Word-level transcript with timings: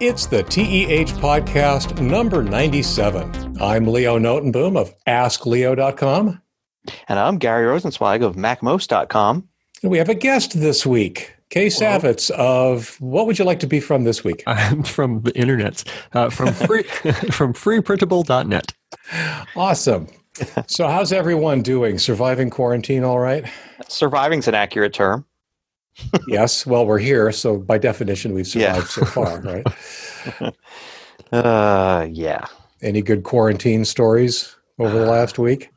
It's 0.00 0.24
the 0.24 0.42
TEH 0.42 1.12
podcast 1.20 2.00
number 2.00 2.42
97. 2.42 3.60
I'm 3.60 3.86
Leo 3.86 4.18
Notenboom 4.18 4.80
of 4.80 4.94
AskLeo.com. 5.06 6.40
And 7.06 7.18
I'm 7.18 7.36
Gary 7.36 7.66
Rosenzweig 7.66 8.24
of 8.24 8.34
MacMost.com. 8.34 9.46
And 9.82 9.90
we 9.90 9.98
have 9.98 10.08
a 10.08 10.14
guest 10.14 10.58
this 10.58 10.86
week, 10.86 11.34
Kay 11.50 11.66
Savetz 11.66 12.30
of 12.30 12.98
What 12.98 13.26
Would 13.26 13.38
You 13.38 13.44
Like 13.44 13.60
to 13.60 13.66
Be 13.66 13.78
From 13.78 14.04
this 14.04 14.24
week? 14.24 14.42
I'm 14.46 14.84
from 14.84 15.20
the 15.20 15.36
internet, 15.36 15.84
uh, 16.14 16.30
from 16.30 16.54
free, 16.54 16.82
from 17.30 17.52
freeprintable.net. 17.52 18.72
Awesome. 19.54 20.08
So, 20.66 20.88
how's 20.88 21.12
everyone 21.12 21.60
doing? 21.60 21.98
Surviving 21.98 22.48
quarantine 22.48 23.04
all 23.04 23.18
right? 23.18 23.44
Surviving's 23.88 24.48
an 24.48 24.54
accurate 24.54 24.94
term. 24.94 25.26
Yes. 26.26 26.66
Well, 26.66 26.86
we're 26.86 26.98
here, 26.98 27.32
so 27.32 27.58
by 27.58 27.78
definition, 27.78 28.34
we've 28.34 28.46
survived 28.46 28.76
yeah. 28.76 28.84
so 28.84 29.04
far, 29.04 29.40
right? 29.40 30.54
uh, 31.32 32.06
yeah. 32.10 32.46
Any 32.82 33.02
good 33.02 33.24
quarantine 33.24 33.84
stories 33.84 34.56
over 34.78 34.98
the 34.98 35.06
last 35.06 35.38
week? 35.38 35.70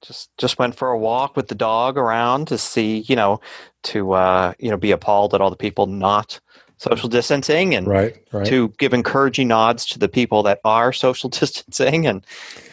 Just 0.00 0.30
just 0.38 0.58
went 0.58 0.76
for 0.76 0.90
a 0.90 0.98
walk 0.98 1.36
with 1.36 1.48
the 1.48 1.56
dog 1.56 1.98
around 1.98 2.46
to 2.48 2.58
see, 2.58 2.98
you 3.08 3.16
know, 3.16 3.40
to 3.84 4.12
uh, 4.12 4.52
you 4.60 4.70
know, 4.70 4.76
be 4.76 4.92
appalled 4.92 5.34
at 5.34 5.40
all 5.40 5.50
the 5.50 5.56
people 5.56 5.86
not 5.86 6.40
social 6.78 7.08
distancing 7.08 7.74
and 7.74 7.86
right, 7.86 8.16
right. 8.32 8.46
to 8.46 8.68
give 8.78 8.94
encouraging 8.94 9.48
nods 9.48 9.84
to 9.84 9.98
the 9.98 10.08
people 10.08 10.42
that 10.44 10.60
are 10.64 10.92
social 10.92 11.28
distancing 11.40 12.06
and 12.06 12.24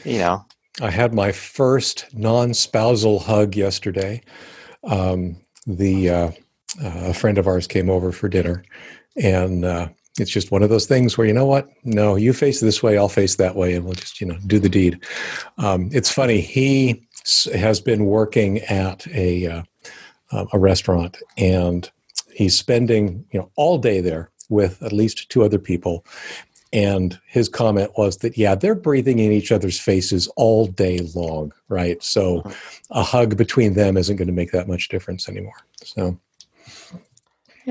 you 0.03 0.19
know 0.19 0.45
i 0.81 0.89
had 0.89 1.13
my 1.13 1.31
first 1.31 2.05
non-spousal 2.13 3.19
hug 3.19 3.55
yesterday 3.55 4.21
um, 4.83 5.35
the 5.65 6.09
uh, 6.09 6.31
uh, 6.83 7.09
a 7.09 7.13
friend 7.13 7.37
of 7.37 7.47
ours 7.47 7.67
came 7.67 7.89
over 7.89 8.11
for 8.11 8.29
dinner, 8.29 8.63
and 9.21 9.65
uh, 9.65 9.89
it's 10.19 10.31
just 10.31 10.51
one 10.51 10.63
of 10.63 10.69
those 10.69 10.85
things 10.85 11.17
where 11.17 11.27
you 11.27 11.33
know 11.33 11.45
what? 11.45 11.69
No, 11.83 12.15
you 12.15 12.33
face 12.33 12.59
this 12.59 12.81
way, 12.81 12.97
I'll 12.97 13.09
face 13.09 13.35
that 13.35 13.55
way, 13.55 13.75
and 13.75 13.85
we'll 13.85 13.95
just 13.95 14.21
you 14.21 14.27
know 14.27 14.37
do 14.47 14.59
the 14.59 14.69
deed. 14.69 14.99
Um, 15.57 15.89
it's 15.91 16.11
funny. 16.11 16.41
He 16.41 17.07
has 17.53 17.79
been 17.79 18.05
working 18.05 18.59
at 18.59 19.07
a 19.07 19.47
uh, 19.47 19.63
a 20.53 20.59
restaurant, 20.59 21.17
and 21.37 21.89
he's 22.33 22.57
spending 22.57 23.25
you 23.31 23.39
know 23.39 23.51
all 23.55 23.77
day 23.77 24.01
there 24.01 24.29
with 24.49 24.81
at 24.83 24.93
least 24.93 25.29
two 25.29 25.43
other 25.43 25.59
people. 25.59 26.05
And 26.75 27.17
his 27.25 27.47
comment 27.47 27.91
was 27.97 28.17
that, 28.17 28.37
yeah, 28.37 28.53
they're 28.53 28.75
breathing 28.75 29.19
in 29.19 29.31
each 29.31 29.49
other's 29.49 29.79
faces 29.79 30.27
all 30.35 30.67
day 30.67 30.99
long, 31.15 31.53
right? 31.69 32.03
So 32.03 32.39
uh-huh. 32.39 32.53
a 32.91 33.01
hug 33.01 33.37
between 33.37 33.75
them 33.75 33.95
isn't 33.95 34.17
going 34.17 34.27
to 34.27 34.33
make 34.33 34.51
that 34.51 34.67
much 34.67 34.89
difference 34.89 35.29
anymore. 35.29 35.55
So, 35.85 36.19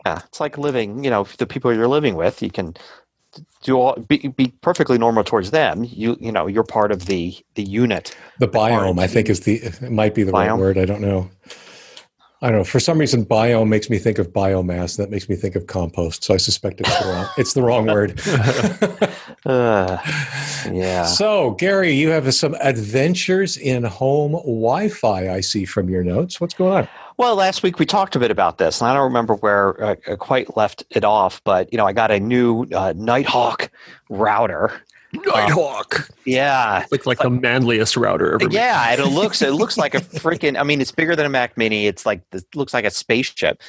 yeah, 0.06 0.22
it's 0.24 0.40
like 0.40 0.56
living, 0.56 1.04
you 1.04 1.10
know, 1.10 1.24
the 1.36 1.46
people 1.46 1.74
you're 1.74 1.86
living 1.86 2.14
with, 2.14 2.40
you 2.40 2.50
can 2.50 2.74
do 3.62 3.76
all, 3.76 3.94
be, 3.96 4.28
be 4.28 4.54
perfectly 4.62 4.96
normal 4.96 5.22
towards 5.22 5.50
them. 5.50 5.84
You, 5.84 6.16
you 6.18 6.32
know, 6.32 6.46
you're 6.46 6.64
part 6.64 6.90
of 6.90 7.04
the, 7.04 7.36
the 7.56 7.62
unit. 7.62 8.16
The 8.38 8.48
biome, 8.48 8.98
I 8.98 9.06
think 9.06 9.28
is 9.28 9.40
the, 9.40 9.56
it 9.56 9.92
might 9.92 10.14
be 10.14 10.22
the 10.22 10.32
biome. 10.32 10.48
right 10.48 10.58
word. 10.58 10.78
I 10.78 10.86
don't 10.86 11.02
know. 11.02 11.30
I 12.44 12.48
don't 12.48 12.58
know. 12.58 12.64
For 12.64 12.78
some 12.78 12.98
reason, 12.98 13.24
biome 13.24 13.68
makes 13.68 13.88
me 13.88 13.96
think 13.96 14.18
of 14.18 14.34
biomass. 14.34 14.98
That 14.98 15.08
makes 15.08 15.30
me 15.30 15.34
think 15.34 15.56
of 15.56 15.66
compost. 15.66 16.24
So 16.24 16.34
I 16.34 16.36
suspect 16.36 16.78
it's 16.78 16.98
the 17.00 17.08
wrong. 17.08 17.26
it's 17.38 17.54
the 17.54 17.62
wrong 17.62 17.86
word. 17.86 18.20
uh, 19.46 19.96
yeah. 20.70 21.06
So 21.06 21.52
Gary, 21.52 21.92
you 21.92 22.10
have 22.10 22.34
some 22.34 22.54
adventures 22.60 23.56
in 23.56 23.84
home 23.84 24.32
Wi-Fi. 24.32 25.32
I 25.32 25.40
see 25.40 25.64
from 25.64 25.88
your 25.88 26.04
notes. 26.04 26.38
What's 26.38 26.52
going 26.52 26.74
on? 26.74 26.88
Well, 27.16 27.34
last 27.34 27.62
week 27.62 27.78
we 27.78 27.86
talked 27.86 28.14
a 28.14 28.18
bit 28.18 28.30
about 28.30 28.58
this, 28.58 28.82
and 28.82 28.90
I 28.90 28.92
don't 28.92 29.04
remember 29.04 29.36
where 29.36 29.82
I 29.82 29.96
uh, 30.06 30.16
quite 30.16 30.54
left 30.54 30.84
it 30.90 31.02
off. 31.02 31.42
But 31.44 31.72
you 31.72 31.78
know, 31.78 31.86
I 31.86 31.94
got 31.94 32.10
a 32.10 32.20
new 32.20 32.66
uh, 32.74 32.92
Nighthawk 32.94 33.70
router 34.10 34.82
Nighthawk. 35.24 36.00
Um, 36.00 36.06
yeah, 36.24 36.84
it's 36.90 37.06
like, 37.06 37.18
the 37.18 37.30
manliest 37.30 37.96
router 37.96 38.34
ever. 38.34 38.48
Yeah, 38.50 38.86
made. 38.90 39.02
it 39.02 39.08
looks 39.08 39.42
it 39.42 39.52
looks 39.52 39.76
like 39.76 39.94
a 39.94 40.00
freaking. 40.00 40.58
I 40.58 40.62
mean, 40.62 40.80
it's 40.80 40.92
bigger 40.92 41.14
than 41.16 41.26
a 41.26 41.28
Mac 41.28 41.56
Mini. 41.56 41.86
It's 41.86 42.06
like 42.06 42.22
it 42.32 42.44
looks 42.54 42.74
like 42.74 42.84
a 42.84 42.90
spaceship, 42.90 43.60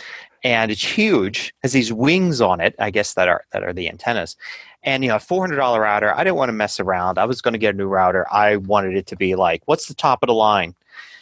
and 0.44 0.72
it's 0.72 0.84
huge. 0.84 1.54
Has 1.64 1.74
these 1.74 1.92
wings 1.92 2.42
on 2.42 2.62
it. 2.62 2.76
I 2.80 2.92
guess 2.92 3.14
that 3.16 3.28
are 3.28 3.44
that 3.52 3.64
are 3.64 3.74
the 3.74 3.90
antennas. 3.90 4.36
And 4.84 5.04
you 5.04 5.10
know, 5.10 5.20
four 5.20 5.42
hundred 5.42 5.58
dollar 5.58 5.82
router. 5.82 6.14
I 6.16 6.24
didn't 6.24 6.38
want 6.38 6.50
to 6.50 6.54
mess 6.54 6.80
around. 6.80 7.18
I 7.18 7.26
was 7.26 7.42
going 7.42 7.54
to 7.54 7.60
get 7.60 7.74
a 7.76 7.78
new 7.78 7.88
router. 7.88 8.26
I 8.32 8.58
wanted 8.58 8.96
it 8.96 9.08
to 9.08 9.16
be 9.16 9.36
like, 9.36 9.62
what's 9.66 9.88
the 9.88 9.96
top 9.96 10.20
of 10.22 10.28
the 10.28 10.34
line? 10.34 10.76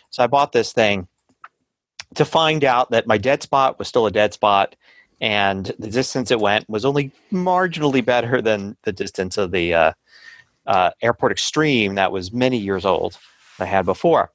So 0.10 0.24
I 0.24 0.28
bought 0.28 0.52
this 0.52 0.74
thing 0.74 1.08
to 2.16 2.26
find 2.26 2.64
out 2.64 2.92
that 2.92 3.08
my 3.08 3.18
dead 3.18 3.42
spot 3.42 3.80
was 3.80 3.88
still 3.88 4.06
a 4.06 4.12
dead 4.12 4.34
spot 4.34 4.76
and 5.24 5.72
the 5.80 5.90
distance 5.90 6.32
it 6.32 6.40
went 6.40 6.70
was 6.70 6.84
only 6.84 7.12
marginally 7.32 8.04
better 8.04 8.42
than 8.42 8.76
the 8.84 8.92
distance 8.92 9.38
of 9.38 9.52
the 9.52 9.74
uh, 9.74 9.94
uh, 10.66 10.92
Airport 11.02 11.32
Extreme 11.32 11.96
that 11.96 12.12
was 12.12 12.32
many 12.32 12.58
years 12.58 12.86
old 12.86 13.18
I 13.60 13.66
had 13.66 13.86
before. 13.86 14.32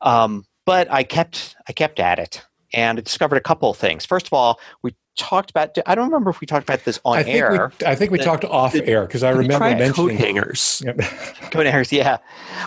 Um, 0.00 0.44
but 0.64 0.90
I 0.90 1.02
kept 1.02 1.56
I 1.68 1.72
kept 1.72 2.00
at 2.00 2.18
it 2.18 2.44
and 2.74 2.98
I 2.98 3.02
discovered 3.02 3.36
a 3.36 3.40
couple 3.40 3.70
of 3.70 3.76
things. 3.76 4.04
First 4.04 4.26
of 4.26 4.32
all, 4.32 4.60
we 4.82 4.94
talked 5.16 5.50
about. 5.50 5.76
I 5.86 5.94
don't 5.94 6.06
remember 6.06 6.30
if 6.30 6.40
we 6.40 6.46
talked 6.46 6.62
about 6.68 6.84
this 6.84 7.00
on 7.04 7.18
I 7.18 7.22
think 7.22 7.36
air. 7.36 7.72
We, 7.80 7.86
I 7.86 7.94
think 7.94 8.10
we 8.10 8.18
the, 8.18 8.24
talked 8.24 8.44
off 8.44 8.72
the, 8.72 8.86
air 8.86 9.06
because 9.06 9.22
I 9.22 9.30
remember 9.30 9.64
mentioning 9.64 9.92
coat 9.92 10.12
hangers. 10.12 10.82
Yep. 10.84 10.98
coat 11.50 11.66
hangers, 11.66 11.92
yeah. 11.92 12.18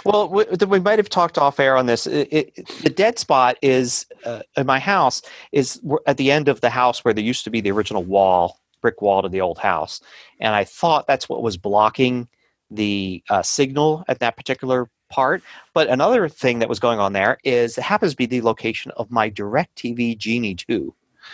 Well, 0.05 0.29
we, 0.29 0.45
we, 0.67 0.79
might 0.79 0.99
have 0.99 1.09
talked 1.09 1.37
off 1.37 1.59
air 1.59 1.77
on 1.77 1.85
this. 1.85 2.05
It, 2.05 2.27
it, 2.31 2.67
the 2.81 2.89
dead 2.89 3.17
spot 3.17 3.57
is 3.61 4.05
uh, 4.25 4.41
in 4.57 4.67
my 4.67 4.79
house 4.79 5.21
is 5.51 5.81
at 6.05 6.17
the 6.17 6.31
end 6.31 6.47
of 6.47 6.61
the 6.61 6.69
house 6.69 7.03
where 7.03 7.13
there 7.13 7.23
used 7.23 7.43
to 7.45 7.49
be 7.49 7.61
the 7.61 7.71
original 7.71 8.03
wall, 8.03 8.59
brick 8.81 9.01
wall 9.01 9.21
to 9.21 9.29
the 9.29 9.41
old 9.41 9.57
house, 9.57 10.01
and 10.39 10.53
I 10.53 10.63
thought 10.63 11.07
that's 11.07 11.29
what 11.29 11.41
was 11.41 11.57
blocking 11.57 12.27
the 12.71 13.23
uh, 13.29 13.43
signal 13.43 14.03
at 14.07 14.19
that 14.19 14.37
particular 14.37 14.89
part. 15.09 15.43
But 15.73 15.89
another 15.89 16.27
thing 16.27 16.59
that 16.59 16.69
was 16.69 16.79
going 16.79 16.99
on 16.99 17.13
there 17.13 17.37
is 17.43 17.77
it 17.77 17.83
happens 17.83 18.13
to 18.13 18.17
be 18.17 18.25
the 18.25 18.41
location 18.41 18.91
of 18.97 19.11
my 19.11 19.29
DirecTV 19.29 20.17
Genie 20.17 20.55
2. 20.55 20.93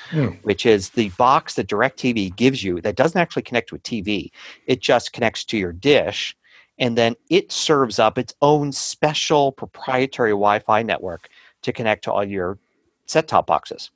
Hmm. 0.09 0.28
Which 0.44 0.66
is 0.66 0.90
the 0.90 1.09
box 1.12 1.56
that 1.56 1.68
DirecTV 1.68 2.36
gives 2.36 2.62
you 2.62 2.81
that 2.81 2.97
doesn't 2.97 3.20
actually 3.20 3.44
connect 3.44 3.72
with 3.72 3.81
TV. 3.84 4.31
It 4.66 4.81
just 4.81 5.14
connects 5.14 5.46
to 5.46 5.58
your 5.58 5.72
dish, 5.72 6.36
and 6.78 6.97
then 6.97 7.16
it 7.30 7.53
serves 7.53 7.97
up 7.97 8.18
its 8.18 8.34
own 8.42 8.74
special 8.74 9.53
proprietary 9.53 10.31
Wi 10.31 10.59
Fi 10.59 10.84
network 10.84 11.30
to 11.62 11.72
connect 11.72 12.03
to 12.03 12.12
all 12.12 12.26
your 12.26 12.59
set 13.06 13.30
top 13.30 13.47
boxes. 13.47 13.90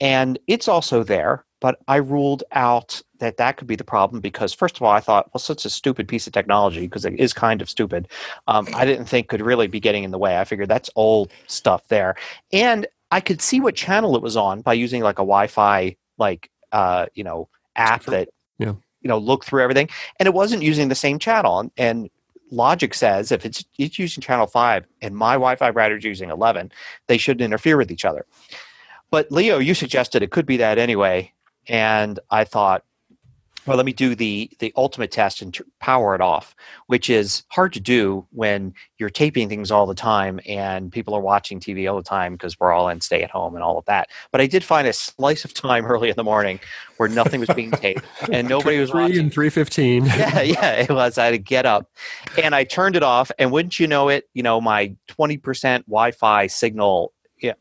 And 0.00 0.38
it's 0.46 0.68
also 0.68 1.02
there 1.02 1.44
but 1.60 1.78
I 1.86 1.96
ruled 1.96 2.42
out 2.52 3.00
that 3.18 3.36
that 3.36 3.58
could 3.58 3.66
be 3.66 3.76
the 3.76 3.84
problem 3.84 4.20
because, 4.20 4.52
first 4.52 4.76
of 4.76 4.82
all, 4.82 4.90
I 4.90 5.00
thought, 5.00 5.32
well, 5.32 5.38
such 5.38 5.64
a 5.64 5.70
stupid 5.70 6.08
piece 6.08 6.26
of 6.26 6.32
technology 6.32 6.80
because 6.80 7.04
it 7.04 7.18
is 7.20 7.32
kind 7.32 7.60
of 7.62 7.68
stupid. 7.68 8.08
Um, 8.48 8.66
I 8.74 8.84
didn't 8.84 9.06
think 9.06 9.28
could 9.28 9.42
really 9.42 9.66
be 9.66 9.78
getting 9.78 10.04
in 10.04 10.10
the 10.10 10.18
way. 10.18 10.38
I 10.38 10.44
figured 10.44 10.68
that's 10.68 10.90
old 10.96 11.30
stuff 11.46 11.86
there, 11.88 12.16
and 12.52 12.86
I 13.10 13.20
could 13.20 13.42
see 13.42 13.60
what 13.60 13.74
channel 13.74 14.16
it 14.16 14.22
was 14.22 14.36
on 14.36 14.62
by 14.62 14.72
using 14.72 15.02
like 15.02 15.18
a 15.18 15.22
Wi-Fi 15.22 15.96
like 16.18 16.50
uh, 16.72 17.06
you 17.14 17.24
know 17.24 17.48
app 17.76 18.04
that 18.04 18.28
yeah. 18.58 18.72
you 19.02 19.08
know 19.08 19.18
look 19.18 19.44
through 19.44 19.62
everything, 19.62 19.88
and 20.18 20.26
it 20.26 20.34
wasn't 20.34 20.62
using 20.62 20.88
the 20.88 20.94
same 20.94 21.18
channel. 21.18 21.60
And, 21.60 21.70
and 21.76 22.10
logic 22.50 22.94
says 22.94 23.30
if 23.30 23.44
it's 23.44 23.64
it's 23.78 23.98
using 23.98 24.20
channel 24.22 24.46
five 24.46 24.84
and 25.02 25.14
my 25.14 25.34
Wi-Fi 25.34 25.70
router 25.70 25.98
is 25.98 26.04
using 26.04 26.30
eleven, 26.30 26.72
they 27.06 27.18
shouldn't 27.18 27.44
interfere 27.44 27.76
with 27.76 27.90
each 27.90 28.04
other. 28.04 28.24
But 29.10 29.30
Leo, 29.32 29.58
you 29.58 29.74
suggested 29.74 30.22
it 30.22 30.30
could 30.30 30.46
be 30.46 30.56
that 30.58 30.78
anyway, 30.78 31.32
and 31.70 32.18
I 32.30 32.42
thought, 32.44 32.82
well, 33.66 33.76
let 33.76 33.86
me 33.86 33.92
do 33.92 34.14
the 34.14 34.50
the 34.58 34.72
ultimate 34.74 35.12
test 35.12 35.42
and 35.42 35.56
power 35.80 36.14
it 36.14 36.20
off, 36.20 36.56
which 36.86 37.08
is 37.08 37.44
hard 37.50 37.72
to 37.74 37.80
do 37.80 38.26
when 38.32 38.74
you're 38.98 39.10
taping 39.10 39.48
things 39.48 39.70
all 39.70 39.86
the 39.86 39.94
time 39.94 40.40
and 40.46 40.90
people 40.90 41.14
are 41.14 41.20
watching 41.20 41.60
TV 41.60 41.88
all 41.88 41.96
the 41.96 42.02
time 42.02 42.32
because 42.32 42.58
we're 42.58 42.72
all 42.72 42.88
in 42.88 43.00
stay 43.00 43.22
at 43.22 43.30
home 43.30 43.54
and 43.54 43.62
all 43.62 43.78
of 43.78 43.84
that. 43.84 44.08
But 44.32 44.40
I 44.40 44.46
did 44.46 44.64
find 44.64 44.88
a 44.88 44.92
slice 44.92 45.44
of 45.44 45.54
time 45.54 45.84
early 45.92 46.08
in 46.08 46.16
the 46.16 46.24
morning 46.24 46.58
where 46.96 47.08
nothing 47.08 47.38
was 47.38 47.50
being 47.50 47.70
taped 47.70 48.02
and 48.32 48.48
nobody 48.48 48.78
was 48.78 48.90
three 48.90 49.02
watching. 49.02 49.18
and 49.18 49.32
three 49.32 49.50
fifteen. 49.50 50.04
Yeah, 50.06 50.40
yeah, 50.40 50.72
it 50.72 50.90
was. 50.90 51.18
I 51.18 51.26
had 51.26 51.30
to 51.32 51.38
get 51.38 51.66
up 51.66 51.88
and 52.42 52.54
I 52.54 52.64
turned 52.64 52.96
it 52.96 53.02
off, 53.02 53.30
and 53.38 53.52
wouldn't 53.52 53.78
you 53.78 53.86
know 53.86 54.08
it, 54.08 54.24
you 54.34 54.42
know, 54.42 54.60
my 54.60 54.96
twenty 55.06 55.36
percent 55.36 55.86
Wi-Fi 55.86 56.48
signal 56.48 57.12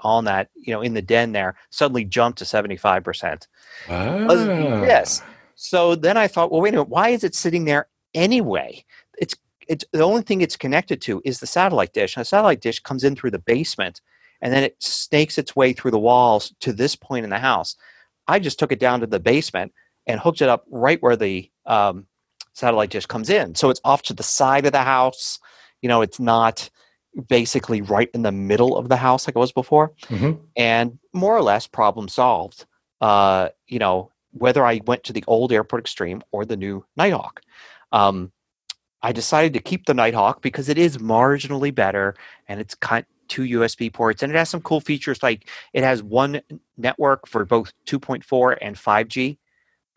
on 0.02 0.26
that, 0.26 0.50
you 0.56 0.74
know, 0.74 0.82
in 0.82 0.94
the 0.94 1.02
den 1.02 1.32
there, 1.32 1.56
suddenly 1.70 2.04
jumped 2.06 2.40
to 2.40 2.46
75%. 2.46 3.48
Ah. 3.90 4.84
Yes. 4.84 5.22
So 5.56 5.96
then 5.96 6.18
I 6.18 6.28
thought, 6.28 6.52
well, 6.52 6.62
wait 6.62 6.70
a 6.70 6.78
minute, 6.78 6.90
why 6.90 7.10
is 7.10 7.24
it 7.24 7.36
sitting 7.36 7.66
there 7.66 7.88
anyway? 8.14 8.84
It's 9.18 9.36
it's 9.68 9.86
the 9.92 10.02
only 10.02 10.24
thing 10.24 10.42
it's 10.42 10.56
connected 10.56 11.00
to 11.04 11.22
is 11.26 11.40
the 11.40 11.48
satellite 11.48 11.94
dish. 11.94 12.16
And 12.16 12.22
the 12.22 12.26
satellite 12.26 12.62
dish 12.62 12.80
comes 12.80 13.04
in 13.04 13.16
through 13.16 13.32
the 13.32 13.40
basement 13.40 14.02
and 14.42 14.54
then 14.54 14.64
it 14.64 14.82
snakes 14.82 15.38
its 15.38 15.56
way 15.56 15.74
through 15.74 15.92
the 15.92 16.00
walls 16.00 16.54
to 16.62 16.74
this 16.74 16.96
point 16.96 17.24
in 17.24 17.30
the 17.30 17.40
house. 17.40 17.76
I 18.28 18.40
just 18.40 18.58
took 18.58 18.72
it 18.72 18.80
down 18.80 19.00
to 19.02 19.08
the 19.08 19.20
basement 19.20 19.74
and 20.08 20.20
hooked 20.20 20.42
it 20.42 20.50
up 20.50 20.66
right 20.72 21.02
where 21.02 21.16
the 21.16 21.50
um, 21.66 22.08
satellite 22.54 22.90
dish 22.90 23.06
comes 23.06 23.30
in. 23.30 23.56
So 23.56 23.70
it's 23.70 23.82
off 23.84 24.02
to 24.04 24.14
the 24.14 24.24
side 24.24 24.66
of 24.66 24.72
the 24.72 24.84
house. 24.84 25.40
You 25.82 25.90
know, 25.90 26.02
it's 26.02 26.20
not 26.20 26.70
basically 27.20 27.82
right 27.82 28.10
in 28.14 28.22
the 28.22 28.32
middle 28.32 28.78
of 28.78 28.90
the 28.90 28.98
house 28.98 29.28
like 29.28 29.36
it 29.36 29.40
was 29.40 29.52
before, 29.52 29.94
mm-hmm. 30.04 30.42
and 30.56 31.00
more 31.14 31.36
or 31.36 31.42
less 31.42 31.68
problem 31.68 32.08
solved. 32.08 32.66
Uh, 33.02 33.50
you 33.68 33.80
know, 33.80 34.12
whether 34.32 34.66
I 34.66 34.82
went 34.86 35.04
to 35.06 35.14
the 35.14 35.24
old 35.28 35.52
Airport 35.52 35.82
Extreme 35.82 36.24
or 36.32 36.46
the 36.46 36.58
new 36.58 36.86
Nighthawk. 36.98 37.42
Um, 37.92 38.32
I 39.02 39.12
decided 39.12 39.54
to 39.54 39.60
keep 39.60 39.86
the 39.86 39.94
Nighthawk 39.94 40.42
because 40.42 40.70
it 40.70 40.78
is 40.78 40.98
marginally 40.98 41.74
better 41.74 42.16
and 42.48 42.60
it's 42.60 42.76
got 42.76 43.06
two 43.28 43.44
USB 43.44 43.92
ports 43.94 44.22
and 44.22 44.32
it 44.32 44.36
has 44.36 44.50
some 44.50 44.62
cool 44.62 44.82
features 44.82 45.24
like 45.24 45.48
it 45.74 45.84
has 45.84 46.04
one 46.04 46.42
network 46.78 47.28
for 47.28 47.46
both 47.46 47.72
2.4 47.86 48.58
and 48.62 48.76
5G. 48.76 49.38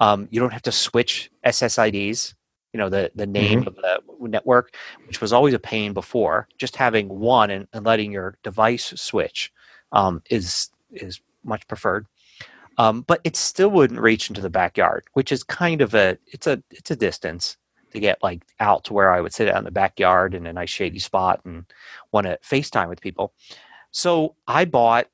Um, 0.00 0.28
you 0.30 0.40
don't 0.40 0.52
have 0.52 0.62
to 0.62 0.72
switch 0.72 1.30
SSIDs, 1.44 2.34
you 2.72 2.78
know, 2.78 2.88
the, 2.88 3.10
the 3.14 3.26
name 3.26 3.66
of 3.66 3.76
the 3.76 4.00
network, 4.20 4.74
which 5.06 5.20
was 5.20 5.32
always 5.32 5.54
a 5.54 5.58
pain 5.58 5.92
before. 5.92 6.48
Just 6.58 6.76
having 6.76 7.08
one 7.08 7.50
and, 7.50 7.68
and 7.72 7.84
letting 7.84 8.12
your 8.12 8.36
device 8.42 8.92
switch 8.96 9.52
um, 9.92 10.22
is 10.30 10.70
is 10.92 11.20
much 11.44 11.66
preferred. 11.68 12.06
Um, 12.78 13.02
but 13.02 13.20
it 13.24 13.36
still 13.36 13.70
wouldn't 13.70 14.00
reach 14.00 14.30
into 14.30 14.40
the 14.40 14.50
backyard, 14.50 15.04
which 15.12 15.30
is 15.32 15.44
kind 15.44 15.82
of 15.82 15.94
a 15.94 16.16
it's 16.26 16.46
a 16.46 16.62
it's 16.70 16.90
a 16.90 16.96
distance 16.96 17.56
to 17.92 18.00
get 18.00 18.22
like 18.22 18.42
out 18.60 18.84
to 18.84 18.94
where 18.94 19.12
I 19.12 19.20
would 19.20 19.34
sit 19.34 19.48
out 19.48 19.58
in 19.58 19.64
the 19.64 19.70
backyard 19.70 20.34
in 20.34 20.46
a 20.46 20.52
nice 20.52 20.70
shady 20.70 20.98
spot 20.98 21.40
and 21.44 21.64
want 22.10 22.26
to 22.26 22.38
FaceTime 22.42 22.88
with 22.88 23.02
people. 23.02 23.34
So 23.90 24.34
I 24.46 24.64
bought 24.64 25.08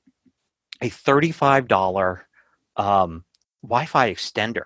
a 0.81 0.89
$35 0.89 2.21
um, 2.77 3.25
Wi-Fi 3.63 4.13
extender. 4.13 4.65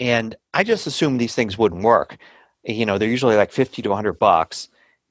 And 0.00 0.34
I 0.54 0.64
just 0.64 0.86
assumed 0.86 1.20
these 1.20 1.34
things 1.34 1.58
wouldn't 1.58 1.82
work. 1.82 2.16
You 2.64 2.86
know, 2.86 2.98
they're 2.98 3.08
usually 3.08 3.36
like 3.36 3.52
50 3.52 3.82
to 3.82 3.88
100 3.90 4.14
bucks. 4.14 4.68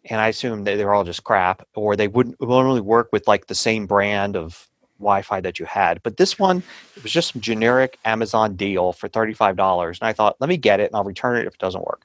And 0.09 0.19
I 0.19 0.29
assumed 0.29 0.65
that 0.67 0.77
they're 0.77 0.93
all 0.93 1.03
just 1.03 1.23
crap 1.23 1.65
or 1.75 1.95
they 1.95 2.07
wouldn't 2.07 2.39
would 2.39 2.49
only 2.49 2.81
work 2.81 3.09
with 3.11 3.27
like 3.27 3.47
the 3.47 3.55
same 3.55 3.85
brand 3.85 4.35
of 4.35 4.67
Wi-Fi 4.97 5.41
that 5.41 5.59
you 5.59 5.65
had. 5.65 6.01
But 6.03 6.17
this 6.17 6.39
one, 6.39 6.63
it 6.95 7.03
was 7.03 7.11
just 7.11 7.33
some 7.33 7.41
generic 7.41 7.97
Amazon 8.05 8.55
deal 8.55 8.91
for 8.93 9.07
$35. 9.07 9.99
And 10.01 10.07
I 10.07 10.13
thought, 10.13 10.37
let 10.39 10.49
me 10.49 10.57
get 10.57 10.79
it 10.79 10.87
and 10.87 10.95
I'll 10.95 11.03
return 11.03 11.37
it 11.37 11.47
if 11.47 11.53
it 11.53 11.59
doesn't 11.59 11.85
work. 11.85 12.03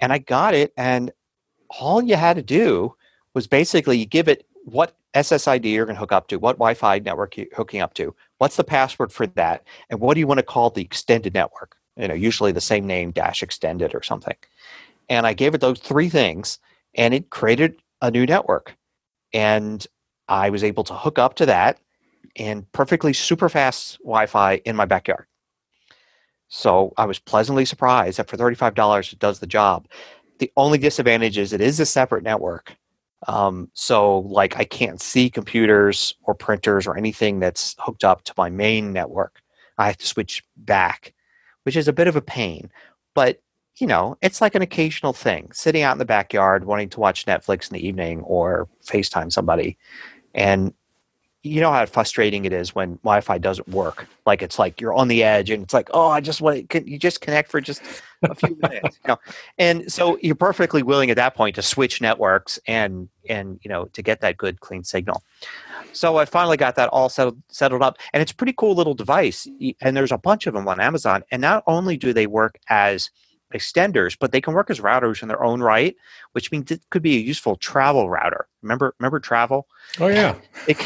And 0.00 0.12
I 0.12 0.18
got 0.18 0.54
it, 0.54 0.72
and 0.76 1.10
all 1.80 2.02
you 2.02 2.16
had 2.16 2.36
to 2.36 2.42
do 2.42 2.94
was 3.34 3.46
basically 3.46 3.98
you 3.98 4.06
give 4.06 4.28
it 4.28 4.46
what 4.64 4.94
SSID 5.14 5.64
you're 5.64 5.86
going 5.86 5.96
to 5.96 6.00
hook 6.00 6.12
up 6.12 6.28
to, 6.28 6.38
what 6.38 6.56
Wi-Fi 6.56 6.98
network 6.98 7.36
you're 7.36 7.46
hooking 7.56 7.80
up 7.80 7.94
to, 7.94 8.14
what's 8.38 8.56
the 8.56 8.64
password 8.64 9.10
for 9.10 9.26
that, 9.28 9.64
and 9.88 10.00
what 10.00 10.14
do 10.14 10.20
you 10.20 10.26
want 10.26 10.38
to 10.38 10.44
call 10.44 10.68
the 10.68 10.82
extended 10.82 11.32
network? 11.32 11.76
You 11.96 12.08
know, 12.08 12.14
usually 12.14 12.52
the 12.52 12.60
same 12.60 12.86
name 12.86 13.10
dash 13.10 13.42
extended 13.42 13.94
or 13.94 14.02
something. 14.02 14.36
And 15.08 15.26
I 15.26 15.32
gave 15.32 15.54
it 15.54 15.60
those 15.60 15.78
three 15.78 16.08
things, 16.08 16.58
and 16.94 17.14
it 17.14 17.30
created 17.30 17.80
a 18.02 18.10
new 18.10 18.26
network. 18.26 18.76
And 19.32 19.86
I 20.28 20.50
was 20.50 20.64
able 20.64 20.84
to 20.84 20.94
hook 20.94 21.18
up 21.18 21.34
to 21.36 21.46
that 21.46 21.78
and 22.36 22.70
perfectly 22.72 23.12
super 23.12 23.48
fast 23.48 23.98
Wi-Fi 23.98 24.60
in 24.64 24.76
my 24.76 24.84
backyard. 24.84 25.26
So 26.48 26.92
I 26.96 27.06
was 27.06 27.18
pleasantly 27.18 27.64
surprised 27.64 28.18
that 28.18 28.28
for 28.28 28.36
$35 28.36 29.12
it 29.12 29.18
does 29.18 29.40
the 29.40 29.46
job. 29.46 29.88
The 30.38 30.52
only 30.56 30.78
disadvantage 30.78 31.38
is 31.38 31.52
it 31.52 31.60
is 31.60 31.80
a 31.80 31.86
separate 31.86 32.22
network. 32.22 32.76
Um, 33.26 33.70
so 33.74 34.20
like 34.20 34.56
I 34.56 34.64
can't 34.64 35.00
see 35.00 35.30
computers 35.30 36.14
or 36.22 36.34
printers 36.34 36.86
or 36.86 36.96
anything 36.96 37.40
that's 37.40 37.74
hooked 37.78 38.04
up 38.04 38.22
to 38.24 38.34
my 38.36 38.50
main 38.50 38.92
network. 38.92 39.40
I 39.78 39.86
have 39.86 39.96
to 39.98 40.06
switch 40.06 40.44
back, 40.56 41.14
which 41.66 41.76
is 41.76 41.88
a 41.88 41.92
bit 41.92 42.06
of 42.06 42.16
a 42.16 42.22
pain. 42.22 42.70
But 43.12 43.42
you 43.78 43.86
know, 43.86 44.16
it's 44.22 44.40
like 44.40 44.54
an 44.54 44.62
occasional 44.62 45.12
thing. 45.12 45.50
Sitting 45.52 45.82
out 45.82 45.92
in 45.92 45.98
the 45.98 46.06
backyard 46.06 46.64
wanting 46.64 46.88
to 46.90 47.00
watch 47.00 47.26
Netflix 47.26 47.70
in 47.70 47.74
the 47.74 47.86
evening 47.86 48.20
or 48.22 48.68
FaceTime 48.86 49.30
somebody. 49.30 49.76
And 50.34 50.72
you 51.46 51.60
know 51.60 51.70
how 51.70 51.86
frustrating 51.86 52.44
it 52.44 52.52
is 52.52 52.74
when 52.74 52.96
Wi-Fi 52.96 53.38
doesn't 53.38 53.68
work. 53.68 54.06
Like 54.26 54.42
it's 54.42 54.58
like 54.58 54.80
you're 54.80 54.94
on 54.94 55.08
the 55.08 55.22
edge, 55.22 55.50
and 55.50 55.62
it's 55.62 55.74
like, 55.74 55.88
oh, 55.94 56.08
I 56.08 56.20
just 56.20 56.40
want 56.40 56.56
to. 56.56 56.62
Can 56.64 56.86
you 56.86 56.98
just 56.98 57.20
connect 57.20 57.50
for 57.50 57.60
just 57.60 57.82
a 58.22 58.34
few 58.34 58.56
minutes? 58.62 58.98
You 59.04 59.08
know, 59.08 59.16
and 59.58 59.90
so 59.90 60.18
you're 60.22 60.34
perfectly 60.34 60.82
willing 60.82 61.10
at 61.10 61.16
that 61.16 61.34
point 61.34 61.54
to 61.56 61.62
switch 61.62 62.00
networks 62.00 62.58
and 62.66 63.08
and 63.28 63.60
you 63.62 63.68
know 63.68 63.86
to 63.86 64.02
get 64.02 64.20
that 64.20 64.36
good 64.36 64.60
clean 64.60 64.84
signal. 64.84 65.22
So 65.92 66.18
I 66.18 66.26
finally 66.26 66.56
got 66.56 66.76
that 66.76 66.88
all 66.90 67.08
settled 67.08 67.40
settled 67.48 67.82
up, 67.82 67.98
and 68.12 68.20
it's 68.20 68.32
a 68.32 68.36
pretty 68.36 68.52
cool 68.52 68.74
little 68.74 68.94
device. 68.94 69.48
And 69.80 69.96
there's 69.96 70.12
a 70.12 70.18
bunch 70.18 70.46
of 70.46 70.54
them 70.54 70.68
on 70.68 70.80
Amazon. 70.80 71.22
And 71.30 71.40
not 71.40 71.62
only 71.66 71.96
do 71.96 72.12
they 72.12 72.26
work 72.26 72.58
as 72.68 73.10
extenders, 73.54 74.16
but 74.18 74.32
they 74.32 74.40
can 74.40 74.54
work 74.54 74.70
as 74.70 74.80
routers 74.80 75.22
in 75.22 75.28
their 75.28 75.42
own 75.42 75.60
right, 75.60 75.96
which 76.32 76.50
means 76.50 76.70
it 76.70 76.82
could 76.90 77.02
be 77.02 77.16
a 77.16 77.20
useful 77.20 77.56
travel 77.56 78.10
router. 78.10 78.48
Remember, 78.62 78.94
remember 78.98 79.20
travel? 79.20 79.66
Oh 80.00 80.08
yeah, 80.08 80.34
it, 80.68 80.76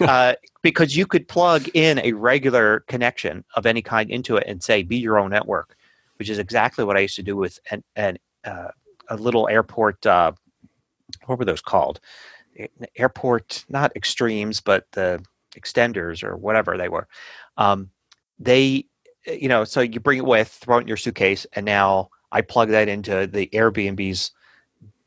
uh, 0.00 0.34
because 0.62 0.96
you 0.96 1.06
could 1.06 1.28
plug 1.28 1.68
in 1.74 1.98
a 2.00 2.12
regular 2.12 2.80
connection 2.88 3.44
of 3.54 3.66
any 3.66 3.82
kind 3.82 4.10
into 4.10 4.36
it 4.36 4.44
and 4.46 4.62
say, 4.62 4.82
"Be 4.82 4.96
your 4.96 5.18
own 5.18 5.30
network," 5.30 5.76
which 6.16 6.30
is 6.30 6.38
exactly 6.38 6.84
what 6.84 6.96
I 6.96 7.00
used 7.00 7.16
to 7.16 7.22
do 7.22 7.36
with 7.36 7.58
an, 7.70 7.84
an 7.96 8.18
uh, 8.44 8.68
a 9.08 9.16
little 9.16 9.48
airport. 9.48 10.04
Uh, 10.06 10.32
what 11.26 11.38
were 11.38 11.44
those 11.44 11.62
called? 11.62 12.00
Airport, 12.96 13.64
not 13.68 13.94
extremes, 13.94 14.60
but 14.60 14.86
the 14.92 15.22
extenders 15.56 16.24
or 16.24 16.36
whatever 16.36 16.76
they 16.76 16.88
were. 16.88 17.06
Um, 17.56 17.90
they 18.38 18.86
you 19.28 19.48
know, 19.48 19.64
so 19.64 19.80
you 19.80 20.00
bring 20.00 20.18
it 20.18 20.26
with, 20.26 20.48
throw 20.48 20.78
it 20.78 20.82
in 20.82 20.88
your 20.88 20.96
suitcase, 20.96 21.46
and 21.52 21.64
now 21.64 22.10
I 22.32 22.40
plug 22.40 22.68
that 22.70 22.88
into 22.88 23.26
the 23.26 23.48
Airbnb's, 23.52 24.32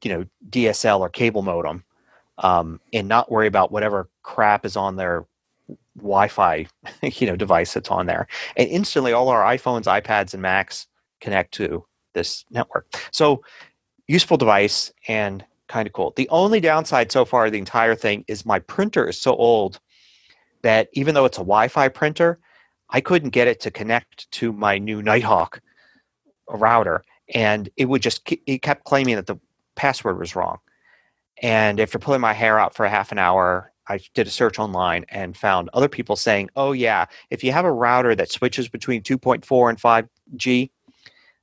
you 0.03 0.11
know, 0.11 0.25
DSL 0.49 0.99
or 0.99 1.09
cable 1.09 1.41
modem, 1.41 1.83
um, 2.39 2.79
and 2.93 3.07
not 3.07 3.31
worry 3.31 3.47
about 3.47 3.71
whatever 3.71 4.09
crap 4.23 4.65
is 4.65 4.75
on 4.75 4.95
their 4.95 5.25
Wi-Fi, 5.97 6.65
you 7.03 7.27
know, 7.27 7.35
device 7.35 7.73
that's 7.73 7.89
on 7.89 8.05
there. 8.05 8.27
And 8.55 8.69
instantly, 8.69 9.13
all 9.13 9.29
our 9.29 9.43
iPhones, 9.43 9.83
iPads, 9.83 10.33
and 10.33 10.41
Macs 10.41 10.87
connect 11.19 11.53
to 11.55 11.85
this 12.13 12.45
network. 12.49 12.87
So, 13.11 13.43
useful 14.07 14.37
device 14.37 14.91
and 15.07 15.45
kind 15.67 15.87
of 15.87 15.93
cool. 15.93 16.13
The 16.15 16.27
only 16.29 16.59
downside 16.59 17.11
so 17.11 17.23
far, 17.23 17.49
the 17.49 17.57
entire 17.57 17.95
thing 17.95 18.25
is 18.27 18.45
my 18.45 18.59
printer 18.59 19.07
is 19.07 19.17
so 19.17 19.35
old 19.35 19.79
that 20.63 20.89
even 20.93 21.15
though 21.15 21.25
it's 21.25 21.37
a 21.37 21.41
Wi-Fi 21.41 21.87
printer, 21.87 22.39
I 22.91 23.01
couldn't 23.01 23.29
get 23.29 23.47
it 23.47 23.59
to 23.61 23.71
connect 23.71 24.29
to 24.31 24.51
my 24.51 24.77
new 24.77 25.01
Nighthawk 25.01 25.61
router, 26.49 27.03
and 27.33 27.69
it 27.77 27.85
would 27.85 28.01
just 28.01 28.29
it 28.45 28.61
kept 28.61 28.83
claiming 28.83 29.15
that 29.15 29.27
the 29.27 29.39
password 29.75 30.19
was 30.19 30.35
wrong. 30.35 30.59
And 31.41 31.79
after 31.79 31.97
pulling 31.97 32.21
my 32.21 32.33
hair 32.33 32.59
out 32.59 32.75
for 32.75 32.85
a 32.85 32.89
half 32.89 33.11
an 33.11 33.17
hour, 33.17 33.71
I 33.87 33.99
did 34.13 34.27
a 34.27 34.29
search 34.29 34.59
online 34.59 35.05
and 35.09 35.35
found 35.35 35.69
other 35.73 35.89
people 35.89 36.15
saying, 36.15 36.49
"Oh 36.55 36.73
yeah, 36.73 37.05
if 37.29 37.43
you 37.43 37.51
have 37.51 37.65
a 37.65 37.71
router 37.71 38.15
that 38.15 38.31
switches 38.31 38.69
between 38.69 39.01
2.4 39.01 39.69
and 39.69 39.79
5G, 39.79 40.71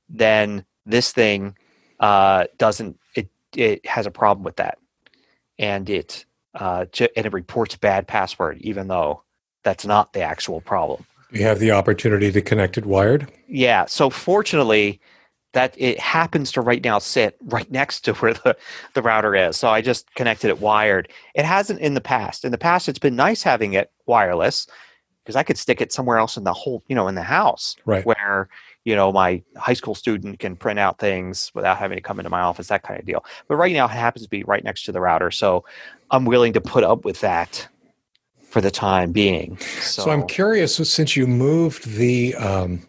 then 0.07 0.65
this 0.85 1.11
thing 1.11 1.57
uh, 1.99 2.45
doesn't 2.57 2.97
it 3.15 3.29
it 3.55 3.85
has 3.85 4.05
a 4.05 4.11
problem 4.11 4.43
with 4.43 4.57
that, 4.57 4.77
and 5.57 5.89
it 5.89 6.25
uh, 6.53 6.85
and 7.15 7.25
it 7.25 7.33
reports 7.33 7.75
bad 7.75 8.07
password 8.07 8.57
even 8.61 8.87
though 8.87 9.23
that's 9.63 9.85
not 9.85 10.13
the 10.13 10.21
actual 10.21 10.61
problem." 10.61 11.05
You 11.31 11.43
have 11.43 11.59
the 11.59 11.71
opportunity 11.71 12.31
to 12.31 12.41
connect 12.41 12.77
it 12.77 12.85
wired. 12.85 13.31
Yeah. 13.47 13.85
So 13.85 14.09
fortunately, 14.09 14.99
that 15.53 15.73
it 15.77 15.99
happens 15.99 16.51
to 16.51 16.61
right 16.61 16.83
now 16.83 16.99
sit 16.99 17.37
right 17.45 17.69
next 17.71 18.01
to 18.01 18.13
where 18.15 18.33
the, 18.33 18.55
the 18.93 19.01
router 19.01 19.35
is. 19.35 19.57
So 19.57 19.69
I 19.69 19.81
just 19.81 20.13
connected 20.15 20.49
it 20.49 20.59
wired. 20.59 21.09
It 21.35 21.45
hasn't 21.45 21.79
in 21.79 21.93
the 21.93 22.01
past. 22.01 22.45
In 22.45 22.51
the 22.51 22.57
past, 22.57 22.89
it's 22.89 22.99
been 22.99 23.15
nice 23.15 23.43
having 23.43 23.73
it 23.73 23.91
wireless 24.05 24.67
because 25.23 25.35
I 25.35 25.43
could 25.43 25.57
stick 25.57 25.81
it 25.81 25.91
somewhere 25.91 26.17
else 26.17 26.37
in 26.37 26.43
the 26.43 26.53
whole, 26.53 26.83
you 26.87 26.95
know, 26.95 27.07
in 27.07 27.15
the 27.15 27.23
house, 27.23 27.75
right? 27.85 28.05
Where 28.05 28.49
you 28.85 28.95
know 28.95 29.11
my 29.11 29.43
high 29.57 29.73
school 29.73 29.93
student 29.93 30.39
can 30.39 30.55
print 30.55 30.79
out 30.79 30.97
things 30.97 31.51
without 31.53 31.77
having 31.77 31.97
to 31.97 32.01
come 32.01 32.19
into 32.19 32.29
my 32.29 32.41
office, 32.41 32.67
that 32.67 32.83
kind 32.83 32.99
of 32.99 33.05
deal. 33.05 33.23
But 33.47 33.57
right 33.57 33.73
now, 33.73 33.85
it 33.85 33.91
happens 33.91 34.23
to 34.23 34.29
be 34.29 34.43
right 34.43 34.63
next 34.63 34.83
to 34.83 34.91
the 34.91 35.01
router, 35.01 35.29
so 35.29 35.65
I'm 36.09 36.25
willing 36.25 36.53
to 36.53 36.61
put 36.61 36.83
up 36.83 37.05
with 37.05 37.21
that 37.21 37.67
for 38.49 38.61
the 38.61 38.71
time 38.71 39.11
being. 39.11 39.57
So, 39.81 40.03
so 40.03 40.11
I'm 40.11 40.25
curious, 40.27 40.75
since 40.75 41.15
you 41.15 41.27
moved 41.27 41.87
the 41.87 42.35
um, 42.35 42.81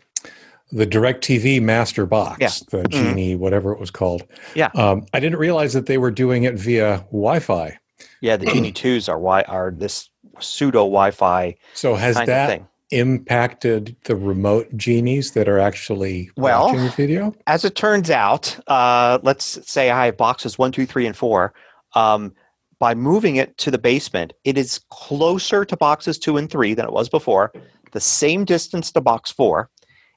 the 0.72 0.86
DirecTV 0.86 1.60
master 1.60 2.06
box, 2.06 2.38
yeah. 2.40 2.50
the 2.70 2.88
mm-hmm. 2.88 2.92
Genie, 2.92 3.32
mm-hmm. 3.34 3.42
whatever 3.42 3.72
it 3.72 3.80
was 3.80 3.90
called. 3.90 4.24
Yeah, 4.54 4.70
um, 4.74 5.06
I 5.12 5.20
didn't 5.20 5.38
realize 5.38 5.72
that 5.74 5.86
they 5.86 5.98
were 5.98 6.10
doing 6.10 6.44
it 6.44 6.54
via 6.54 6.98
Wi-Fi. 7.10 7.78
Yeah, 8.20 8.36
the 8.36 8.46
Genie 8.46 8.72
twos 8.72 9.08
are 9.08 9.18
why 9.18 9.42
are 9.42 9.70
this 9.70 10.08
pseudo 10.38 10.80
Wi-Fi. 10.80 11.56
So 11.74 11.94
has 11.94 12.16
that 12.16 12.62
impacted 12.90 13.96
the 14.04 14.16
remote 14.16 14.74
genies 14.76 15.32
that 15.32 15.48
are 15.48 15.58
actually 15.58 16.30
well, 16.36 16.66
watching 16.66 16.84
the 16.84 16.90
video? 16.90 17.34
As 17.46 17.64
it 17.64 17.76
turns 17.76 18.10
out, 18.10 18.58
uh, 18.66 19.18
let's 19.22 19.58
say 19.70 19.90
I 19.90 20.06
have 20.06 20.16
boxes 20.16 20.58
one, 20.58 20.72
two, 20.72 20.86
three, 20.86 21.06
and 21.06 21.16
four. 21.16 21.52
Um, 21.94 22.34
by 22.80 22.94
moving 22.94 23.36
it 23.36 23.56
to 23.58 23.70
the 23.70 23.78
basement, 23.78 24.32
it 24.42 24.58
is 24.58 24.80
closer 24.90 25.64
to 25.64 25.76
boxes 25.76 26.18
two 26.18 26.36
and 26.36 26.50
three 26.50 26.74
than 26.74 26.86
it 26.86 26.92
was 26.92 27.08
before, 27.08 27.52
the 27.92 28.00
same 28.00 28.44
distance 28.44 28.90
to 28.90 29.00
box 29.00 29.30
four, 29.30 29.70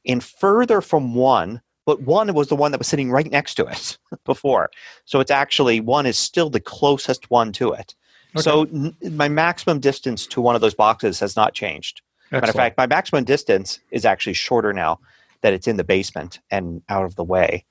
and 0.08 0.24
further 0.24 0.82
from 0.82 1.14
one, 1.14 1.62
but 1.86 2.02
one 2.02 2.34
was 2.34 2.48
the 2.48 2.56
one 2.56 2.72
that 2.72 2.78
was 2.80 2.88
sitting 2.88 3.12
right 3.12 3.30
next 3.30 3.56
to 3.56 3.66
it 3.66 3.98
before. 4.26 4.72
So 5.06 5.20
it's 5.20 5.30
actually 5.30 5.82
one 5.82 6.06
is 6.06 6.18
still 6.18 6.50
the 6.50 6.62
closest 6.62 7.30
one 7.30 7.52
to 7.54 7.74
it. 7.74 7.94
Okay. 8.34 8.42
So 8.42 8.64
n- 8.64 8.96
my 9.12 9.28
maximum 9.28 9.80
distance 9.80 10.26
to 10.28 10.42
one 10.42 10.56
of 10.56 10.62
those 10.62 10.74
boxes 10.74 11.20
has 11.20 11.36
not 11.36 11.54
changed. 11.54 12.02
Matter 12.32 12.50
of 12.50 12.56
fact, 12.56 12.78
my 12.78 12.88
maximum 12.88 13.26
distance 13.26 13.80
is 13.92 14.06
actually 14.06 14.34
shorter 14.34 14.74
now 14.74 15.00
that 15.42 15.54
it's 15.54 15.68
in 15.68 15.78
the 15.78 15.84
basement 15.84 16.40
and 16.50 16.82
out 16.90 17.06
of 17.06 17.16
the 17.16 17.24
way. 17.24 17.66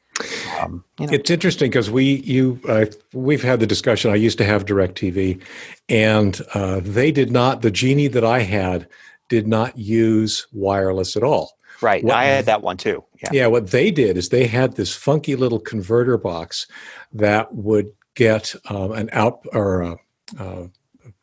Um, 0.61 0.85
you 0.99 1.07
know. 1.07 1.12
It's 1.12 1.31
interesting 1.31 1.71
because 1.71 1.91
we 1.91 2.17
you 2.23 2.61
uh, 2.69 2.87
we've 3.12 3.43
had 3.43 3.61
the 3.61 3.67
discussion. 3.67 4.11
I 4.11 4.17
used 4.17 4.38
to 4.38 4.45
have 4.45 4.64
Directv, 4.64 5.41
and 5.88 6.41
uh, 6.55 6.81
they 6.83 7.11
did 7.11 7.31
not. 7.31 7.62
The 7.62 7.71
Genie 7.71 8.09
that 8.09 8.25
I 8.25 8.41
had 8.41 8.88
did 9.29 9.47
not 9.47 9.79
use 9.79 10.47
wireless 10.52 11.17
at 11.17 11.23
all. 11.23 11.57
Right, 11.81 12.05
what, 12.05 12.14
I 12.14 12.25
had 12.25 12.47
that 12.47 12.62
one 12.62 12.76
too. 12.76 13.05
Yeah. 13.23 13.31
yeah, 13.33 13.47
what 13.49 13.71
they 13.71 13.91
did 13.91 14.17
is 14.17 14.29
they 14.29 14.47
had 14.47 14.76
this 14.76 14.95
funky 14.95 15.35
little 15.37 15.59
converter 15.59 16.17
box 16.17 16.67
that 17.12 17.52
would 17.55 17.93
get 18.14 18.55
um, 18.69 18.93
an 18.93 19.09
out 19.12 19.45
or 19.52 19.83
uh, 19.83 19.97
uh, 20.38 20.67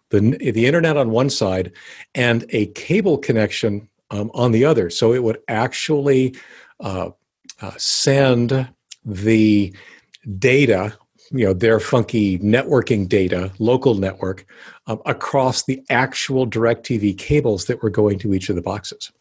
the 0.10 0.38
the 0.38 0.66
internet 0.66 0.98
on 0.98 1.12
one 1.12 1.30
side 1.30 1.72
and 2.16 2.46
a 2.50 2.68
cable 2.68 3.18
connection 3.18 3.88
um, 4.12 4.32
on 4.34 4.52
the 4.52 4.66
other. 4.66 4.90
So 4.90 5.14
it 5.14 5.24
would 5.24 5.40
actually 5.48 6.36
uh, 6.80 7.12
uh, 7.62 7.72
send 7.78 8.70
the 9.10 9.74
data, 10.38 10.98
you 11.32 11.46
know, 11.46 11.54
their 11.54 11.80
funky 11.80 12.40
networking 12.40 13.08
data, 13.08 13.52
local 13.60 13.96
network, 13.96 14.46
um, 14.88 15.02
across 15.06 15.64
the 15.64 15.84
actual 15.90 16.48
DirecTV 16.48 17.18
cables 17.18 17.66
that 17.66 17.82
were 17.84 17.90
going 17.90 18.20
to 18.20 18.34
each 18.34 18.50
of 18.50 18.56
the 18.56 18.62
boxes. 18.62 19.12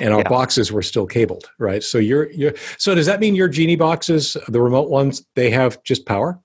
And 0.00 0.12
our 0.12 0.20
yeah. 0.20 0.28
boxes 0.28 0.72
were 0.72 0.82
still 0.82 1.06
cabled, 1.06 1.50
right? 1.58 1.82
So 1.82 1.98
you're, 1.98 2.30
you're 2.32 2.54
so 2.76 2.94
does 2.94 3.06
that 3.06 3.20
mean 3.20 3.36
your 3.36 3.48
Genie 3.48 3.76
boxes, 3.76 4.36
the 4.48 4.60
remote 4.60 4.90
ones, 4.90 5.24
they 5.36 5.50
have 5.50 5.82
just 5.84 6.06
power? 6.06 6.40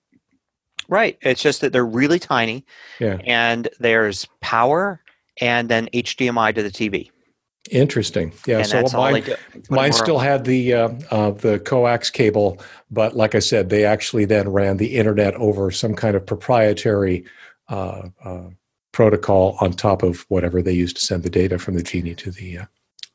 Right. 0.88 1.18
It's 1.22 1.42
just 1.42 1.62
that 1.62 1.74
they're 1.74 1.86
really 1.86 2.20
tiny. 2.20 2.66
Yeah. 3.00 3.18
And 3.26 3.68
there's 3.80 4.28
power 4.42 5.02
and 5.42 5.70
then 5.70 5.88
HDMI 5.94 6.54
to 6.56 6.64
the 6.64 6.70
TV. 6.70 7.12
Interesting. 7.70 8.34
Yeah. 8.48 8.60
And 8.60 8.68
so 8.68 8.98
mine, 8.98 9.24
mine 9.70 9.94
still 9.94 10.20
had 10.20 10.46
the 10.46 10.74
uh, 10.74 10.90
uh, 11.12 11.32
the 11.32 11.60
coax 11.60 12.10
cable, 12.10 12.60
but 12.90 13.16
like 13.16 13.36
I 13.36 13.40
said, 13.40 13.70
they 13.70 13.86
actually 13.86 14.26
then 14.26 14.50
ran 14.50 14.78
the 14.78 14.96
internet 14.98 15.36
over 15.36 15.72
some 15.72 15.94
kind 15.94 16.16
of 16.16 16.26
proprietary 16.26 17.26
uh, 17.70 18.10
uh 18.24 18.50
protocol 18.92 19.56
on 19.62 19.72
top 19.72 20.02
of 20.02 20.26
whatever 20.30 20.62
they 20.62 20.74
used 20.74 20.98
to 20.98 21.06
send 21.06 21.24
the 21.24 21.30
data 21.30 21.60
from 21.60 21.76
the 21.76 21.84
Genie 21.84 22.16
to 22.16 22.32
the 22.32 22.60
uh, 22.60 22.66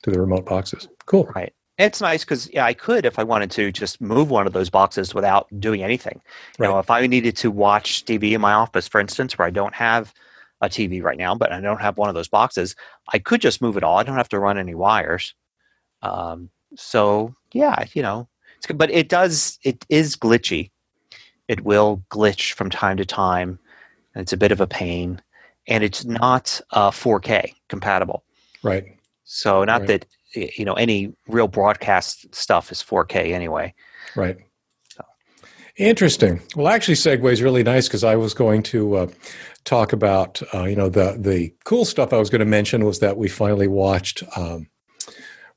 to 0.03 0.11
the 0.11 0.21
remote 0.21 0.47
boxes. 0.47 0.89
Cool. 1.07 1.25
Right. 1.35 1.53
It's 1.77 2.01
nice 2.01 2.23
because 2.23 2.49
yeah, 2.53 2.65
I 2.65 2.75
could 2.75 3.05
if 3.05 3.19
I 3.19 3.25
wanted 3.25 3.51
to 3.53 3.73
just 3.73 4.01
move 4.01 4.31
one 4.31 4.47
of 4.47 4.53
those 4.53 4.71
boxes 4.71 5.13
without 5.13 5.49
doing 5.59 5.83
anything. 5.83 6.21
You 6.59 6.65
right. 6.65 6.69
know, 6.69 6.79
if 6.79 6.91
I 6.91 7.05
needed 7.07 7.37
to 7.39 7.51
watch 7.51 8.05
TV 8.05 8.33
in 8.33 8.41
my 8.41 8.53
office, 8.53 8.87
for 8.87 9.01
instance, 9.01 9.37
where 9.37 9.49
I 9.49 9.51
don't 9.51 9.75
have 9.75 10.15
a 10.65 10.69
TV 10.69 11.03
right 11.03 11.19
now, 11.19 11.35
but 11.35 11.53
I 11.53 11.61
don't 11.61 11.81
have 11.81 11.99
one 11.99 12.09
of 12.09 12.15
those 12.15 12.29
boxes. 12.29 12.75
I 13.13 13.19
could 13.19 13.41
just 13.41 13.63
move 13.63 13.77
it 13.77 13.85
all. 13.85 13.99
I 13.99 14.03
don't 14.03 14.17
have 14.17 14.29
to 14.31 14.39
run 14.39 14.59
any 14.59 14.75
wires. 14.75 15.35
Um, 16.03 16.51
so 16.77 17.35
yeah, 17.53 17.85
you 17.95 18.03
know, 18.03 18.29
it's 18.57 18.67
good. 18.67 18.79
but 18.79 18.91
it 18.91 19.09
does. 19.09 19.59
It 19.63 19.85
is 19.89 20.17
glitchy. 20.17 20.71
It 21.49 21.63
will 21.63 22.03
glitch 22.11 22.53
from 22.53 22.71
time 22.71 22.97
to 22.97 23.05
time, 23.05 23.59
and 24.15 24.23
it's 24.23 24.33
a 24.33 24.37
bit 24.37 24.53
of 24.53 24.61
a 24.61 24.67
pain. 24.67 25.21
And 25.67 25.83
it's 25.83 26.05
not 26.05 26.61
uh, 26.73 26.91
4K 26.91 27.55
compatible. 27.69 28.23
Right. 28.63 28.85
So 29.25 29.65
not 29.65 29.83
right. 29.83 29.89
that 29.89 30.07
you 30.35 30.65
know 30.65 30.75
any 30.75 31.15
real 31.29 31.49
broadcast 31.49 32.35
stuff 32.35 32.71
is 32.73 32.83
4K 32.83 33.33
anyway. 33.33 33.75
Right. 34.17 34.39
Interesting. 35.77 36.41
Well, 36.55 36.69
actually, 36.69 36.95
segue 36.95 37.33
is 37.33 37.43
really 37.43 37.65
nice 37.65 37.89
because 37.89 38.05
I 38.05 38.15
was 38.15 38.33
going 38.33 38.63
to 38.65 38.97
uh, 38.97 39.07
talk 39.65 39.93
about, 39.93 40.41
uh, 40.55 40.65
you 40.65 40.77
know, 40.77 40.89
the 40.89 41.17
the 41.19 41.53
cool 41.65 41.85
stuff 41.85 42.13
I 42.13 42.19
was 42.19 42.31
going 42.31 42.41
to 42.41 42.47
mention 42.47 42.85
was 42.85 43.01
that 43.01 43.17
we 43.17 43.29
finally 43.29 43.67
watched 43.67 44.23
um, 44.37 44.69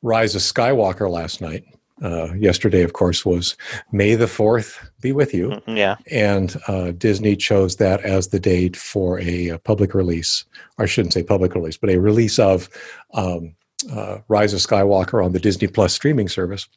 Rise 0.02 0.34
of 0.34 0.42
Skywalker 0.42 1.10
last 1.10 1.40
night. 1.40 1.66
Uh, 2.02 2.32
yesterday, 2.34 2.84
of 2.84 2.94
course, 2.94 3.26
was 3.26 3.58
May 3.92 4.14
the 4.14 4.28
Fourth 4.28 4.88
be 5.02 5.12
with 5.12 5.34
you. 5.34 5.50
Mm-hmm, 5.50 5.78
yeah, 5.78 5.96
and 6.12 6.56
uh, 6.68 6.92
Disney 6.92 7.36
chose 7.36 7.76
that 7.78 8.02
as 8.02 8.28
the 8.28 8.40
date 8.40 8.76
for 8.76 9.20
a, 9.20 9.50
a, 9.50 9.60
public 9.60 9.94
release. 9.96 10.46
Or 10.78 10.84
I 10.84 10.88
shouldn't 10.88 11.14
say 11.14 11.24
public 11.24 11.56
release, 11.56 11.78
but 11.78 11.90
a 11.90 11.98
release 11.98 12.38
of 12.38 12.70
um, 13.14 13.56
uh, 13.92 14.20
Rise 14.28 14.54
of 14.54 14.60
Skywalker 14.60 15.24
on 15.24 15.32
the 15.32 15.40
Disney 15.40 15.68
Plus 15.68 15.94
streaming 15.94 16.28
service. 16.28 16.68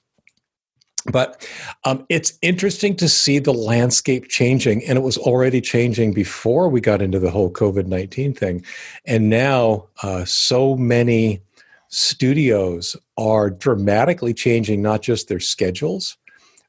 But 1.07 1.49
um, 1.85 2.05
it's 2.09 2.39
interesting 2.43 2.95
to 2.97 3.09
see 3.09 3.39
the 3.39 3.55
landscape 3.55 4.29
changing, 4.29 4.85
and 4.85 4.99
it 4.99 5.03
was 5.03 5.17
already 5.17 5.61
changing 5.61 6.13
before 6.13 6.69
we 6.69 6.81
got 6.81 7.01
into 7.01 7.19
the 7.19 7.31
whole 7.31 7.51
COVID 7.51 7.87
19 7.87 8.35
thing. 8.35 8.65
And 9.07 9.31
now, 9.31 9.89
uh, 10.03 10.25
so 10.25 10.77
many 10.77 11.41
studios 11.89 12.97
are 13.17 13.51
dramatically 13.51 14.35
changing 14.35 14.83
not 14.83 15.03
just 15.03 15.29
their 15.29 15.41
schedules, 15.41 16.17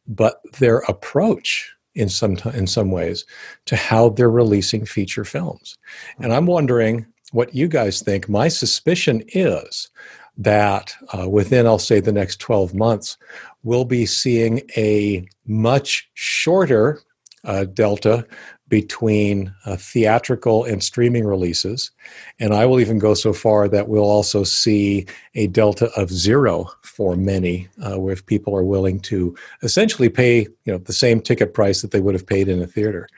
but 0.08 0.42
their 0.60 0.80
approach 0.80 1.72
in 1.94 2.10
some, 2.10 2.36
t- 2.38 2.50
in 2.54 2.68
some 2.68 2.90
ways 2.90 3.26
to 3.66 3.76
how 3.76 4.10
they're 4.10 4.32
releasing 4.32 4.86
feature 4.86 5.26
films. 5.26 5.78
And 6.20 6.34
I'm 6.34 6.46
wondering 6.46 7.06
what 7.32 7.54
you 7.54 7.68
guys 7.68 8.02
think. 8.02 8.30
My 8.30 8.48
suspicion 8.48 9.24
is 9.30 9.90
that 10.38 10.96
uh, 11.18 11.30
within, 11.30 11.68
I'll 11.68 11.80
say, 11.80 12.00
the 12.00 12.12
next 12.12 12.40
12 12.40 12.74
months, 12.74 13.18
we'll 13.64 13.86
be 13.86 14.06
seeing 14.06 14.62
a 14.76 15.28
much 15.46 16.10
shorter 16.14 17.02
uh, 17.44 17.66
delta 17.66 18.26
between 18.72 19.54
uh, 19.66 19.76
theatrical 19.76 20.64
and 20.64 20.82
streaming 20.82 21.26
releases. 21.26 21.92
And 22.40 22.54
I 22.54 22.66
will 22.66 22.80
even 22.80 23.00
go 23.00 23.14
so 23.14 23.34
far 23.34 23.68
that 23.68 23.90
we'll 23.90 24.10
also 24.10 24.46
see 24.46 25.06
a 25.36 25.48
delta 25.48 25.92
of 26.00 26.10
zero 26.10 26.72
for 26.82 27.18
many, 27.18 27.68
uh, 27.84 28.00
where 28.00 28.14
if 28.14 28.26
people 28.26 28.56
are 28.56 28.64
willing 28.64 29.02
to 29.02 29.36
essentially 29.62 30.08
pay 30.08 30.48
you 30.64 30.72
know, 30.72 30.78
the 30.78 30.94
same 30.94 31.20
ticket 31.20 31.54
price 31.54 31.82
that 31.82 31.92
they 31.92 32.00
would 32.00 32.16
have 32.16 32.26
paid 32.26 32.48
in 32.48 32.62
a 32.62 32.68
theater 32.68 33.10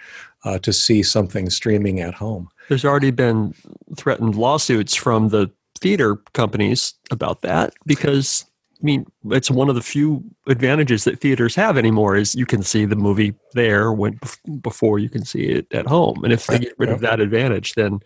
uh, 0.43 0.58
to 0.60 0.74
see 0.74 1.03
something 1.03 1.51
streaming 1.51 2.00
at 2.00 2.15
home. 2.15 2.50
There's 2.67 2.86
already 2.86 3.12
been 3.12 3.53
threatened 3.96 4.36
lawsuits 4.36 4.96
from 4.96 5.29
the 5.29 5.51
theater 5.80 6.18
companies 6.34 6.94
about 7.12 7.42
that 7.42 7.74
because 7.86 8.46
I 8.84 8.86
mean, 8.86 9.06
it's 9.32 9.50
one 9.50 9.70
of 9.70 9.75
the 9.75 9.82
few 9.82 10.22
advantages 10.48 11.06
that 11.06 11.22
theaters 11.22 11.56
have 11.56 11.77
anymore 11.77 12.18
is 12.18 12.36
you 12.36 12.46
can 12.46 12.63
see 12.63 12.84
the 12.84 12.98
movie 12.98 13.34
there 13.53 13.94
when 13.94 14.20
before 14.62 15.00
you 15.00 15.10
can 15.10 15.24
see 15.24 15.44
it 15.44 15.68
at 15.74 15.88
home. 15.88 16.22
And 16.25 16.34
if 16.34 16.48
they 16.48 16.60
get 16.60 16.74
rid 16.77 16.89
of 16.89 17.00
that 17.00 17.22
advantage, 17.22 17.75
then 17.75 18.01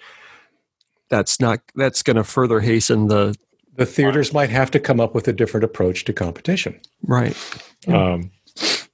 that's 1.09 1.39
not 1.39 1.61
that's 1.75 2.03
going 2.03 2.17
to 2.17 2.23
further 2.23 2.59
hasten 2.59 3.07
the 3.07 3.35
the 3.75 3.87
theaters 3.87 4.33
might 4.33 4.49
have 4.49 4.69
to 4.71 4.79
come 4.79 4.99
up 4.99 5.15
with 5.15 5.27
a 5.27 5.33
different 5.33 5.63
approach 5.63 6.03
to 6.05 6.13
competition. 6.13 6.79
Right. 7.03 7.37
Um, 7.87 8.31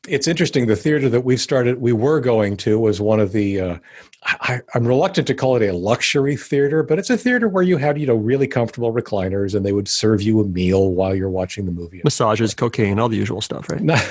it's 0.07 0.27
interesting. 0.27 0.67
The 0.67 0.75
theater 0.75 1.10
that 1.10 1.22
we 1.22 1.38
started, 1.38 1.79
we 1.79 1.93
were 1.93 2.19
going 2.19 2.57
to, 2.57 2.79
was 2.79 3.00
one 3.00 3.19
of 3.19 3.31
the. 3.31 3.60
Uh, 3.60 3.77
I, 4.25 4.62
am 4.74 4.88
reluctant 4.88 5.27
to 5.27 5.33
call 5.33 5.57
it 5.57 5.67
a 5.67 5.74
luxury 5.74 6.38
theater, 6.38 6.81
but 6.81 6.98
it's 6.98 7.10
a 7.10 7.17
theater 7.17 7.50
where 7.50 7.63
you 7.63 7.77
had 7.77 8.00
you 8.00 8.07
know 8.07 8.15
really 8.15 8.48
comfortable 8.48 8.93
recliners, 8.93 9.55
and 9.55 9.65
they 9.65 9.74
would 9.74 9.88
serve 9.88 10.22
you 10.22 10.41
a 10.41 10.45
meal 10.45 10.91
while 10.91 11.15
you're 11.15 11.29
watching 11.29 11.65
the 11.65 11.72
movie. 11.72 12.01
Massages, 12.03 12.53
cocaine, 12.53 13.00
all 13.00 13.10
the 13.10 13.17
usual 13.17 13.41
stuff, 13.41 13.69
right? 13.69 14.01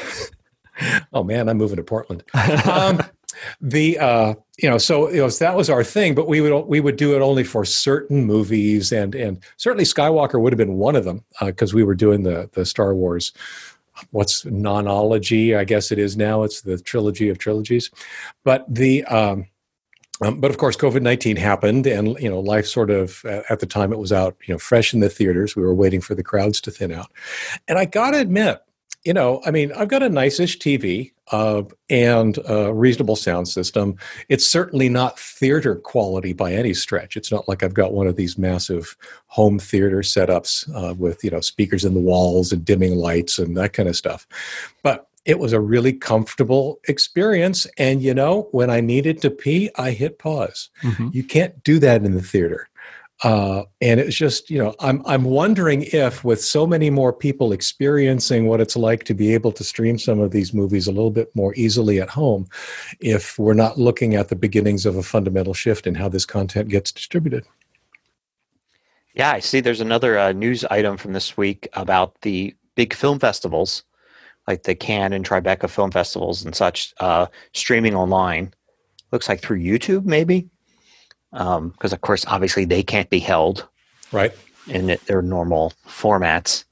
oh 1.12 1.24
man, 1.24 1.48
I'm 1.48 1.58
moving 1.58 1.76
to 1.76 1.82
Portland. 1.82 2.24
Um, 2.66 3.02
the 3.60 3.98
uh, 3.98 4.34
you 4.58 4.68
know 4.68 4.78
so 4.78 5.10
you 5.10 5.18
know 5.18 5.28
so 5.28 5.44
that 5.44 5.56
was 5.56 5.70
our 5.70 5.84
thing, 5.84 6.14
but 6.14 6.28
we 6.28 6.40
would 6.40 6.66
we 6.66 6.80
would 6.80 6.96
do 6.96 7.14
it 7.16 7.20
only 7.20 7.44
for 7.44 7.64
certain 7.64 8.24
movies, 8.24 8.92
and 8.92 9.14
and 9.14 9.42
certainly 9.56 9.84
Skywalker 9.84 10.40
would 10.40 10.52
have 10.52 10.58
been 10.58 10.74
one 10.74 10.96
of 10.96 11.04
them 11.04 11.24
because 11.40 11.72
uh, 11.72 11.76
we 11.76 11.84
were 11.84 11.94
doing 11.94 12.22
the 12.22 12.48
the 12.52 12.64
Star 12.64 12.94
Wars 12.94 13.32
what's 14.10 14.44
nonology 14.44 15.56
i 15.56 15.64
guess 15.64 15.92
it 15.92 15.98
is 15.98 16.16
now. 16.16 16.42
It's 16.42 16.62
the 16.62 16.78
trilogy 16.78 17.28
of 17.28 17.38
trilogies. 17.38 17.90
But 18.44 18.64
the 18.72 19.04
um, 19.04 19.46
um, 20.24 20.40
but 20.40 20.50
of 20.50 20.58
course 20.58 20.76
covid-19 20.76 21.38
happened 21.38 21.86
and 21.86 22.18
you 22.20 22.28
know 22.28 22.40
life 22.40 22.66
sort 22.66 22.90
of 22.90 23.24
at 23.24 23.60
the 23.60 23.66
time 23.66 23.92
it 23.92 23.98
was 23.98 24.12
out 24.12 24.36
you 24.44 24.54
know 24.54 24.58
fresh 24.58 24.94
in 24.94 25.00
the 25.00 25.08
theaters. 25.08 25.56
We 25.56 25.62
were 25.62 25.74
waiting 25.74 26.00
for 26.00 26.14
the 26.14 26.22
crowds 26.22 26.60
to 26.62 26.70
thin 26.70 26.92
out. 26.92 27.10
And 27.68 27.78
i 27.78 27.84
gotta 27.84 28.18
admit 28.18 28.62
you 29.04 29.12
know, 29.12 29.40
I 29.44 29.50
mean, 29.50 29.72
I've 29.72 29.88
got 29.88 30.02
a 30.02 30.08
nice-ish 30.08 30.58
TV 30.58 31.12
uh, 31.32 31.62
and 31.90 32.38
a 32.46 32.72
reasonable 32.72 33.16
sound 33.16 33.48
system. 33.48 33.96
It's 34.28 34.48
certainly 34.48 34.88
not 34.88 35.18
theater 35.18 35.76
quality 35.76 36.32
by 36.32 36.52
any 36.52 36.74
stretch. 36.74 37.16
It's 37.16 37.32
not 37.32 37.48
like 37.48 37.62
I've 37.62 37.74
got 37.74 37.92
one 37.92 38.06
of 38.06 38.16
these 38.16 38.38
massive 38.38 38.96
home 39.26 39.58
theater 39.58 40.00
setups 40.00 40.68
uh, 40.74 40.94
with 40.94 41.24
you 41.24 41.30
know 41.30 41.40
speakers 41.40 41.84
in 41.84 41.94
the 41.94 42.00
walls 42.00 42.52
and 42.52 42.64
dimming 42.64 42.96
lights 42.96 43.38
and 43.38 43.56
that 43.56 43.72
kind 43.72 43.88
of 43.88 43.96
stuff. 43.96 44.26
But 44.82 45.08
it 45.24 45.38
was 45.38 45.52
a 45.52 45.60
really 45.60 45.92
comfortable 45.92 46.80
experience. 46.88 47.66
And 47.78 48.02
you 48.02 48.14
know, 48.14 48.48
when 48.52 48.70
I 48.70 48.80
needed 48.80 49.20
to 49.22 49.30
pee, 49.30 49.70
I 49.76 49.92
hit 49.92 50.18
pause. 50.18 50.70
Mm-hmm. 50.82 51.08
You 51.12 51.24
can't 51.24 51.62
do 51.64 51.78
that 51.78 52.04
in 52.04 52.14
the 52.14 52.22
theater. 52.22 52.68
Uh, 53.22 53.62
and 53.80 54.00
it's 54.00 54.16
just, 54.16 54.50
you 54.50 54.58
know, 54.58 54.74
I'm 54.80 55.00
I'm 55.06 55.22
wondering 55.22 55.84
if, 55.92 56.24
with 56.24 56.42
so 56.42 56.66
many 56.66 56.90
more 56.90 57.12
people 57.12 57.52
experiencing 57.52 58.46
what 58.46 58.60
it's 58.60 58.74
like 58.76 59.04
to 59.04 59.14
be 59.14 59.32
able 59.32 59.52
to 59.52 59.62
stream 59.62 59.96
some 59.96 60.18
of 60.18 60.32
these 60.32 60.52
movies 60.52 60.88
a 60.88 60.92
little 60.92 61.12
bit 61.12 61.34
more 61.36 61.54
easily 61.54 62.00
at 62.00 62.08
home, 62.08 62.48
if 62.98 63.38
we're 63.38 63.54
not 63.54 63.78
looking 63.78 64.16
at 64.16 64.28
the 64.28 64.34
beginnings 64.34 64.86
of 64.86 64.96
a 64.96 65.04
fundamental 65.04 65.54
shift 65.54 65.86
in 65.86 65.94
how 65.94 66.08
this 66.08 66.26
content 66.26 66.68
gets 66.68 66.90
distributed. 66.90 67.44
Yeah, 69.14 69.30
I 69.30 69.40
see. 69.40 69.60
There's 69.60 69.80
another 69.80 70.18
uh, 70.18 70.32
news 70.32 70.64
item 70.64 70.96
from 70.96 71.12
this 71.12 71.36
week 71.36 71.68
about 71.74 72.20
the 72.22 72.56
big 72.74 72.92
film 72.92 73.20
festivals, 73.20 73.84
like 74.48 74.64
the 74.64 74.74
Cannes 74.74 75.12
and 75.12 75.24
Tribeca 75.24 75.70
film 75.70 75.90
festivals 75.92 76.44
and 76.44 76.56
such, 76.56 76.92
uh, 76.98 77.26
streaming 77.52 77.94
online. 77.94 78.52
Looks 79.12 79.28
like 79.28 79.42
through 79.42 79.60
YouTube, 79.60 80.06
maybe, 80.06 80.48
because 81.32 81.56
um, 81.56 81.74
of 81.80 82.00
course, 82.02 82.24
obviously, 82.26 82.64
they 82.64 82.82
can't 82.82 83.10
be 83.10 83.18
held 83.18 83.66
right 84.12 84.32
in 84.68 84.98
their 85.06 85.22
normal 85.22 85.72
formats. 85.88 86.64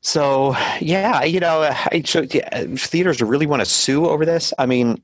So 0.00 0.56
yeah, 0.80 1.24
you 1.24 1.40
know, 1.40 1.62
I, 1.62 2.02
so, 2.06 2.22
yeah, 2.22 2.64
theaters 2.76 3.20
really 3.20 3.46
want 3.46 3.60
to 3.60 3.66
sue 3.66 4.06
over 4.06 4.24
this. 4.24 4.54
I 4.58 4.64
mean, 4.64 5.02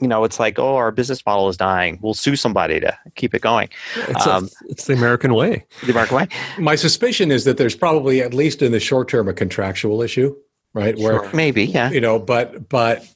you 0.00 0.08
know, 0.08 0.24
it's 0.24 0.40
like, 0.40 0.58
oh, 0.58 0.76
our 0.76 0.90
business 0.90 1.24
model 1.26 1.50
is 1.50 1.58
dying. 1.58 1.98
We'll 2.00 2.14
sue 2.14 2.36
somebody 2.36 2.80
to 2.80 2.96
keep 3.16 3.34
it 3.34 3.42
going. 3.42 3.68
It's, 4.08 4.26
um, 4.26 4.44
a, 4.44 4.70
it's 4.70 4.86
the 4.86 4.94
American 4.94 5.34
way. 5.34 5.66
The 5.84 5.92
American 5.92 6.16
way. 6.16 6.28
My 6.58 6.74
suspicion 6.74 7.30
is 7.30 7.44
that 7.44 7.58
there's 7.58 7.76
probably, 7.76 8.22
at 8.22 8.32
least 8.32 8.62
in 8.62 8.72
the 8.72 8.80
short 8.80 9.08
term, 9.08 9.28
a 9.28 9.34
contractual 9.34 10.00
issue, 10.00 10.34
right? 10.72 10.96
Where 10.96 11.30
maybe, 11.34 11.64
yeah. 11.66 11.90
You 11.90 12.00
know, 12.00 12.18
but 12.18 12.68
but 12.70 13.06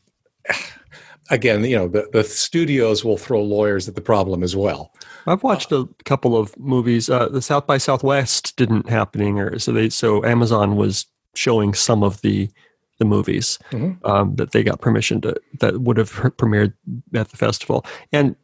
again, 1.31 1.65
you 1.65 1.77
know, 1.77 1.89
the, 1.89 2.09
the 2.13 2.25
studios 2.25 3.05
will 3.05 3.17
throw 3.17 3.43
lawyers 3.43 3.89
at 3.89 3.95
the 3.95 4.01
problem 4.01 4.43
as 4.43 4.55
well. 4.55 4.93
I've 5.27 5.43
watched 5.43 5.73
a 5.73 5.89
couple 6.05 6.37
of 6.37 6.57
movies. 6.59 7.09
Uh, 7.09 7.29
the 7.29 7.43
South 7.43 7.67
by 7.67 7.79
Southwest 7.79 8.57
didn't 8.57 8.89
happening, 8.89 9.39
or 9.39 9.59
so 9.59 9.73
they 9.73 9.89
so 9.89 10.25
Amazon 10.25 10.77
was 10.77 11.07
showing 11.35 11.75
some 11.75 12.03
of 12.03 12.21
the 12.23 12.49
the 12.99 13.05
movies 13.05 13.59
mm-hmm. 13.71 14.05
um, 14.07 14.37
that 14.37 14.53
they 14.53 14.63
got 14.63 14.81
permission 14.81 15.21
to 15.23 15.35
that 15.61 15.81
would 15.81 15.97
have 15.97 16.11
premiered 16.37 16.73
at 17.15 17.29
the 17.29 17.37
festival 17.37 17.85
and 18.13 18.37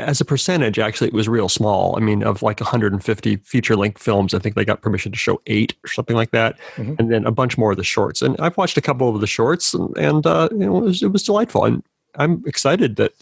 as 0.00 0.20
a 0.20 0.24
percentage 0.24 0.78
actually 0.78 1.06
it 1.06 1.14
was 1.14 1.28
real 1.28 1.48
small 1.48 1.96
i 1.96 2.00
mean 2.00 2.22
of 2.22 2.42
like 2.42 2.60
150 2.60 3.36
feature 3.36 3.76
length 3.76 4.02
films 4.02 4.34
i 4.34 4.38
think 4.38 4.56
they 4.56 4.64
got 4.64 4.82
permission 4.82 5.10
to 5.10 5.16
show 5.16 5.40
eight 5.46 5.74
or 5.84 5.88
something 5.88 6.16
like 6.16 6.32
that 6.32 6.58
mm-hmm. 6.74 6.94
and 6.98 7.10
then 7.10 7.24
a 7.24 7.30
bunch 7.30 7.56
more 7.56 7.70
of 7.70 7.76
the 7.76 7.84
shorts 7.84 8.20
and 8.20 8.36
i've 8.40 8.56
watched 8.56 8.76
a 8.76 8.82
couple 8.82 9.14
of 9.14 9.20
the 9.20 9.26
shorts 9.26 9.72
and, 9.72 9.96
and 9.96 10.26
uh, 10.26 10.48
you 10.50 10.58
know, 10.58 10.78
it, 10.78 10.80
was, 10.80 11.02
it 11.02 11.12
was 11.12 11.22
delightful 11.22 11.64
and 11.64 11.82
i'm 12.18 12.42
excited 12.46 12.96
that 12.96 13.12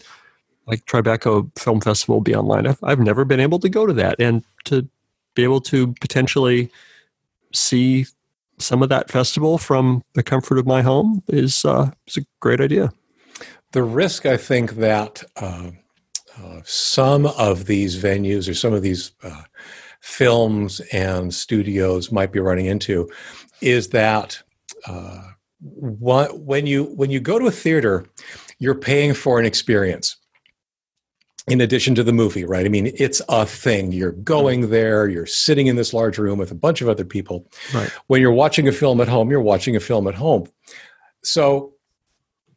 like 0.67 0.85
tribeca 0.85 1.49
film 1.59 1.81
festival 1.81 2.15
will 2.15 2.21
be 2.21 2.35
online 2.35 2.67
I've, 2.67 2.83
I've 2.83 2.99
never 2.99 3.25
been 3.25 3.39
able 3.39 3.59
to 3.59 3.69
go 3.69 3.85
to 3.85 3.93
that 3.93 4.19
and 4.19 4.43
to 4.65 4.87
be 5.35 5.43
able 5.43 5.61
to 5.61 5.93
potentially 5.99 6.69
see 7.53 8.05
some 8.59 8.83
of 8.83 8.89
that 8.89 9.09
festival 9.09 9.57
from 9.57 10.03
the 10.13 10.23
comfort 10.23 10.57
of 10.57 10.65
my 10.65 10.81
home 10.81 11.23
is 11.27 11.65
uh, 11.65 11.91
is 12.07 12.17
a 12.17 12.25
great 12.39 12.61
idea. 12.61 12.91
The 13.71 13.83
risk, 13.83 14.25
I 14.25 14.37
think, 14.37 14.73
that 14.75 15.23
uh, 15.37 15.71
uh, 16.37 16.61
some 16.63 17.25
of 17.25 17.65
these 17.65 18.01
venues 18.01 18.49
or 18.49 18.53
some 18.53 18.73
of 18.73 18.81
these 18.81 19.11
uh, 19.23 19.43
films 19.99 20.79
and 20.91 21.33
studios 21.33 22.11
might 22.11 22.31
be 22.31 22.39
running 22.39 22.67
into 22.67 23.09
is 23.61 23.89
that 23.89 24.41
uh, 24.87 25.21
when 25.61 26.67
you 26.67 26.85
when 26.95 27.09
you 27.09 27.19
go 27.19 27.39
to 27.39 27.47
a 27.47 27.51
theater, 27.51 28.05
you're 28.63 28.73
paying 28.73 29.13
for 29.13 29.39
an 29.39 29.45
experience 29.45 30.15
in 31.49 31.59
addition 31.59 31.95
to 31.95 32.03
the 32.03 32.13
movie, 32.13 32.45
right? 32.45 32.65
I 32.65 32.69
mean, 32.69 32.93
it's 32.97 33.21
a 33.27 33.45
thing. 33.45 33.91
You're 33.91 34.13
going 34.13 34.69
there, 34.69 35.09
you're 35.09 35.25
sitting 35.25 35.67
in 35.67 35.75
this 35.75 35.93
large 35.93 36.17
room 36.17 36.39
with 36.39 36.49
a 36.49 36.55
bunch 36.55 36.81
of 36.81 36.87
other 36.87 37.03
people. 37.03 37.45
Right. 37.73 37.89
When 38.07 38.21
you're 38.21 38.31
watching 38.31 38.65
a 38.69 38.71
film 38.71 39.01
at 39.01 39.09
home, 39.09 39.29
you're 39.29 39.41
watching 39.41 39.75
a 39.75 39.81
film 39.81 40.07
at 40.07 40.15
home. 40.15 40.47
So, 41.23 41.73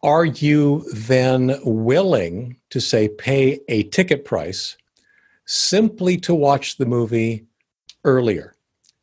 are 0.05 0.25
you 0.25 0.85
then 0.95 1.59
willing 1.65 2.57
to 2.71 2.81
say 2.81 3.09
pay 3.09 3.59
a 3.67 3.83
ticket 3.85 4.25
price 4.25 4.77
simply 5.47 6.19
to 6.19 6.37
watch 6.37 6.77
the 6.77 6.87
movie 6.87 7.47
earlier? 8.05 8.55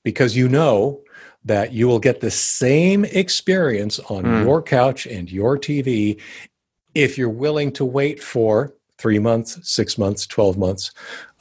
Because 0.03 0.37
you 0.37 0.47
know 0.47 1.01
that 1.43 1.73
you 1.73 1.87
will 1.89 1.99
get 1.99 2.21
the 2.21 2.31
same 2.31 3.03
experience 3.05 3.99
on 3.99 4.23
mm. 4.23 4.43
your 4.45 4.61
couch 4.61 5.05
and 5.05 5.29
your 5.29 5.57
TV 5.57 6.21
if 6.95 7.17
you're 7.17 7.29
willing 7.29 7.71
to 7.73 7.85
wait 7.85 8.21
for 8.21 8.73
three 8.97 9.19
months, 9.19 9.59
six 9.69 9.97
months, 9.97 10.25
12 10.27 10.57
months, 10.57 10.91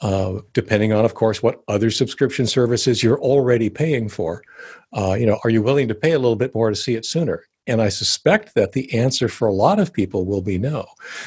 uh, 0.01 0.39
depending 0.53 0.91
on, 0.91 1.05
of 1.05 1.13
course, 1.13 1.41
what 1.41 1.63
other 1.67 1.89
subscription 1.89 2.45
services 2.45 3.01
you're 3.01 3.21
already 3.21 3.69
paying 3.69 4.09
for. 4.09 4.43
Uh, 4.91 5.13
you 5.13 5.25
know, 5.25 5.39
are 5.43 5.49
you 5.49 5.61
willing 5.61 5.87
to 5.87 5.95
pay 5.95 6.11
a 6.11 6.19
little 6.19 6.35
bit 6.35 6.53
more 6.53 6.69
to 6.69 6.75
see 6.75 6.95
it 6.95 7.05
sooner? 7.05 7.43
And 7.65 7.81
I 7.81 7.89
suspect 7.89 8.55
that 8.55 8.73
the 8.73 8.93
answer 8.93 9.29
for 9.29 9.47
a 9.47 9.53
lot 9.53 9.79
of 9.79 9.93
people 9.93 10.25
will 10.25 10.41
be 10.41 10.57
no. 10.57 10.85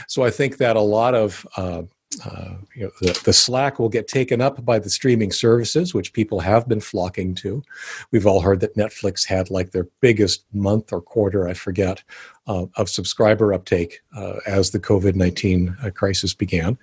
So 0.09 0.25
I 0.25 0.31
think 0.31 0.59
that 0.59 0.77
a 0.77 0.81
lot 0.81 1.15
of 1.15 1.47
uh, 1.57 1.85
uh, 2.25 2.55
you 2.75 2.85
know, 2.85 2.91
the, 3.01 3.21
the 3.25 3.33
slack 3.33 3.79
will 3.79 3.89
get 3.89 4.09
taken 4.09 4.41
up 4.41 4.65
by 4.65 4.79
the 4.79 4.89
streaming 4.89 5.33
services, 5.33 5.93
which 5.93 6.13
people 6.13 6.41
have 6.41 6.69
been 6.69 6.81
flocking 6.81 7.35
to. 7.35 7.63
We've 8.11 8.27
all 8.27 8.41
heard 8.41 8.61
that 8.61 8.77
Netflix 8.77 9.27
had 9.27 9.51
like 9.51 9.73
their 9.73 9.89
biggest 10.01 10.45
month 10.53 10.93
or 10.93 11.01
quarter, 11.01 11.49
I 11.49 11.55
forget, 11.55 12.03
uh, 12.47 12.67
of 12.77 12.89
subscriber 12.89 13.53
uptake 13.53 14.01
uh, 14.17 14.39
as 14.47 14.71
the 14.71 14.81
COVID 14.81 15.15
19 15.15 15.77
uh, 15.83 15.91
crisis 15.91 16.35
began. 16.35 16.79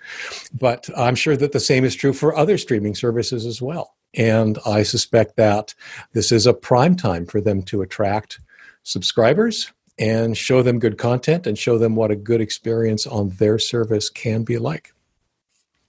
But 0.54 0.90
I'm 0.98 1.16
sure 1.16 1.38
that 1.38 1.52
the 1.52 1.60
same 1.60 1.86
is 1.86 1.96
true 1.96 2.14
for 2.14 2.36
other 2.36 2.58
streaming 2.58 2.96
services 2.96 3.46
as 3.46 3.62
well. 3.62 3.96
And 4.16 4.60
I 4.66 4.84
suspect 4.84 5.38
that 5.38 5.74
this 6.14 6.32
is 6.32 6.46
a 6.46 6.54
prime 6.54 6.96
time 6.96 7.26
for 7.26 7.42
them 7.42 7.64
to 7.64 7.82
attract 7.82 8.40
subscribers 8.84 9.72
and 10.00 10.38
show 10.38 10.62
them 10.62 10.80
good 10.80 10.98
content 10.98 11.48
and 11.48 11.58
show 11.58 11.78
them 11.78 11.96
what 11.96 12.12
a 12.12 12.16
good 12.16 12.42
experience 12.42 13.06
on 13.08 13.30
their 13.32 13.60
service 13.60 14.10
can 14.10 14.44
be 14.44 14.58
like. 14.58 14.94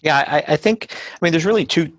Yeah, 0.00 0.18
I, 0.18 0.44
I 0.48 0.56
think, 0.56 0.88
I 0.92 1.18
mean, 1.22 1.32
there's 1.32 1.46
really 1.46 1.64
two 1.64 1.90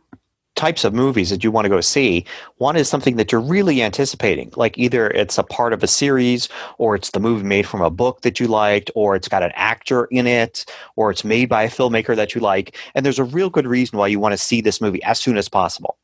types 0.56 0.84
of 0.84 0.94
movies 0.94 1.30
that 1.30 1.44
you 1.44 1.52
want 1.52 1.65
to 1.65 1.70
go 1.70 1.82
see. 1.82 2.26
One 2.58 2.76
is 2.76 2.89
something 2.89 3.18
that 3.18 3.32
you're 3.32 3.41
really 3.41 3.82
anticipating, 3.84 4.52
like 4.56 4.78
either 4.78 5.10
it's 5.10 5.38
a 5.38 5.44
part 5.44 5.74
of 5.74 5.84
a 5.84 5.88
series, 5.88 6.50
or 6.78 6.96
it's 6.96 7.12
the 7.12 7.20
movie 7.20 7.44
made 7.44 7.68
from 7.68 7.82
a 7.82 7.89
book 7.89 8.22
that 8.22 8.39
you 8.39 8.48
liked, 8.48 8.89
or 8.96 9.15
it's 9.15 9.28
got 9.28 9.44
an 9.44 9.52
actor 9.56 10.06
in 10.06 10.28
it, 10.28 10.65
or 10.96 11.12
it's 11.12 11.24
made 11.24 11.50
by 11.50 11.63
a 11.63 11.70
filmmaker 11.70 12.15
that 12.15 12.34
you 12.34 12.41
like. 12.41 12.78
And 12.96 13.06
there's 13.06 13.20
a 13.20 13.24
real 13.24 13.50
good 13.50 13.68
reason 13.68 14.00
why 14.00 14.08
you 14.08 14.20
want 14.20 14.34
to 14.34 14.38
see 14.38 14.62
this 14.62 14.82
movie 14.82 15.04
as 15.04 15.20
soon 15.20 15.38
as 15.38 15.50
possible. 15.50 15.98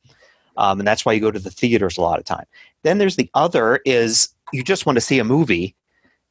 Um, 0.57 0.79
and 0.79 0.87
that's 0.87 1.05
why 1.05 1.13
you 1.13 1.21
go 1.21 1.31
to 1.31 1.39
the 1.39 1.49
theaters 1.49 1.97
a 1.97 2.01
lot 2.01 2.19
of 2.19 2.25
time. 2.25 2.45
Then 2.83 2.97
there's 2.97 3.15
the 3.15 3.29
other 3.33 3.79
is 3.85 4.29
you 4.51 4.63
just 4.63 4.85
want 4.85 4.97
to 4.97 5.01
see 5.01 5.19
a 5.19 5.23
movie 5.23 5.75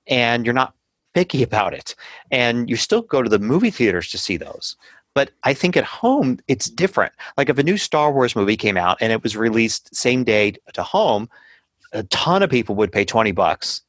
and 0.06 0.44
you're 0.44 0.52
not 0.52 0.74
picky 1.14 1.42
about 1.50 1.74
it. 1.74 1.94
And 2.30 2.68
you 2.68 2.76
still 2.76 3.02
go 3.02 3.22
to 3.22 3.30
the 3.30 3.38
movie 3.38 3.70
theaters 3.70 4.10
to 4.10 4.18
see 4.18 4.36
those. 4.36 4.76
But 5.14 5.32
I 5.42 5.54
think 5.54 5.76
at 5.76 5.84
home 5.84 6.38
it's 6.48 6.70
different. 6.70 7.12
Like 7.36 7.48
if 7.48 7.58
a 7.58 7.62
new 7.62 7.76
Star 7.76 8.12
Wars 8.12 8.36
movie 8.36 8.56
came 8.56 8.76
out 8.76 8.98
and 9.00 9.12
it 9.12 9.22
was 9.22 9.36
released 9.36 9.94
same 9.94 10.24
day 10.24 10.54
to 10.72 10.82
home, 10.82 11.28
a 11.92 12.04
ton 12.04 12.42
of 12.42 12.50
people 12.50 12.74
would 12.76 12.92
pay 12.92 13.04
20 13.04 13.32
bucks 13.32 13.82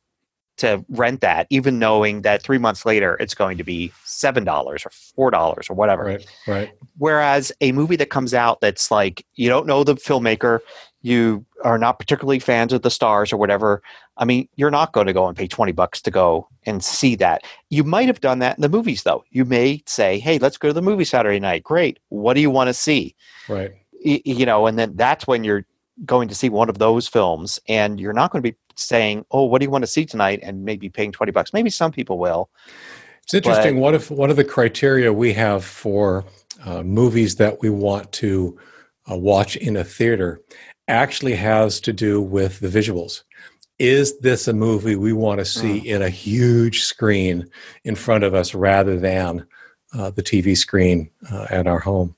to 0.57 0.83
rent 0.89 1.21
that, 1.21 1.47
even 1.49 1.79
knowing 1.79 2.21
that 2.21 2.43
three 2.43 2.57
months 2.57 2.85
later 2.85 3.17
it's 3.19 3.33
going 3.33 3.57
to 3.57 3.63
be 3.63 3.91
seven 4.03 4.43
dollars 4.43 4.85
or 4.85 4.89
four 4.89 5.31
dollars 5.31 5.69
or 5.69 5.73
whatever. 5.73 6.03
Right. 6.03 6.25
Right. 6.47 6.71
Whereas 6.97 7.51
a 7.61 7.71
movie 7.71 7.95
that 7.95 8.09
comes 8.09 8.33
out 8.33 8.61
that's 8.61 8.91
like 8.91 9.25
you 9.35 9.49
don't 9.49 9.65
know 9.65 9.83
the 9.83 9.95
filmmaker, 9.95 10.59
you 11.01 11.45
are 11.63 11.77
not 11.77 11.99
particularly 11.99 12.39
fans 12.39 12.73
of 12.73 12.81
the 12.81 12.89
stars 12.89 13.33
or 13.33 13.37
whatever, 13.37 13.81
I 14.17 14.25
mean, 14.25 14.47
you're 14.55 14.71
not 14.71 14.93
going 14.93 15.07
to 15.07 15.13
go 15.13 15.27
and 15.27 15.37
pay 15.37 15.47
20 15.47 15.71
bucks 15.71 16.01
to 16.03 16.11
go 16.11 16.47
and 16.65 16.83
see 16.83 17.15
that. 17.15 17.43
You 17.69 17.83
might 17.83 18.07
have 18.07 18.21
done 18.21 18.39
that 18.39 18.57
in 18.57 18.61
the 18.61 18.69
movies, 18.69 19.03
though. 19.03 19.23
You 19.31 19.45
may 19.45 19.83
say, 19.85 20.19
hey, 20.19 20.37
let's 20.37 20.57
go 20.57 20.67
to 20.67 20.73
the 20.73 20.81
movie 20.81 21.05
Saturday 21.05 21.39
night. 21.39 21.63
Great. 21.63 21.99
What 22.09 22.35
do 22.35 22.41
you 22.41 22.51
want 22.51 22.67
to 22.67 22.73
see? 22.73 23.15
Right. 23.49 23.71
you 24.03 24.45
know, 24.45 24.67
and 24.67 24.77
then 24.77 24.95
that's 24.95 25.27
when 25.27 25.43
you're 25.43 25.65
going 26.05 26.27
to 26.27 26.35
see 26.35 26.49
one 26.49 26.69
of 26.69 26.77
those 26.77 27.07
films 27.07 27.59
and 27.67 27.99
you're 27.99 28.13
not 28.13 28.31
going 28.31 28.43
to 28.43 28.51
be 28.51 28.57
saying, 28.75 29.25
oh, 29.31 29.45
what 29.45 29.59
do 29.59 29.65
you 29.65 29.69
want 29.69 29.83
to 29.83 29.87
see 29.87 30.05
tonight? 30.05 30.39
And 30.41 30.65
maybe 30.65 30.89
paying 30.89 31.11
20 31.11 31.31
bucks. 31.31 31.53
Maybe 31.53 31.69
some 31.69 31.91
people 31.91 32.17
will. 32.17 32.49
It's 33.23 33.33
interesting. 33.33 33.75
But, 33.75 33.81
what 33.81 33.93
if 33.93 34.09
one 34.11 34.29
of 34.29 34.35
the 34.35 34.43
criteria 34.43 35.13
we 35.13 35.33
have 35.33 35.63
for 35.63 36.25
uh, 36.65 36.83
movies 36.83 37.35
that 37.35 37.61
we 37.61 37.69
want 37.69 38.11
to 38.13 38.57
uh, 39.09 39.17
watch 39.17 39.55
in 39.55 39.77
a 39.77 39.83
theater 39.83 40.41
actually 40.91 41.35
has 41.35 41.79
to 41.81 41.93
do 41.93 42.21
with 42.21 42.59
the 42.59 42.67
visuals. 42.67 43.23
Is 43.79 44.19
this 44.19 44.47
a 44.47 44.53
movie 44.53 44.95
we 44.95 45.13
want 45.13 45.39
to 45.39 45.45
see 45.45 45.81
mm. 45.81 45.85
in 45.85 46.01
a 46.03 46.09
huge 46.09 46.83
screen 46.83 47.49
in 47.83 47.95
front 47.95 48.23
of 48.23 48.35
us 48.35 48.53
rather 48.53 48.99
than 48.99 49.47
uh, 49.93 50.11
the 50.11 50.21
TV 50.21 50.55
screen 50.55 51.09
uh, 51.31 51.47
at 51.49 51.65
our 51.65 51.79
home? 51.79 52.15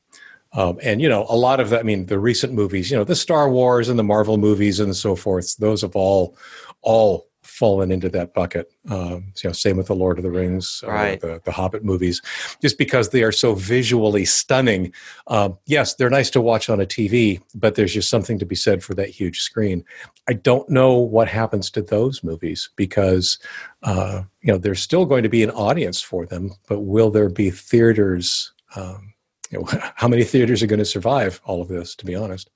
Um, 0.54 0.78
and 0.84 1.02
you 1.02 1.08
know, 1.08 1.26
a 1.30 1.38
lot 1.38 1.60
of 1.60 1.70
that. 1.70 1.80
I 1.80 1.84
mean, 1.84 2.08
the 2.08 2.20
recent 2.20 2.54
movies, 2.54 2.92
you 2.92 2.98
know, 2.98 3.04
the 3.04 3.16
Star 3.16 3.50
Wars 3.50 3.90
and 3.90 3.98
the 3.98 4.04
Marvel 4.04 4.38
movies 4.38 4.80
and 4.80 4.96
so 4.96 5.16
forth. 5.16 5.56
Those 5.58 5.82
have 5.82 5.96
all 5.96 6.36
all 6.82 7.28
fallen 7.54 7.92
into 7.92 8.10
that 8.10 8.34
bucket. 8.34 8.72
Um, 8.90 9.32
you 9.44 9.50
know, 9.50 9.52
same 9.52 9.78
with 9.78 9.88
the 9.88 9.96
Lord 9.96 10.18
of 10.18 10.24
the 10.24 10.32
Rings, 10.32 10.84
right. 10.86 11.22
the 11.22 11.40
the 11.46 11.52
Hobbit 11.52 11.84
movies, 11.84 12.22
just 12.62 12.78
because 12.78 13.10
they 13.10 13.22
are 13.22 13.32
so 13.32 13.54
visually 13.54 14.26
stunning. 14.26 14.92
Um, 15.28 15.58
yes, 15.68 15.94
they're 15.94 16.10
nice 16.10 16.32
to 16.32 16.42
watch 16.42 16.70
on 16.70 16.82
a 16.82 16.86
TV, 16.86 17.42
but 17.54 17.76
there's 17.76 17.94
just 17.94 18.10
something 18.10 18.40
to 18.40 18.46
be 18.46 18.56
said 18.56 18.84
for 18.84 18.96
that 18.96 19.10
huge 19.10 19.42
screen. 19.42 19.86
I 20.28 20.34
don't 20.34 20.68
know 20.70 20.98
what 20.98 21.28
happens 21.28 21.70
to 21.72 21.82
those 21.82 22.24
movies 22.24 22.70
because 22.76 23.38
uh, 23.84 24.24
you 24.42 24.52
know 24.52 24.58
there's 24.58 24.82
still 24.82 25.06
going 25.06 25.24
to 25.24 25.30
be 25.30 25.44
an 25.44 25.52
audience 25.52 26.02
for 26.02 26.26
them, 26.26 26.52
but 26.68 26.80
will 26.80 27.12
there 27.12 27.30
be 27.30 27.52
theaters? 27.52 28.52
Um, 28.76 29.14
you 29.52 29.60
know, 29.60 29.68
how 29.96 30.08
many 30.08 30.24
theaters 30.24 30.64
are 30.64 30.68
going 30.68 30.80
to 30.80 30.86
survive 30.86 31.40
all 31.46 31.62
of 31.62 31.68
this? 31.68 31.96
To 31.96 32.06
be 32.06 32.16
honest. 32.16 32.50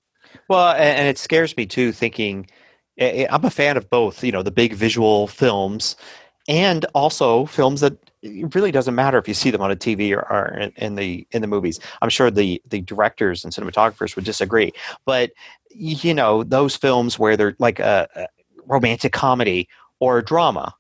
Well, 0.49 0.73
and, 0.73 1.07
it 1.07 1.17
scares 1.17 1.55
me 1.55 1.65
too, 1.65 1.91
thinking 1.91 2.47
I'm 2.99 3.45
a 3.45 3.49
fan 3.49 3.77
of 3.77 3.89
both. 3.89 4.23
You 4.23 4.31
know, 4.31 4.43
the 4.43 4.51
big 4.51 4.73
visual 4.73 5.27
films, 5.27 5.95
and 6.47 6.86
also 6.93 7.45
films 7.45 7.81
that 7.81 7.97
it 8.21 8.55
really 8.55 8.71
doesn't 8.71 8.95
matter 8.95 9.17
if 9.17 9.27
you 9.27 9.33
see 9.33 9.51
them 9.51 9.62
on 9.62 9.71
a 9.71 9.75
TV 9.75 10.12
or, 10.15 10.21
or 10.31 10.57
in, 10.57 10.71
in 10.77 10.95
the 10.95 11.27
in 11.31 11.41
the 11.41 11.47
movies. 11.47 11.79
I'm 12.01 12.10
sure 12.10 12.31
the 12.31 12.62
the 12.67 12.81
directors 12.81 13.43
and 13.43 13.53
cinematographers 13.53 14.15
would 14.15 14.25
disagree, 14.25 14.71
but 15.05 15.31
you 15.69 16.13
know 16.13 16.43
those 16.43 16.75
films 16.75 17.19
where 17.19 17.38
they're 17.38 17.55
like 17.60 17.79
a, 17.79 18.07
a 18.15 18.27
romantic 18.65 19.13
comedy 19.13 19.67
or 19.99 20.17
a 20.17 20.25
drama, 20.25 20.73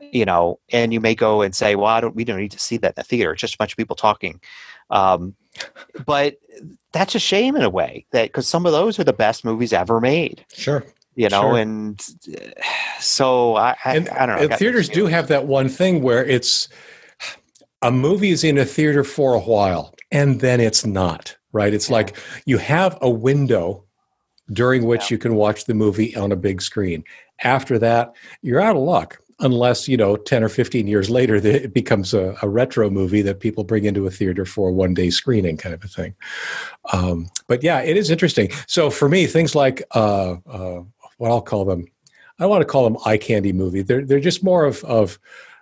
you 0.00 0.24
know, 0.24 0.58
and 0.72 0.92
you 0.92 1.00
may 1.00 1.14
go 1.14 1.42
and 1.42 1.54
say, 1.54 1.76
"Well, 1.76 1.86
I 1.86 2.00
don't. 2.00 2.14
We 2.16 2.24
don't 2.24 2.40
need 2.40 2.52
to 2.52 2.58
see 2.58 2.76
that 2.78 2.90
in 2.90 2.94
the 2.96 3.04
theater. 3.04 3.32
It's 3.32 3.40
just 3.40 3.54
a 3.54 3.58
bunch 3.58 3.72
of 3.72 3.76
people 3.76 3.96
talking." 3.96 4.40
Um, 4.90 5.36
but 6.04 6.36
that's 6.92 7.14
a 7.14 7.18
shame 7.18 7.56
in 7.56 7.62
a 7.62 7.70
way 7.70 8.06
that 8.10 8.28
because 8.28 8.48
some 8.48 8.66
of 8.66 8.72
those 8.72 8.98
are 8.98 9.04
the 9.04 9.12
best 9.12 9.44
movies 9.44 9.72
ever 9.72 10.00
made 10.00 10.44
Sure. 10.52 10.84
You 11.16 11.28
know 11.28 11.42
Sure. 11.42 11.58
and 11.58 12.00
so 13.00 13.56
i 13.56 13.76
i, 13.84 13.96
and, 13.96 14.08
I 14.10 14.26
don't 14.26 14.36
know 14.36 14.42
and 14.44 14.54
theaters 14.54 14.88
do 14.88 15.06
have 15.06 15.28
that 15.28 15.46
one 15.46 15.68
thing 15.68 16.02
where 16.02 16.24
it's 16.24 16.68
a 17.82 17.90
movie 17.90 18.30
is 18.30 18.44
in 18.44 18.58
a 18.58 18.64
theater 18.64 19.04
for 19.04 19.34
a 19.34 19.40
while 19.40 19.94
and 20.12 20.40
then 20.40 20.60
it's 20.60 20.84
not 20.86 21.36
right 21.52 21.72
it's 21.74 21.88
Yeah. 21.88 21.96
like 21.96 22.16
you 22.44 22.58
have 22.58 22.96
a 23.02 23.10
window 23.10 23.84
during 24.52 24.84
which 24.84 25.10
Yeah. 25.10 25.14
you 25.14 25.18
can 25.18 25.34
watch 25.34 25.64
the 25.64 25.74
movie 25.74 26.14
on 26.16 26.32
a 26.32 26.36
big 26.36 26.62
screen 26.62 27.04
after 27.42 27.78
that 27.78 28.12
you're 28.42 28.60
out 28.60 28.76
of 28.76 28.82
luck 28.82 29.18
unless 29.42 29.88
you 29.88 29.96
know 29.96 30.16
10 30.16 30.44
or 30.44 30.50
15 30.50 30.86
years 30.86 31.08
later 31.08 31.40
that 31.40 31.64
it 31.64 31.72
becomes 31.72 32.12
a, 32.12 32.36
a 32.42 32.48
retro 32.48 32.90
movie 32.90 33.22
that 33.22 33.40
people 33.40 33.64
bring 33.64 33.84
into 33.86 34.06
a 34.06 34.10
theater 34.10 34.44
for 34.44 34.68
a 34.68 34.72
one 34.72 34.92
day 34.92 35.08
screening 35.08 35.56
kind 35.56 35.74
of 35.74 35.82
a 35.82 35.88
thing 35.88 36.14
um, 36.92 37.30
but 37.48 37.62
yeah 37.62 37.80
it 37.80 37.96
is 37.96 38.10
interesting 38.10 38.50
so 38.66 38.90
for 38.90 39.08
me 39.08 39.26
things 39.26 39.54
like 39.54 39.82
uh, 39.94 40.36
uh, 40.46 40.82
what 41.20 41.30
i'll 41.30 41.40
call 41.40 41.64
them 41.64 41.86
I 42.40 42.44
don't 42.44 42.50
want 42.50 42.62
to 42.62 42.66
call 42.66 42.84
them 42.84 42.96
eye 43.04 43.18
candy 43.18 43.52
movie. 43.52 43.82
They're 43.82 44.04
they're 44.04 44.18
just 44.18 44.42
more 44.42 44.64
of 44.64 44.82
of 44.84 45.18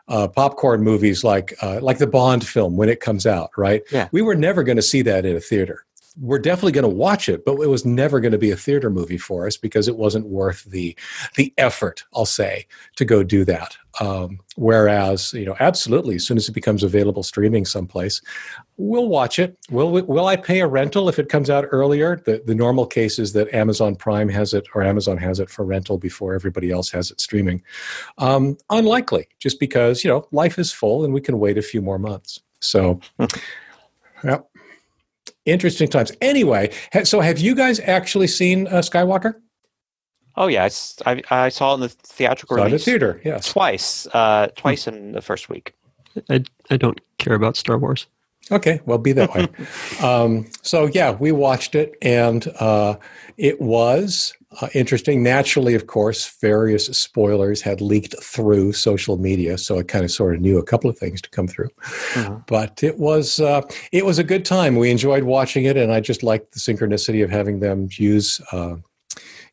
uh, 0.06 0.28
popcorn 0.28 0.82
movies 0.82 1.24
like 1.24 1.52
uh, 1.60 1.80
like 1.82 1.98
the 1.98 2.06
Bond 2.06 2.46
film 2.46 2.76
when 2.76 2.88
it 2.88 3.00
comes 3.00 3.26
out. 3.26 3.50
Right? 3.56 3.82
Yeah. 3.90 4.08
We 4.12 4.22
were 4.22 4.36
never 4.36 4.62
going 4.62 4.76
to 4.76 4.82
see 4.82 5.02
that 5.02 5.26
in 5.26 5.36
a 5.36 5.40
theater. 5.40 5.84
We're 6.20 6.38
definitely 6.38 6.72
going 6.72 6.88
to 6.88 6.96
watch 6.96 7.28
it, 7.28 7.44
but 7.44 7.60
it 7.60 7.68
was 7.68 7.84
never 7.84 8.18
going 8.18 8.32
to 8.32 8.38
be 8.38 8.50
a 8.50 8.56
theater 8.56 8.90
movie 8.90 9.18
for 9.18 9.46
us 9.46 9.56
because 9.56 9.86
it 9.86 9.96
wasn't 9.96 10.26
worth 10.26 10.64
the 10.64 10.96
the 11.34 11.52
effort. 11.58 12.04
I'll 12.14 12.26
say 12.26 12.68
to 12.96 13.04
go 13.04 13.24
do 13.24 13.44
that. 13.46 13.76
Um, 14.00 14.38
whereas 14.54 15.32
you 15.32 15.46
know, 15.46 15.56
absolutely, 15.58 16.14
as 16.14 16.24
soon 16.24 16.36
as 16.36 16.48
it 16.48 16.52
becomes 16.52 16.84
available 16.84 17.24
streaming 17.24 17.64
someplace, 17.64 18.22
we'll 18.78 19.08
watch 19.08 19.38
it. 19.38 19.58
Will 19.70 19.90
will 19.90 20.26
I 20.26 20.36
pay 20.36 20.60
a 20.60 20.66
rental 20.66 21.08
if 21.08 21.18
it 21.18 21.28
comes 21.28 21.50
out 21.50 21.66
earlier? 21.70 22.22
The 22.24 22.42
the 22.46 22.54
normal 22.54 22.86
case 22.86 23.18
is 23.18 23.32
that 23.34 23.52
Amazon 23.52 23.96
Prime 23.96 24.28
has 24.30 24.54
it 24.54 24.66
or 24.74 24.82
Amazon 24.82 25.18
has 25.18 25.40
it 25.40 25.50
for 25.50 25.64
rental 25.64 25.98
before 25.98 26.34
everybody 26.34 26.70
else 26.70 26.90
has 26.90 27.10
it 27.10 27.20
streaming. 27.20 27.62
Um, 28.16 28.56
unlikely, 28.70 29.28
just 29.40 29.60
because 29.60 30.04
you 30.04 30.10
know 30.10 30.26
life 30.32 30.58
is 30.58 30.72
full 30.72 31.04
and 31.04 31.12
we 31.12 31.20
can 31.20 31.38
wait 31.38 31.58
a 31.58 31.62
few 31.62 31.82
more 31.82 31.98
months. 31.98 32.40
So, 32.60 33.00
yeah, 34.24 34.38
interesting 35.44 35.88
times. 35.88 36.12
Anyway, 36.20 36.72
ha- 36.92 37.04
so 37.04 37.20
have 37.20 37.38
you 37.38 37.54
guys 37.54 37.80
actually 37.80 38.28
seen 38.28 38.66
uh, 38.68 38.80
Skywalker? 38.80 39.34
oh 40.36 40.46
yeah 40.46 40.66
it's, 40.66 41.02
I, 41.04 41.20
I 41.30 41.48
saw 41.48 41.72
it 41.72 41.74
in 41.74 41.80
the 41.80 41.88
theatrical 41.88 42.58
Saw 42.58 42.62
it 42.62 42.66
in 42.66 42.70
the 42.70 42.74
release 42.74 42.84
theater. 42.84 43.20
Yes. 43.24 43.50
twice 43.50 44.06
uh 44.12 44.46
twice 44.54 44.86
in 44.86 45.10
the 45.10 45.20
first 45.20 45.48
week 45.48 45.74
I, 46.30 46.44
I 46.70 46.76
don't 46.76 47.00
care 47.18 47.34
about 47.34 47.56
Star 47.56 47.76
Wars. 47.76 48.06
Okay, 48.50 48.80
well, 48.87 48.98
be 48.98 49.12
that 49.12 49.34
way. 49.34 49.48
um, 50.02 50.46
so 50.62 50.87
yeah, 50.87 51.12
we 51.12 51.32
watched 51.32 51.74
it, 51.74 51.96
and 52.02 52.48
uh, 52.61 52.96
it 53.37 53.61
was 53.61 54.34
uh, 54.62 54.68
interesting. 54.74 55.22
Naturally, 55.22 55.74
of 55.74 55.87
course, 55.87 56.38
various 56.40 56.87
spoilers 56.87 57.61
had 57.61 57.80
leaked 57.80 58.14
through 58.22 58.72
social 58.72 59.18
media, 59.18 59.58
so 59.58 59.78
I 59.78 59.82
kind 59.82 60.04
of 60.04 60.11
sort 60.11 60.34
of 60.34 60.40
knew 60.40 60.58
a 60.58 60.64
couple 60.64 60.88
of 60.88 60.98
things 60.98 61.20
to 61.22 61.30
come 61.30 61.46
through. 61.46 61.68
Mhm. 62.14 62.46
But 62.46 62.82
it 62.82 62.98
was 62.98 63.40
uh, 63.40 63.62
it 63.92 64.06
was 64.06 64.18
a 64.18 64.24
good 64.24 64.44
time. 64.44 64.76
We 64.76 64.90
enjoyed 64.90 65.24
watching 65.24 65.64
it, 65.64 65.76
and 65.76 65.92
I 65.92 66.00
just 66.00 66.22
liked 66.22 66.52
the 66.52 66.61
synchronicity 66.61 67.22
of 67.22 67.30
having 67.30 67.61
them 67.61 67.88
use. 67.92 68.40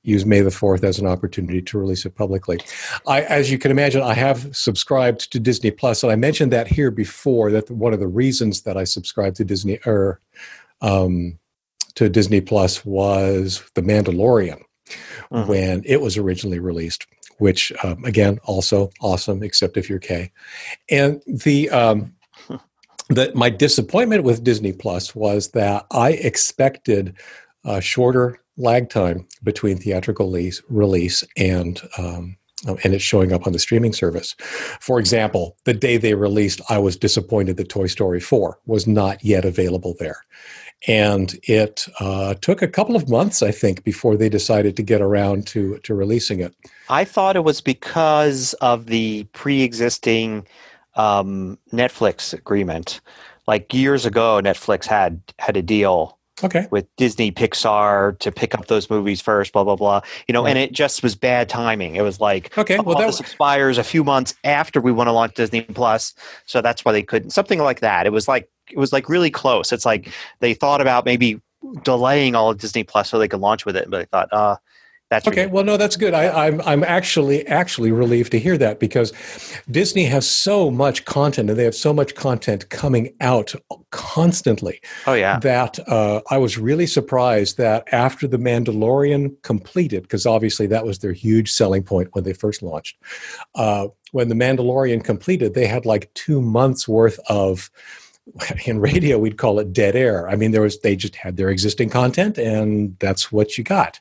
Uh, 0.05 0.11
Use 0.11 0.25
May 0.25 0.41
the 0.41 0.51
Fourth 0.51 0.83
as 0.83 0.99
an 0.99 1.07
opportunity 1.07 1.61
to 1.61 1.77
release 1.77 2.05
it 2.05 2.15
publicly. 2.15 2.59
I, 3.07 3.23
as 3.23 3.51
you 3.51 3.57
can 3.57 3.71
imagine, 3.71 4.01
I 4.01 4.13
have 4.13 4.55
subscribed 4.55 5.31
to 5.31 5.39
Disney 5.39 5.71
Plus, 5.71 6.03
and 6.03 6.11
I 6.11 6.15
mentioned 6.15 6.51
that 6.53 6.67
here 6.67 6.91
before. 6.91 7.51
That 7.51 7.69
one 7.69 7.93
of 7.93 7.99
the 7.99 8.07
reasons 8.07 8.61
that 8.61 8.77
I 8.77 8.83
subscribed 8.83 9.37
to 9.37 9.45
Disney 9.45 9.79
or 9.85 10.19
um, 10.81 11.39
to 11.95 12.09
Disney 12.09 12.41
Plus 12.41 12.85
was 12.85 13.63
The 13.73 13.81
Mandalorian 13.81 14.61
Mhm. 15.31 15.47
when 15.47 15.81
it 15.85 15.99
was 16.01 16.17
originally 16.17 16.59
released. 16.59 17.07
Which 17.37 17.73
um, 17.83 18.05
again, 18.05 18.39
also 18.45 18.91
awesome, 19.01 19.43
except 19.43 19.75
if 19.75 19.89
you're 19.89 19.99
Kay. 19.99 20.31
And 20.89 21.21
the 21.27 21.69
um, 21.69 22.13
the 23.09 23.31
my 23.35 23.49
disappointment 23.49 24.23
with 24.23 24.43
Disney 24.43 24.71
Plus 24.71 25.13
was 25.13 25.49
that 25.51 25.85
I 25.91 26.11
expected 26.11 27.15
a 27.65 27.81
shorter 27.81 28.39
lag 28.57 28.89
time 28.89 29.27
between 29.43 29.77
theatrical 29.77 30.27
release, 30.27 30.61
release 30.69 31.23
and 31.37 31.81
um, 31.97 32.37
and 32.83 32.93
it's 32.93 33.03
showing 33.03 33.31
up 33.31 33.45
on 33.45 33.53
the 33.53 33.59
streaming 33.59 33.93
service. 33.93 34.35
For 34.79 34.99
example, 34.99 35.55
the 35.65 35.73
day 35.73 35.97
they 35.97 36.15
released, 36.15 36.61
I 36.69 36.77
was 36.79 36.97
disappointed 36.97 37.57
that 37.57 37.69
Toy 37.69 37.87
Story 37.87 38.19
4 38.19 38.59
was 38.65 38.87
not 38.87 39.23
yet 39.23 39.45
available 39.45 39.95
there. 39.99 40.21
And 40.87 41.37
it 41.43 41.87
uh, 41.99 42.35
took 42.35 42.61
a 42.61 42.67
couple 42.67 42.95
of 42.95 43.09
months, 43.09 43.41
I 43.41 43.51
think, 43.51 43.83
before 43.83 44.15
they 44.15 44.29
decided 44.29 44.75
to 44.77 44.83
get 44.83 45.01
around 45.01 45.47
to, 45.47 45.77
to 45.79 45.93
releasing 45.93 46.39
it. 46.39 46.53
i 46.89 47.03
thought 47.03 47.35
it 47.35 47.43
was 47.43 47.61
because 47.61 48.53
of 48.55 48.85
the 48.87 49.23
pre-existing 49.33 50.45
um 50.95 51.57
netflix 51.73 52.33
agreement 52.33 53.01
like 53.47 53.73
years 53.73 54.05
ago 54.05 54.39
netflix 54.41 54.85
had 54.85 55.19
had 55.39 55.57
a 55.57 55.61
deal 55.61 56.14
Okay. 56.43 56.67
with 56.69 56.85
Disney 56.97 57.31
Pixar 57.31 58.19
to 58.19 58.31
pick 58.31 58.53
up 58.53 58.67
those 58.67 58.89
movies 58.89 59.21
first, 59.21 59.53
blah 59.53 59.63
blah 59.63 59.75
blah. 59.77 60.01
You 60.27 60.33
know, 60.33 60.43
Right. 60.43 60.49
and 60.49 60.59
it 60.59 60.73
just 60.73 61.01
was 61.01 61.15
bad 61.15 61.47
timing. 61.47 61.95
It 61.95 62.01
was 62.01 62.19
like 62.19 62.57
Okay. 62.57 62.77
oh, 62.77 62.83
Well, 62.83 62.97
this 62.97 63.17
that, 63.17 63.23
expires 63.23 63.77
a 63.77 63.83
few 63.83 64.03
months 64.03 64.33
after 64.43 64.81
we 64.81 64.91
want 64.91 65.07
to 65.07 65.11
launch 65.13 65.33
Disney 65.35 65.61
Plus, 65.61 66.13
so 66.45 66.61
that's 66.61 66.83
why 66.83 66.91
they 66.91 67.03
couldn't. 67.03 67.29
Something 67.29 67.59
like 67.59 67.79
that. 67.79 68.05
It 68.05 68.11
was 68.11 68.27
like 68.27 68.49
it 68.69 68.77
was 68.77 68.91
like 68.91 69.07
really 69.07 69.29
close. 69.31 69.71
It's 69.71 69.85
like 69.85 70.11
they 70.41 70.53
thought 70.53 70.81
about 70.81 71.05
maybe 71.05 71.39
delaying 71.83 72.35
all 72.35 72.51
of 72.51 72.57
Disney 72.59 72.83
Plus 72.83 73.09
so 73.09 73.17
they 73.17 73.27
could 73.27 73.39
launch 73.39 73.65
with 73.65 73.75
it, 73.77 73.89
but 73.89 73.99
they 73.99 74.05
thought, 74.05 74.29
uh, 74.31 74.55
that's 75.15 75.27
Okay, 75.27 75.41
ridiculous. 75.41 75.53
well, 75.55 75.63
no, 75.63 75.77
that's 75.77 75.95
good. 75.95 76.13
I, 76.13 76.47
I'm 76.47 76.61
I'm 76.61 76.83
actually 76.83 77.47
actually 77.47 77.91
relieved 77.91 78.31
to 78.31 78.39
hear 78.39 78.57
that 78.57 78.79
because 78.79 79.13
Disney 79.71 80.05
has 80.05 80.29
so 80.29 80.69
much 80.69 81.05
content 81.05 81.49
and 81.49 81.57
they 81.57 81.63
have 81.63 81.75
so 81.75 81.93
much 81.93 82.15
content 82.15 82.69
coming 82.69 83.13
out 83.21 83.53
constantly 83.91 84.81
Oh 85.07 85.13
yeah, 85.13 85.39
that 85.39 85.79
uh, 85.87 86.21
I 86.29 86.37
was 86.37 86.57
really 86.57 86.87
surprised 86.87 87.57
that 87.57 87.87
after 87.91 88.27
the 88.27 88.37
Mandalorian 88.37 89.41
completed, 89.41 90.03
because 90.03 90.25
obviously 90.25 90.67
that 90.67 90.85
was 90.85 90.99
their 90.99 91.13
huge 91.13 91.51
selling 91.51 91.83
point 91.83 92.09
when 92.13 92.23
they 92.23 92.33
first 92.33 92.61
launched. 92.61 92.97
Uh, 93.55 93.87
when 94.11 94.29
the 94.29 94.35
Mandalorian 94.35 95.03
completed, 95.03 95.53
they 95.53 95.67
had 95.67 95.85
like 95.85 96.13
two 96.13 96.41
months 96.41 96.87
worth 96.87 97.19
of 97.29 97.69
in 98.65 98.79
radio 98.79 99.17
we'd 99.17 99.37
call 99.37 99.59
it 99.59 99.71
dead 99.73 99.95
air. 99.95 100.27
I 100.27 100.35
mean 100.35 100.51
there 100.51 100.61
was 100.61 100.79
they 100.79 100.95
just 100.95 101.15
had 101.15 101.37
their 101.37 101.49
existing 101.49 101.89
content 101.89 102.37
and 102.37 102.97
that's 102.99 103.31
what 103.31 103.57
you 103.57 103.63
got. 103.63 103.99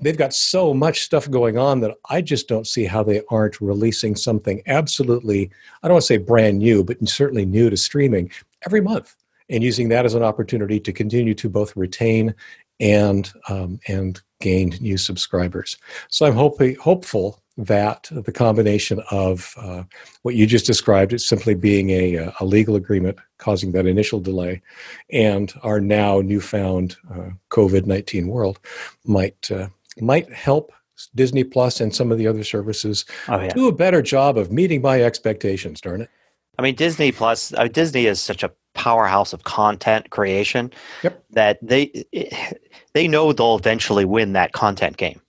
They've 0.00 0.16
got 0.16 0.34
so 0.34 0.74
much 0.74 1.02
stuff 1.02 1.30
going 1.30 1.58
on 1.58 1.80
that 1.80 1.96
i 2.10 2.20
just 2.20 2.48
don't 2.48 2.66
see 2.66 2.84
how 2.84 3.02
they 3.02 3.22
aren't 3.30 3.60
releasing 3.60 4.16
something 4.16 4.62
absolutely 4.66 5.50
i 5.82 5.88
don't 5.88 5.94
want 5.94 6.02
to 6.02 6.06
say 6.06 6.16
brand 6.16 6.58
new 6.58 6.84
but 6.84 6.96
certainly 7.08 7.46
new 7.46 7.70
to 7.70 7.76
streaming 7.76 8.30
every 8.66 8.80
month 8.80 9.16
and 9.48 9.62
using 9.62 9.88
that 9.88 10.04
as 10.04 10.14
an 10.14 10.22
opportunity 10.22 10.80
to 10.80 10.92
continue 10.92 11.34
to 11.34 11.48
both 11.48 11.76
retain 11.76 12.34
and 12.80 13.32
um, 13.48 13.78
and 13.86 14.20
gain 14.40 14.74
new 14.80 14.98
subscribers. 14.98 15.76
So 16.08 16.26
i'm 16.26 16.34
hoping 16.34 16.74
hopeful 16.76 17.41
that 17.56 18.08
the 18.10 18.32
combination 18.32 19.02
of 19.10 19.54
uh, 19.58 19.82
what 20.22 20.34
you 20.34 20.46
just 20.46 20.66
described 20.66 21.12
as 21.12 21.26
simply 21.26 21.54
being 21.54 21.90
a, 21.90 22.32
a 22.40 22.44
legal 22.44 22.76
agreement 22.76 23.18
causing 23.38 23.72
that 23.72 23.86
initial 23.86 24.20
delay 24.20 24.62
and 25.10 25.52
our 25.62 25.80
now 25.80 26.20
newfound 26.20 26.96
uh, 27.10 27.30
COVID 27.50 27.86
19 27.86 28.28
world 28.28 28.58
might, 29.04 29.50
uh, 29.50 29.68
might 30.00 30.32
help 30.32 30.72
Disney 31.14 31.44
Plus 31.44 31.80
and 31.80 31.94
some 31.94 32.12
of 32.12 32.18
the 32.18 32.26
other 32.26 32.44
services 32.44 33.04
oh 33.28 33.40
yeah. 33.40 33.48
do 33.48 33.68
a 33.68 33.72
better 33.72 34.02
job 34.02 34.38
of 34.38 34.52
meeting 34.52 34.80
my 34.80 35.02
expectations, 35.02 35.80
darn 35.80 36.02
it. 36.02 36.10
I 36.58 36.62
mean, 36.62 36.74
Disney 36.74 37.12
Plus. 37.12 37.52
Uh, 37.54 37.68
Disney 37.68 38.06
is 38.06 38.20
such 38.20 38.42
a 38.42 38.52
powerhouse 38.74 39.32
of 39.32 39.44
content 39.44 40.10
creation 40.10 40.70
Yep. 41.02 41.24
that 41.30 41.58
they 41.62 42.04
they 42.94 43.08
know 43.08 43.32
they'll 43.32 43.56
eventually 43.56 44.04
win 44.04 44.32
that 44.34 44.52
content 44.52 44.96
game. 44.96 45.20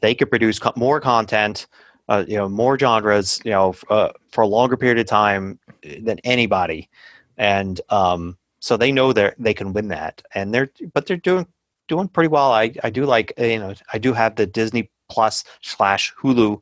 They 0.00 0.14
could 0.14 0.30
produce 0.30 0.58
co- 0.58 0.72
more 0.76 1.00
content, 1.00 1.66
uh, 2.08 2.24
you 2.26 2.36
know, 2.36 2.48
more 2.48 2.78
genres, 2.78 3.40
you 3.44 3.50
know, 3.50 3.70
f- 3.70 3.84
uh, 3.90 4.10
for 4.30 4.42
a 4.42 4.46
longer 4.46 4.76
period 4.76 4.98
of 4.98 5.06
time 5.06 5.58
than 6.00 6.18
anybody, 6.24 6.88
and 7.36 7.80
um, 7.88 8.36
so 8.60 8.76
they 8.76 8.92
know 8.92 9.12
they 9.12 9.32
they 9.38 9.54
can 9.54 9.72
win 9.72 9.88
that, 9.88 10.22
and 10.34 10.52
they're 10.54 10.70
but 10.94 11.06
they're 11.06 11.16
doing 11.16 11.46
doing 11.88 12.08
pretty 12.08 12.28
well. 12.28 12.52
I 12.52 12.72
I 12.82 12.90
do 12.90 13.04
like 13.04 13.32
you 13.38 13.58
know 13.58 13.74
I 13.92 13.98
do 13.98 14.12
have 14.12 14.36
the 14.36 14.46
Disney 14.46 14.90
Plus 15.08 15.44
slash 15.62 16.12
Hulu 16.22 16.60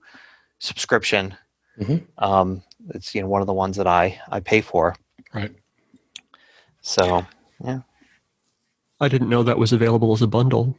subscription. 0.58 1.34
Mhm. 1.78 2.06
Um, 2.18 2.62
it's 2.90 3.14
you 3.14 3.20
know 3.22 3.28
one 3.28 3.40
of 3.40 3.46
the 3.46 3.54
ones 3.54 3.76
that 3.76 3.86
I 3.86 4.20
I 4.30 4.40
pay 4.40 4.60
for. 4.60 4.96
Right. 5.32 5.54
So 6.80 7.26
I 9.00 9.08
didn't 9.08 9.28
know 9.28 9.42
that 9.42 9.58
was 9.58 9.72
available 9.72 10.12
as 10.12 10.22
a 10.22 10.26
bundle. 10.26 10.76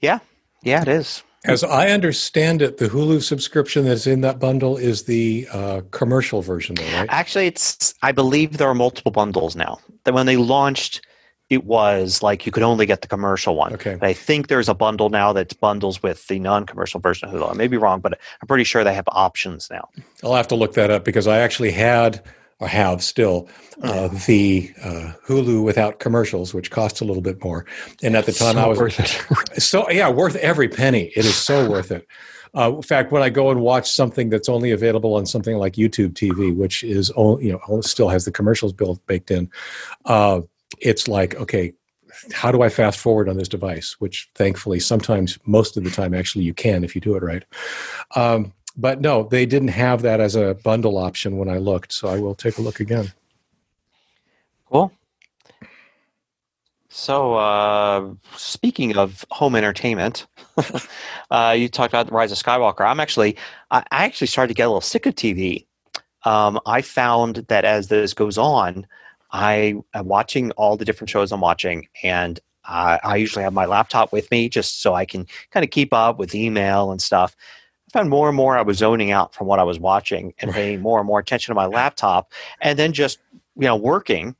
yeah, 0.00 0.18
yeah, 0.62 0.82
it 0.82 0.88
is. 0.88 1.22
As 1.44 1.64
I 1.64 1.88
understand 1.88 2.62
it, 2.62 2.78
the 2.78 2.88
Hulu 2.88 3.20
subscription 3.20 3.84
that's 3.84 4.06
in 4.06 4.20
that 4.20 4.38
bundle 4.38 4.76
is 4.76 5.04
the 5.04 5.48
uh, 5.52 5.80
commercial 5.90 6.40
version, 6.40 6.76
though, 6.76 6.84
right? 6.84 7.08
Actually, 7.10 7.46
it's 7.46 7.94
I 8.02 8.12
believe 8.12 8.58
there 8.58 8.68
are 8.68 8.74
multiple 8.74 9.10
bundles 9.10 9.56
now. 9.56 9.78
That 10.04 10.14
when 10.14 10.26
they 10.26 10.36
launched, 10.36 11.04
it 11.50 11.64
was 11.64 12.22
like 12.22 12.46
you 12.46 12.52
could 12.52 12.62
only 12.62 12.86
get 12.86 13.02
the 13.02 13.08
commercial 13.08 13.56
one. 13.56 13.74
Okay. 13.74 13.96
But 13.96 14.08
I 14.08 14.12
think 14.12 14.46
there's 14.46 14.68
a 14.68 14.74
bundle 14.74 15.08
now 15.08 15.32
that's 15.32 15.52
bundles 15.52 16.00
with 16.00 16.28
the 16.28 16.38
non-commercial 16.38 17.00
version 17.00 17.28
of 17.28 17.34
Hulu. 17.34 17.50
I 17.50 17.54
may 17.54 17.66
be 17.66 17.76
wrong, 17.76 18.00
but 18.00 18.18
I'm 18.40 18.46
pretty 18.46 18.64
sure 18.64 18.84
they 18.84 18.94
have 18.94 19.08
options 19.08 19.68
now. 19.68 19.88
I'll 20.22 20.34
have 20.34 20.48
to 20.48 20.54
look 20.54 20.74
that 20.74 20.90
up 20.92 21.04
because 21.04 21.26
I 21.26 21.40
actually 21.40 21.72
had 21.72 22.22
or 22.62 22.68
have 22.68 23.02
still 23.02 23.48
uh, 23.82 24.08
the 24.26 24.72
uh, 24.82 25.12
Hulu 25.26 25.64
without 25.64 25.98
commercials, 25.98 26.54
which 26.54 26.70
costs 26.70 27.00
a 27.00 27.04
little 27.04 27.22
bit 27.22 27.42
more. 27.42 27.66
And 28.02 28.16
at 28.16 28.24
the 28.24 28.32
time, 28.32 28.54
So 28.54 28.60
I 28.60 28.66
was 28.68 28.78
worth 28.78 29.00
it. 29.00 29.60
so 29.60 29.90
yeah, 29.90 30.08
worth 30.08 30.36
every 30.36 30.68
penny. 30.68 31.12
It 31.16 31.24
is 31.24 31.34
so 31.34 31.68
worth 31.68 31.90
it. 31.90 32.06
Uh, 32.54 32.70
in 32.76 32.82
fact, 32.82 33.10
when 33.10 33.22
I 33.22 33.30
go 33.30 33.50
and 33.50 33.62
watch 33.62 33.90
something 33.90 34.28
that's 34.28 34.46
only 34.46 34.72
available 34.72 35.14
on 35.14 35.24
something 35.24 35.56
like 35.56 35.72
YouTube 35.72 36.12
TV, 36.12 36.54
which 36.54 36.84
is 36.84 37.10
only, 37.12 37.46
you 37.46 37.52
know 37.52 37.80
still 37.80 38.10
has 38.10 38.26
the 38.26 38.30
commercials 38.30 38.74
built 38.74 39.00
baked 39.06 39.30
in, 39.30 39.50
uh, 40.04 40.42
it's 40.78 41.08
like 41.08 41.34
okay, 41.36 41.72
how 42.30 42.52
do 42.52 42.60
I 42.60 42.68
fast 42.68 42.98
forward 42.98 43.30
on 43.30 43.38
this 43.38 43.48
device? 43.48 43.96
Which 44.00 44.28
thankfully, 44.34 44.80
sometimes, 44.80 45.38
most 45.46 45.78
of 45.78 45.84
the 45.84 45.90
time, 45.90 46.12
actually, 46.12 46.44
you 46.44 46.52
can 46.52 46.84
if 46.84 46.94
you 46.94 47.00
do 47.00 47.16
it 47.16 47.22
right. 47.22 47.42
Um, 48.16 48.52
but 48.76 49.00
no, 49.00 49.24
they 49.24 49.46
didn't 49.46 49.68
have 49.68 50.02
that 50.02 50.20
as 50.20 50.34
a 50.34 50.54
bundle 50.64 50.98
option 50.98 51.36
when 51.36 51.48
I 51.48 51.58
looked, 51.58 51.92
so 51.92 52.08
I 52.08 52.18
will 52.18 52.34
take 52.34 52.58
a 52.58 52.62
look 52.62 52.80
again. 52.80 53.12
Cool. 54.66 54.92
So, 56.88 57.34
uh, 57.34 58.12
speaking 58.36 58.96
of 58.96 59.24
home 59.30 59.56
entertainment, 59.56 60.26
uh, 61.30 61.54
you 61.56 61.68
talked 61.68 61.92
about 61.92 62.06
the 62.06 62.12
Rise 62.12 62.32
of 62.32 62.38
Skywalker. 62.38 62.86
I'm 62.86 63.00
actually, 63.00 63.36
I 63.70 63.82
actually 63.90 64.26
started 64.26 64.48
to 64.48 64.54
get 64.54 64.64
a 64.64 64.68
little 64.68 64.82
sick 64.82 65.06
of 65.06 65.14
TV. 65.14 65.66
Um, 66.24 66.60
I 66.66 66.82
found 66.82 67.36
that 67.48 67.64
as 67.64 67.88
this 67.88 68.12
goes 68.12 68.36
on, 68.36 68.86
I 69.30 69.76
am 69.94 70.06
watching 70.06 70.50
all 70.52 70.76
the 70.76 70.84
different 70.84 71.08
shows 71.08 71.32
I'm 71.32 71.40
watching, 71.40 71.88
and 72.02 72.38
I 72.64 73.00
I 73.02 73.16
usually 73.16 73.42
have 73.42 73.54
my 73.54 73.64
laptop 73.64 74.12
with 74.12 74.30
me 74.30 74.48
just 74.48 74.82
so 74.82 74.94
I 74.94 75.04
can 75.04 75.26
kind 75.50 75.64
of 75.64 75.70
keep 75.70 75.92
up 75.92 76.18
with 76.18 76.34
email 76.34 76.92
and 76.92 77.00
stuff. 77.00 77.34
Found 77.92 78.08
more 78.08 78.28
and 78.28 78.36
more 78.36 78.56
I 78.56 78.62
was 78.62 78.78
zoning 78.78 79.10
out 79.10 79.34
from 79.34 79.46
what 79.46 79.58
I 79.58 79.64
was 79.64 79.78
watching 79.78 80.32
and 80.38 80.50
paying 80.50 80.80
more 80.80 80.98
and 80.98 81.06
more 81.06 81.18
attention 81.18 81.52
to 81.52 81.54
my 81.54 81.66
laptop, 81.66 82.32
and 82.60 82.78
then 82.78 82.92
just 82.92 83.18
you 83.56 83.66
know 83.66 83.76
working. 83.76 84.34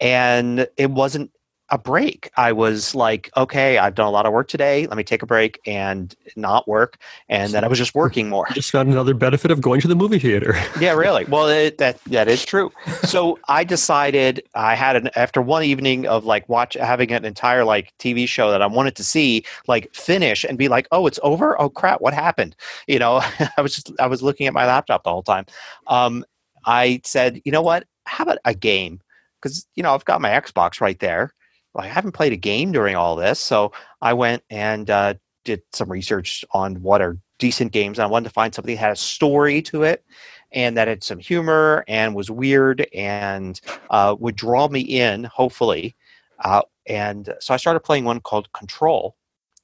And 0.00 0.66
it 0.76 0.90
wasn't 0.90 1.30
a 1.72 1.78
break. 1.78 2.30
I 2.36 2.52
was 2.52 2.94
like, 2.94 3.30
okay, 3.34 3.78
I've 3.78 3.94
done 3.94 4.06
a 4.06 4.10
lot 4.10 4.26
of 4.26 4.32
work 4.32 4.46
today. 4.46 4.86
Let 4.86 4.98
me 4.98 5.02
take 5.02 5.22
a 5.22 5.26
break 5.26 5.58
and 5.66 6.14
not 6.36 6.68
work. 6.68 6.98
And 7.30 7.54
then 7.54 7.64
I 7.64 7.66
was 7.66 7.78
just 7.78 7.94
working 7.94 8.28
more. 8.28 8.46
Just 8.52 8.72
got 8.72 8.86
another 8.86 9.14
benefit 9.14 9.50
of 9.50 9.62
going 9.62 9.80
to 9.80 9.88
the 9.88 9.96
movie 9.96 10.18
theater. 10.18 10.54
yeah, 10.80 10.92
really. 10.92 11.24
Well, 11.24 11.48
it, 11.48 11.78
that 11.78 11.98
that 12.04 12.28
is 12.28 12.44
true. 12.44 12.70
So 13.04 13.38
I 13.48 13.64
decided 13.64 14.42
I 14.54 14.74
had 14.74 14.96
an 14.96 15.08
after 15.16 15.40
one 15.40 15.64
evening 15.64 16.06
of 16.06 16.26
like 16.26 16.46
watch 16.48 16.74
having 16.74 17.10
an 17.10 17.24
entire 17.24 17.64
like 17.64 17.92
TV 17.98 18.28
show 18.28 18.50
that 18.50 18.60
I 18.60 18.66
wanted 18.66 18.94
to 18.96 19.04
see 19.04 19.44
like 19.66 19.92
finish 19.94 20.44
and 20.44 20.58
be 20.58 20.68
like, 20.68 20.86
oh, 20.92 21.06
it's 21.06 21.18
over. 21.22 21.60
Oh 21.60 21.70
crap, 21.70 22.02
what 22.02 22.12
happened? 22.12 22.54
You 22.86 22.98
know, 22.98 23.22
I 23.56 23.62
was 23.62 23.74
just 23.74 23.90
I 23.98 24.06
was 24.06 24.22
looking 24.22 24.46
at 24.46 24.52
my 24.52 24.66
laptop 24.66 25.04
the 25.04 25.10
whole 25.10 25.22
time. 25.22 25.46
Um, 25.86 26.24
I 26.66 27.00
said, 27.04 27.40
you 27.46 27.52
know 27.52 27.62
what? 27.62 27.86
How 28.04 28.24
about 28.24 28.38
a 28.44 28.54
game? 28.54 29.00
Because 29.40 29.66
you 29.74 29.82
know 29.82 29.94
I've 29.94 30.04
got 30.04 30.20
my 30.20 30.30
Xbox 30.30 30.78
right 30.80 30.98
there. 31.00 31.32
I 31.76 31.86
haven't 31.86 32.12
played 32.12 32.32
a 32.32 32.36
game 32.36 32.72
during 32.72 32.96
all 32.96 33.16
this, 33.16 33.40
so 33.40 33.72
I 34.00 34.12
went 34.12 34.42
and 34.50 34.88
uh, 34.90 35.14
did 35.44 35.62
some 35.72 35.90
research 35.90 36.44
on 36.52 36.76
what 36.82 37.00
are 37.00 37.18
decent 37.38 37.72
games. 37.72 37.98
I 37.98 38.06
wanted 38.06 38.28
to 38.28 38.34
find 38.34 38.54
something 38.54 38.74
that 38.74 38.80
had 38.80 38.92
a 38.92 38.96
story 38.96 39.62
to 39.62 39.82
it 39.82 40.04
and 40.52 40.76
that 40.76 40.88
had 40.88 41.02
some 41.02 41.18
humor 41.18 41.84
and 41.88 42.14
was 42.14 42.30
weird 42.30 42.86
and 42.94 43.60
uh, 43.90 44.14
would 44.18 44.36
draw 44.36 44.68
me 44.68 44.80
in, 44.80 45.24
hopefully. 45.24 45.96
Uh, 46.40 46.62
and 46.86 47.32
so 47.40 47.54
I 47.54 47.56
started 47.56 47.80
playing 47.80 48.04
one 48.04 48.20
called 48.20 48.52
Control, 48.52 49.16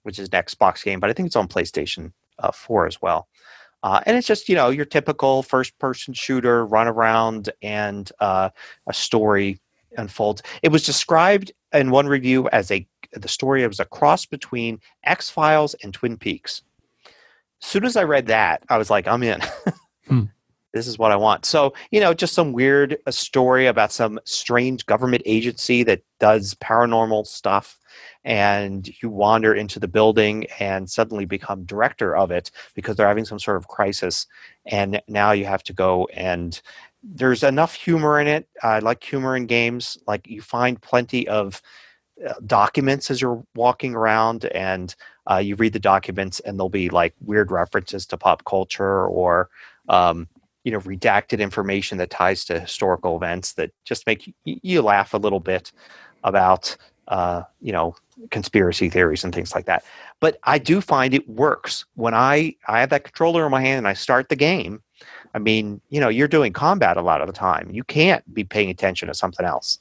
which 0.02 0.18
is 0.18 0.28
an 0.32 0.42
Xbox 0.42 0.82
game, 0.82 1.00
but 1.00 1.10
I 1.10 1.12
think 1.12 1.26
it's 1.26 1.36
on 1.36 1.48
PlayStation 1.48 2.12
uh, 2.38 2.52
4 2.52 2.86
as 2.86 3.02
well. 3.02 3.28
Uh, 3.82 4.00
and 4.06 4.16
it's 4.16 4.26
just, 4.26 4.48
you 4.48 4.56
know, 4.56 4.70
your 4.70 4.84
typical 4.84 5.42
first 5.42 5.78
person 5.78 6.12
shooter, 6.14 6.66
run 6.66 6.88
around, 6.88 7.50
and 7.62 8.10
uh, 8.18 8.50
a 8.88 8.92
story 8.92 9.60
unfolds. 9.98 10.42
It 10.62 10.72
was 10.72 10.84
described 10.84 11.52
in 11.72 11.90
one 11.90 12.06
review 12.06 12.48
as 12.50 12.70
a 12.70 12.86
the 13.12 13.28
story 13.28 13.66
was 13.66 13.80
a 13.80 13.84
cross 13.86 14.26
between 14.26 14.80
X 15.04 15.30
Files 15.30 15.74
and 15.82 15.94
Twin 15.94 16.16
Peaks. 16.16 16.62
As 17.62 17.68
soon 17.68 17.84
as 17.84 17.96
I 17.96 18.04
read 18.04 18.26
that, 18.26 18.62
I 18.68 18.78
was 18.78 18.90
like, 18.90 19.06
I'm 19.06 19.22
in. 19.22 19.40
Hmm. 20.06 20.24
This 20.72 20.86
is 20.86 20.98
what 20.98 21.12
I 21.12 21.16
want. 21.16 21.44
So, 21.44 21.74
you 21.90 22.00
know, 22.00 22.14
just 22.14 22.34
some 22.34 22.52
weird 22.52 22.98
uh, 23.06 23.10
story 23.10 23.66
about 23.66 23.92
some 23.92 24.18
strange 24.24 24.86
government 24.86 25.22
agency 25.26 25.82
that 25.82 26.02
does 26.18 26.54
paranormal 26.54 27.26
stuff. 27.26 27.78
And 28.24 28.88
you 29.02 29.08
wander 29.08 29.54
into 29.54 29.80
the 29.80 29.88
building 29.88 30.46
and 30.60 30.88
suddenly 30.88 31.24
become 31.24 31.64
director 31.64 32.16
of 32.16 32.30
it 32.30 32.50
because 32.74 32.96
they're 32.96 33.08
having 33.08 33.24
some 33.24 33.38
sort 33.38 33.56
of 33.56 33.68
crisis. 33.68 34.26
And 34.66 35.02
now 35.08 35.32
you 35.32 35.46
have 35.46 35.62
to 35.64 35.72
go 35.72 36.06
and 36.14 36.60
there's 37.02 37.42
enough 37.42 37.74
humor 37.74 38.20
in 38.20 38.26
it. 38.26 38.48
I 38.62 38.80
like 38.80 39.02
humor 39.02 39.36
in 39.36 39.46
games. 39.46 39.98
Like 40.06 40.26
you 40.26 40.42
find 40.42 40.80
plenty 40.80 41.28
of 41.28 41.62
uh, 42.26 42.34
documents 42.46 43.10
as 43.10 43.20
you're 43.20 43.44
walking 43.54 43.94
around, 43.94 44.46
and 44.46 44.94
uh, 45.30 45.36
you 45.36 45.54
read 45.56 45.72
the 45.72 45.78
documents, 45.78 46.40
and 46.40 46.58
there'll 46.58 46.68
be 46.68 46.88
like 46.90 47.14
weird 47.20 47.50
references 47.50 48.06
to 48.06 48.16
pop 48.16 48.44
culture 48.44 49.06
or 49.06 49.48
um, 49.88 50.28
you 50.64 50.72
know 50.72 50.80
redacted 50.80 51.38
information 51.38 51.98
that 51.98 52.10
ties 52.10 52.44
to 52.46 52.58
historical 52.58 53.16
events 53.16 53.52
that 53.54 53.70
just 53.84 54.06
make 54.06 54.26
you, 54.26 54.32
you 54.44 54.82
laugh 54.82 55.14
a 55.14 55.18
little 55.18 55.40
bit 55.40 55.72
about 56.24 56.76
uh, 57.08 57.42
you 57.60 57.72
know 57.72 57.94
conspiracy 58.30 58.90
theories 58.90 59.22
and 59.22 59.34
things 59.34 59.54
like 59.54 59.66
that. 59.66 59.84
But 60.20 60.38
I 60.44 60.58
do 60.58 60.80
find 60.80 61.14
it 61.14 61.28
works 61.28 61.84
when 61.94 62.14
I 62.14 62.56
I 62.66 62.80
have 62.80 62.90
that 62.90 63.04
controller 63.04 63.44
in 63.44 63.52
my 63.52 63.60
hand 63.60 63.78
and 63.78 63.88
I 63.88 63.94
start 63.94 64.28
the 64.28 64.36
game. 64.36 64.82
I 65.38 65.40
mean, 65.40 65.80
you 65.88 66.00
know, 66.00 66.08
you're 66.08 66.26
doing 66.26 66.52
combat 66.52 66.96
a 66.96 67.00
lot 67.00 67.20
of 67.20 67.28
the 67.28 67.32
time. 67.32 67.70
You 67.70 67.84
can't 67.84 68.34
be 68.34 68.42
paying 68.42 68.70
attention 68.70 69.06
to 69.06 69.14
something 69.14 69.46
else. 69.46 69.78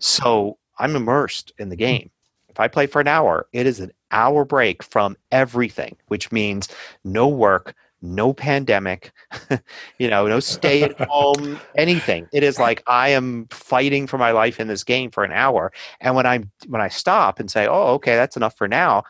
So 0.00 0.58
I'm 0.80 0.96
immersed 0.96 1.52
in 1.58 1.68
the 1.68 1.76
game. 1.76 2.10
If 2.48 2.58
I 2.58 2.66
play 2.66 2.88
for 2.88 3.00
an 3.00 3.06
hour, 3.06 3.46
it 3.52 3.68
is 3.68 3.78
an 3.78 3.92
hour 4.10 4.44
break 4.44 4.82
from 4.82 5.16
everything, 5.30 5.94
which 6.08 6.32
means 6.32 6.68
no 7.04 7.28
work, 7.28 7.76
no 8.02 8.32
pandemic, 8.32 9.12
you 10.00 10.10
know, 10.10 10.26
no 10.26 10.40
stay 10.40 10.82
at 10.82 11.00
home, 11.08 11.60
anything. 11.76 12.26
It 12.32 12.42
is 12.42 12.58
like 12.58 12.82
I 12.88 13.10
am 13.10 13.46
fighting 13.50 14.08
for 14.08 14.18
my 14.18 14.32
life 14.32 14.58
in 14.58 14.66
this 14.66 14.82
game 14.82 15.12
for 15.12 15.22
an 15.22 15.30
hour. 15.30 15.70
And 16.00 16.16
when 16.16 16.26
I'm 16.26 16.50
when 16.66 16.82
I 16.82 16.88
stop 16.88 17.38
and 17.38 17.48
say, 17.48 17.68
"Oh, 17.68 17.94
okay, 17.94 18.16
that's 18.16 18.36
enough 18.36 18.56
for 18.56 18.66
now," 18.66 19.04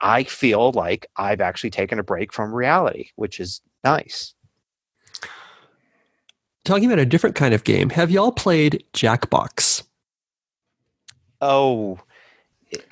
I 0.00 0.24
feel 0.24 0.72
like 0.72 1.06
I've 1.16 1.42
actually 1.42 1.70
taken 1.70 1.98
a 1.98 2.02
break 2.02 2.32
from 2.32 2.54
reality, 2.54 3.10
which 3.16 3.38
is 3.38 3.60
nice. 3.84 4.32
Talking 6.66 6.86
about 6.86 6.98
a 6.98 7.06
different 7.06 7.36
kind 7.36 7.54
of 7.54 7.64
game, 7.64 7.88
have 7.90 8.10
y'all 8.10 8.32
played 8.32 8.84
Jackbox? 8.92 9.84
Oh, 11.40 11.98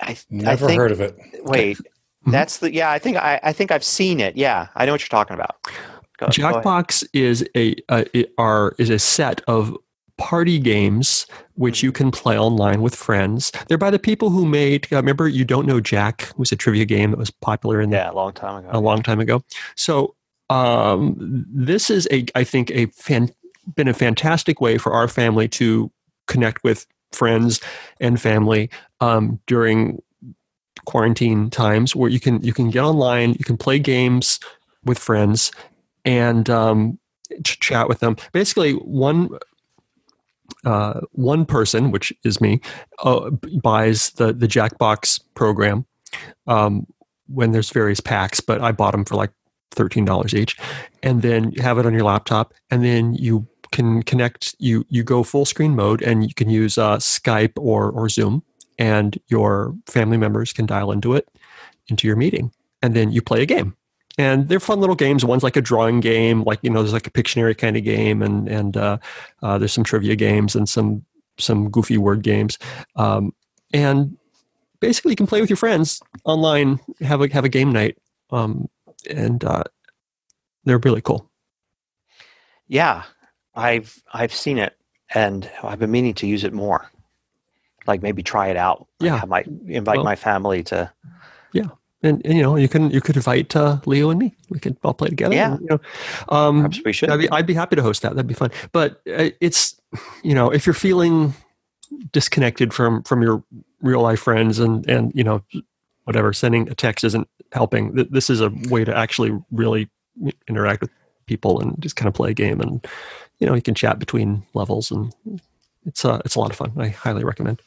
I, 0.01 0.11
I 0.11 0.17
Never 0.29 0.67
think, 0.67 0.79
heard 0.79 0.91
of 0.91 1.01
it. 1.01 1.17
Wait, 1.43 1.77
Mhm. 2.25 2.31
that's 2.31 2.57
the 2.57 2.73
yeah. 2.73 2.89
I 2.89 2.97
think 2.97 3.17
I, 3.17 3.39
I 3.43 3.53
think 3.53 3.69
I've 3.71 3.83
seen 3.83 4.19
it. 4.19 4.35
Yeah, 4.35 4.67
I 4.75 4.85
know 4.87 4.93
what 4.93 5.01
you're 5.01 5.07
talking 5.09 5.35
about. 5.35 5.61
Go- 6.17 6.25
go. 6.25 6.27
Jackbox 6.27 7.05
is 7.13 7.47
a 7.55 7.75
uh, 7.89 8.05
are 8.39 8.73
is 8.79 8.89
a 8.89 8.97
set 8.97 9.41
of 9.47 9.77
party 10.17 10.57
games 10.57 11.27
which 11.55 11.83
you 11.83 11.91
can 11.91 12.09
play 12.09 12.39
online 12.39 12.81
with 12.81 12.95
friends. 12.95 13.51
They're 13.67 13.77
by 13.77 13.91
the 13.91 13.99
people 13.99 14.29
who 14.31 14.45
made. 14.45 14.87
Uh, 14.91 14.95
remember, 14.95 15.27
you 15.27 15.45
don't 15.45 15.67
know 15.67 15.79
Jack 15.81 16.29
was 16.37 16.51
a 16.51 16.55
trivia 16.55 16.85
game 16.85 17.11
that 17.11 17.17
was 17.19 17.29
popular 17.29 17.79
in 17.81 17.89
the 17.91 17.97
Yeah, 17.97 18.11
a 18.11 18.13
long 18.13 18.31
time 18.33 18.63
ago. 18.63 18.69
a 18.71 18.79
long 18.79 19.03
time 19.03 19.19
ago. 19.19 19.43
So 19.75 20.15
um, 20.49 21.15
this 21.49 21.89
is 21.91 22.07
a 22.11 22.25
I 22.33 22.43
think 22.43 22.71
a 22.71 22.85
fan, 22.87 23.29
been 23.75 23.87
a 23.87 23.93
fantastic 23.93 24.61
way 24.61 24.77
for 24.77 24.93
our 24.93 25.07
family 25.07 25.47
to 25.49 25.91
connect 26.27 26.63
with 26.63 26.85
friends 27.11 27.61
and 27.99 28.21
family 28.21 28.69
um, 29.01 29.39
during 29.47 30.01
quarantine 30.85 31.49
times, 31.49 31.95
where 31.95 32.09
you 32.09 32.19
can 32.19 32.41
you 32.43 32.53
can 32.53 32.69
get 32.69 32.83
online, 32.83 33.31
you 33.31 33.45
can 33.45 33.57
play 33.57 33.79
games 33.79 34.39
with 34.83 34.99
friends, 34.99 35.51
and 36.03 36.49
um, 36.49 36.99
ch- 37.43 37.59
chat 37.59 37.87
with 37.87 37.99
them. 37.99 38.15
Basically, 38.31 38.73
one 38.73 39.29
uh, 40.65 41.01
one 41.11 41.45
person, 41.45 41.91
which 41.91 42.13
is 42.23 42.39
me, 42.41 42.61
uh, 43.03 43.29
buys 43.61 44.11
the 44.11 44.33
the 44.33 44.47
Jackbox 44.47 45.19
program 45.33 45.85
um, 46.47 46.85
when 47.27 47.51
there's 47.51 47.71
various 47.71 47.99
packs, 47.99 48.39
but 48.39 48.61
I 48.61 48.71
bought 48.71 48.91
them 48.91 49.05
for 49.05 49.15
like 49.15 49.31
thirteen 49.71 50.05
dollars 50.05 50.33
each, 50.33 50.57
and 51.03 51.21
then 51.21 51.51
you 51.51 51.61
have 51.61 51.77
it 51.77 51.85
on 51.85 51.93
your 51.93 52.03
laptop, 52.03 52.53
and 52.69 52.83
then 52.83 53.13
you 53.15 53.47
can 53.71 54.03
connect. 54.03 54.55
You 54.59 54.85
you 54.89 55.03
go 55.03 55.23
full 55.23 55.45
screen 55.45 55.75
mode, 55.75 56.01
and 56.01 56.23
you 56.23 56.33
can 56.33 56.49
use 56.49 56.77
uh, 56.77 56.97
Skype 56.97 57.53
or 57.57 57.91
or 57.91 58.09
Zoom, 58.09 58.43
and 58.77 59.17
your 59.27 59.75
family 59.87 60.17
members 60.17 60.53
can 60.53 60.65
dial 60.65 60.91
into 60.91 61.13
it 61.13 61.27
into 61.87 62.07
your 62.07 62.15
meeting, 62.15 62.51
and 62.81 62.95
then 62.95 63.11
you 63.11 63.21
play 63.21 63.41
a 63.41 63.45
game 63.45 63.75
and 64.17 64.47
they're 64.47 64.59
fun 64.59 64.79
little 64.79 64.95
games. 64.95 65.25
One's 65.25 65.43
like 65.43 65.57
a 65.57 65.61
drawing 65.61 65.99
game, 65.99 66.43
like 66.43 66.59
you 66.61 66.69
know, 66.69 66.81
there's 66.81 66.93
like 66.93 67.07
a 67.07 67.11
Pictionary 67.11 67.57
kind 67.57 67.77
of 67.77 67.83
game, 67.83 68.21
and 68.21 68.47
and 68.47 68.77
uh, 68.77 68.97
uh, 69.43 69.57
there's 69.57 69.73
some 69.73 69.83
trivia 69.83 70.15
games 70.15 70.55
and 70.55 70.67
some 70.67 71.03
some 71.37 71.69
goofy 71.69 71.97
word 71.97 72.21
games, 72.21 72.57
um, 72.95 73.33
and 73.73 74.17
basically 74.79 75.11
you 75.11 75.15
can 75.17 75.27
play 75.27 75.41
with 75.41 75.49
your 75.49 75.57
friends 75.57 76.01
online, 76.23 76.79
have 77.01 77.21
a 77.21 77.31
have 77.33 77.45
a 77.45 77.49
game 77.49 77.71
night, 77.71 77.97
um, 78.31 78.69
and 79.09 79.43
uh, 79.43 79.63
they're 80.63 80.79
really 80.79 81.01
cool. 81.01 81.29
Yeah, 82.67 83.03
I've 83.55 84.01
I've 84.13 84.33
seen 84.33 84.57
it, 84.57 84.75
and 85.13 85.49
I've 85.63 85.79
been 85.79 85.91
meaning 85.91 86.13
to 86.15 86.27
use 86.27 86.43
it 86.43 86.53
more. 86.53 86.89
Like 87.87 88.01
maybe 88.01 88.23
try 88.23 88.47
it 88.47 88.57
out. 88.57 88.87
Yeah, 88.99 89.19
I 89.21 89.25
might 89.25 89.47
invite 89.67 89.97
well, 89.97 90.05
my 90.05 90.15
family 90.15 90.63
to. 90.63 90.91
Yeah, 91.53 91.67
and, 92.01 92.25
and, 92.25 92.35
you 92.35 92.43
know 92.43 92.55
you 92.55 92.67
can 92.67 92.89
you 92.91 93.01
could 93.01 93.15
invite 93.15 93.55
uh, 93.55 93.79
Leo 93.85 94.09
and 94.09 94.19
me. 94.19 94.33
We 94.49 94.59
could 94.59 94.77
all 94.83 94.93
play 94.93 95.09
together. 95.09 95.35
Yeah, 95.35 95.53
and, 95.53 95.61
you 95.61 95.67
know, 95.67 95.79
um, 96.29 96.57
perhaps 96.57 96.81
we 96.83 96.93
should. 96.93 97.09
I'd 97.09 97.19
be, 97.19 97.29
I'd 97.29 97.45
be, 97.45 97.53
happy 97.53 97.75
to 97.75 97.81
host 97.81 98.01
that. 98.01 98.15
That'd 98.15 98.27
be 98.27 98.33
fun. 98.33 98.51
But 98.71 99.01
uh, 99.07 99.29
it's 99.39 99.79
you 100.23 100.33
know 100.33 100.49
if 100.49 100.65
you're 100.65 100.73
feeling 100.73 101.33
disconnected 102.11 102.73
from 102.73 103.03
from 103.03 103.21
your 103.21 103.43
real 103.81 104.01
life 104.01 104.19
friends 104.19 104.59
and 104.59 104.87
and 104.89 105.11
you 105.15 105.23
know 105.23 105.43
whatever 106.05 106.33
sending 106.33 106.69
a 106.69 106.75
text 106.75 107.03
isn't 107.03 107.27
helping. 107.51 107.93
This 107.93 108.29
is 108.29 108.41
a 108.41 108.49
way 108.69 108.83
to 108.85 108.95
actually 108.95 109.37
really 109.51 109.89
interact 110.47 110.81
with 110.81 110.91
people 111.25 111.59
and 111.59 111.75
just 111.81 111.95
kind 111.95 112.07
of 112.07 112.13
play 112.13 112.31
a 112.31 112.33
game 112.33 112.61
and 112.61 112.85
you 113.39 113.47
know 113.47 113.53
you 113.53 113.61
can 113.61 113.75
chat 113.75 113.99
between 113.99 114.43
levels 114.53 114.91
and 114.91 115.13
it's 115.85 116.05
uh 116.05 116.21
it's 116.25 116.35
a 116.35 116.39
lot 116.39 116.51
of 116.51 116.57
fun. 116.57 116.71
I 116.77 116.89
highly 116.89 117.23
recommend. 117.23 117.61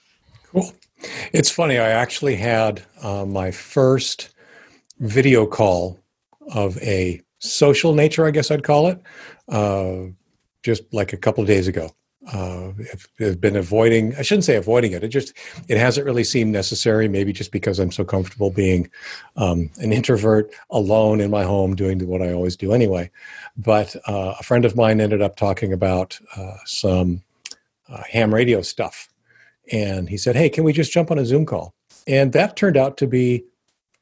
Cool. 0.44 0.72
It's 1.32 1.50
funny. 1.50 1.78
I 1.78 1.90
actually 1.90 2.36
had 2.36 2.82
uh, 3.02 3.24
my 3.24 3.50
first 3.50 4.30
video 4.98 5.46
call 5.46 5.98
of 6.54 6.78
a 6.78 7.20
social 7.38 7.94
nature, 7.94 8.26
I 8.26 8.30
guess 8.30 8.50
I'd 8.50 8.64
call 8.64 8.88
it, 8.88 9.00
uh, 9.48 10.10
just 10.62 10.82
like 10.92 11.12
a 11.12 11.16
couple 11.16 11.44
days 11.44 11.68
ago. 11.68 11.90
Uh, 12.32 12.72
I've, 12.92 13.08
I've, 13.20 13.40
been 13.40 13.56
avoiding. 13.56 14.14
I 14.16 14.22
shouldn't 14.22 14.44
say 14.44 14.56
avoiding 14.56 14.92
it. 14.92 15.02
It 15.02 15.08
just 15.08 15.32
it 15.68 15.78
hasn't 15.78 16.04
really 16.04 16.24
seemed 16.24 16.52
necessary. 16.52 17.08
Maybe 17.08 17.32
just 17.32 17.52
because 17.52 17.78
I'm 17.78 17.90
so 17.90 18.04
comfortable 18.04 18.50
being 18.50 18.90
um, 19.36 19.70
an 19.78 19.92
introvert 19.92 20.52
alone 20.70 21.20
in 21.20 21.30
my 21.30 21.44
home, 21.44 21.74
doing 21.74 22.06
what 22.06 22.20
I 22.20 22.32
always 22.32 22.56
do 22.56 22.72
anyway. 22.72 23.10
But 23.56 23.96
uh, 24.06 24.34
a 24.38 24.42
friend 24.42 24.64
of 24.64 24.76
mine 24.76 25.00
ended 25.00 25.22
up 25.22 25.36
talking 25.36 25.72
about 25.72 26.18
uh, 26.36 26.56
some 26.66 27.22
uh, 27.88 28.02
ham 28.10 28.34
radio 28.34 28.60
stuff 28.62 29.08
and 29.72 30.08
he 30.08 30.16
said, 30.16 30.36
Hey, 30.36 30.48
can 30.48 30.64
we 30.64 30.72
just 30.72 30.92
jump 30.92 31.10
on 31.10 31.18
a 31.18 31.26
Zoom 31.26 31.46
call? 31.46 31.74
And 32.06 32.32
that 32.32 32.56
turned 32.56 32.76
out 32.76 32.96
to 32.98 33.06
be 33.06 33.44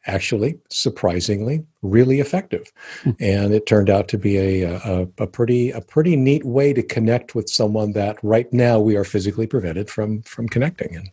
actually 0.06 0.58
surprisingly 0.70 1.64
really 1.82 2.20
effective. 2.20 2.72
Hmm. 3.02 3.10
And 3.20 3.54
it 3.54 3.66
turned 3.66 3.90
out 3.90 4.08
to 4.08 4.18
be 4.18 4.36
a, 4.38 4.74
a, 4.74 5.08
a, 5.18 5.26
pretty 5.26 5.70
a 5.70 5.80
pretty 5.80 6.16
neat 6.16 6.44
way 6.44 6.72
to 6.72 6.82
connect 6.82 7.34
with 7.34 7.48
someone 7.48 7.92
that 7.92 8.18
right 8.22 8.50
now 8.52 8.78
we 8.78 8.96
are 8.96 9.04
physically 9.04 9.46
prevented 9.46 9.90
from 9.90 10.22
from 10.22 10.48
connecting. 10.48 10.96
And 10.96 11.10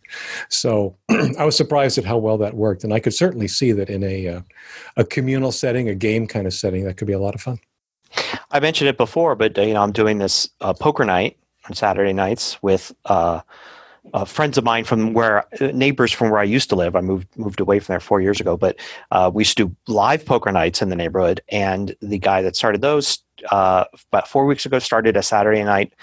so 0.48 0.96
I 1.38 1.44
was 1.44 1.56
surprised 1.56 1.98
at 1.98 2.04
how 2.04 2.18
well 2.18 2.38
that 2.38 2.54
worked. 2.54 2.84
And 2.84 2.92
I 2.92 3.00
could 3.00 3.14
certainly 3.14 3.48
see 3.48 3.72
that 3.72 3.90
in 3.90 4.02
a 4.02 4.28
uh, 4.28 4.40
a 4.96 5.04
communal 5.04 5.52
setting, 5.52 5.88
a 5.88 5.94
game 5.94 6.26
kind 6.26 6.46
of 6.46 6.54
setting, 6.54 6.84
that 6.84 6.96
could 6.96 7.06
be 7.06 7.12
a 7.12 7.20
lot 7.20 7.34
of 7.34 7.40
fun. 7.40 7.58
I 8.50 8.60
mentioned 8.60 8.88
it 8.88 8.96
before, 8.96 9.34
but 9.34 9.56
you 9.56 9.74
know 9.74 9.82
I'm 9.82 9.92
doing 9.92 10.18
this 10.18 10.48
uh, 10.60 10.72
poker 10.72 11.04
night 11.04 11.36
on 11.68 11.74
Saturday 11.74 12.12
nights 12.12 12.62
with. 12.62 12.94
Uh, 13.04 13.40
uh, 14.12 14.24
friends 14.24 14.58
of 14.58 14.64
mine 14.64 14.84
from 14.84 15.12
where 15.14 15.44
uh, 15.60 15.70
neighbors 15.72 16.12
from 16.12 16.30
where 16.30 16.40
I 16.40 16.44
used 16.44 16.68
to 16.70 16.76
live. 16.76 16.94
I 16.94 17.00
moved 17.00 17.28
moved 17.36 17.60
away 17.60 17.80
from 17.80 17.94
there 17.94 18.00
four 18.00 18.20
years 18.20 18.40
ago, 18.40 18.56
but 18.56 18.76
uh, 19.10 19.30
we 19.32 19.40
used 19.42 19.56
to 19.56 19.66
do 19.66 19.76
live 19.86 20.24
poker 20.24 20.52
nights 20.52 20.82
in 20.82 20.88
the 20.88 20.96
neighborhood. 20.96 21.40
And 21.48 21.96
the 22.02 22.18
guy 22.18 22.42
that 22.42 22.56
started 22.56 22.80
those 22.80 23.18
uh, 23.50 23.84
about 24.12 24.28
four 24.28 24.46
weeks 24.46 24.66
ago 24.66 24.78
started 24.78 25.16
a 25.16 25.22
Saturday 25.22 25.62
night 25.64 25.94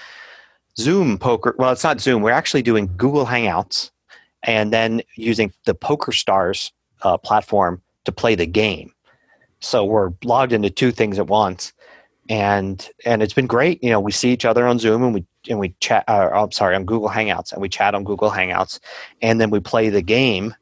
Zoom 0.78 1.18
poker. 1.18 1.56
Well, 1.58 1.72
it's 1.72 1.84
not 1.84 2.02
Zoom. 2.02 2.22
We're 2.22 2.32
actually 2.32 2.64
doing 2.64 2.90
Google 2.98 3.26
Hangouts, 3.26 3.92
and 4.44 4.74
then 4.74 5.02
using 5.16 5.54
the 5.66 5.76
Poker 5.76 6.12
Stars 6.12 6.72
uh, 7.04 7.18
platform 7.18 7.82
to 8.06 8.12
play 8.12 8.36
the 8.36 8.48
game. 8.48 8.94
So 9.60 9.86
we're 9.86 10.12
logged 10.24 10.54
into 10.54 10.72
two 10.72 10.92
things 10.92 11.20
at 11.20 11.28
once 11.28 11.72
and 12.30 12.90
and 13.06 13.22
it's 13.22 13.34
been 13.34 13.48
great. 13.48 13.84
You 13.84 13.90
know, 13.90 14.00
we 14.00 14.12
see 14.12 14.32
each 14.32 14.46
other 14.46 14.66
on 14.66 14.80
Zoom 14.80 15.04
and 15.04 15.14
we 15.14 15.26
and 15.50 15.60
we 15.60 15.74
chat. 15.80 16.04
Uh, 16.08 16.30
I'm 16.34 16.52
sorry, 16.52 16.76
on 16.76 16.86
Google 16.86 17.10
Hangouts, 17.10 17.52
and 17.52 17.62
we 17.62 17.70
chat 17.70 17.96
on 17.96 18.04
Google 18.04 18.32
Hangouts, 18.32 18.80
and 19.22 19.40
then 19.40 19.50
we 19.50 19.60
play 19.60 19.90
the 19.90 20.02
game. 20.02 20.56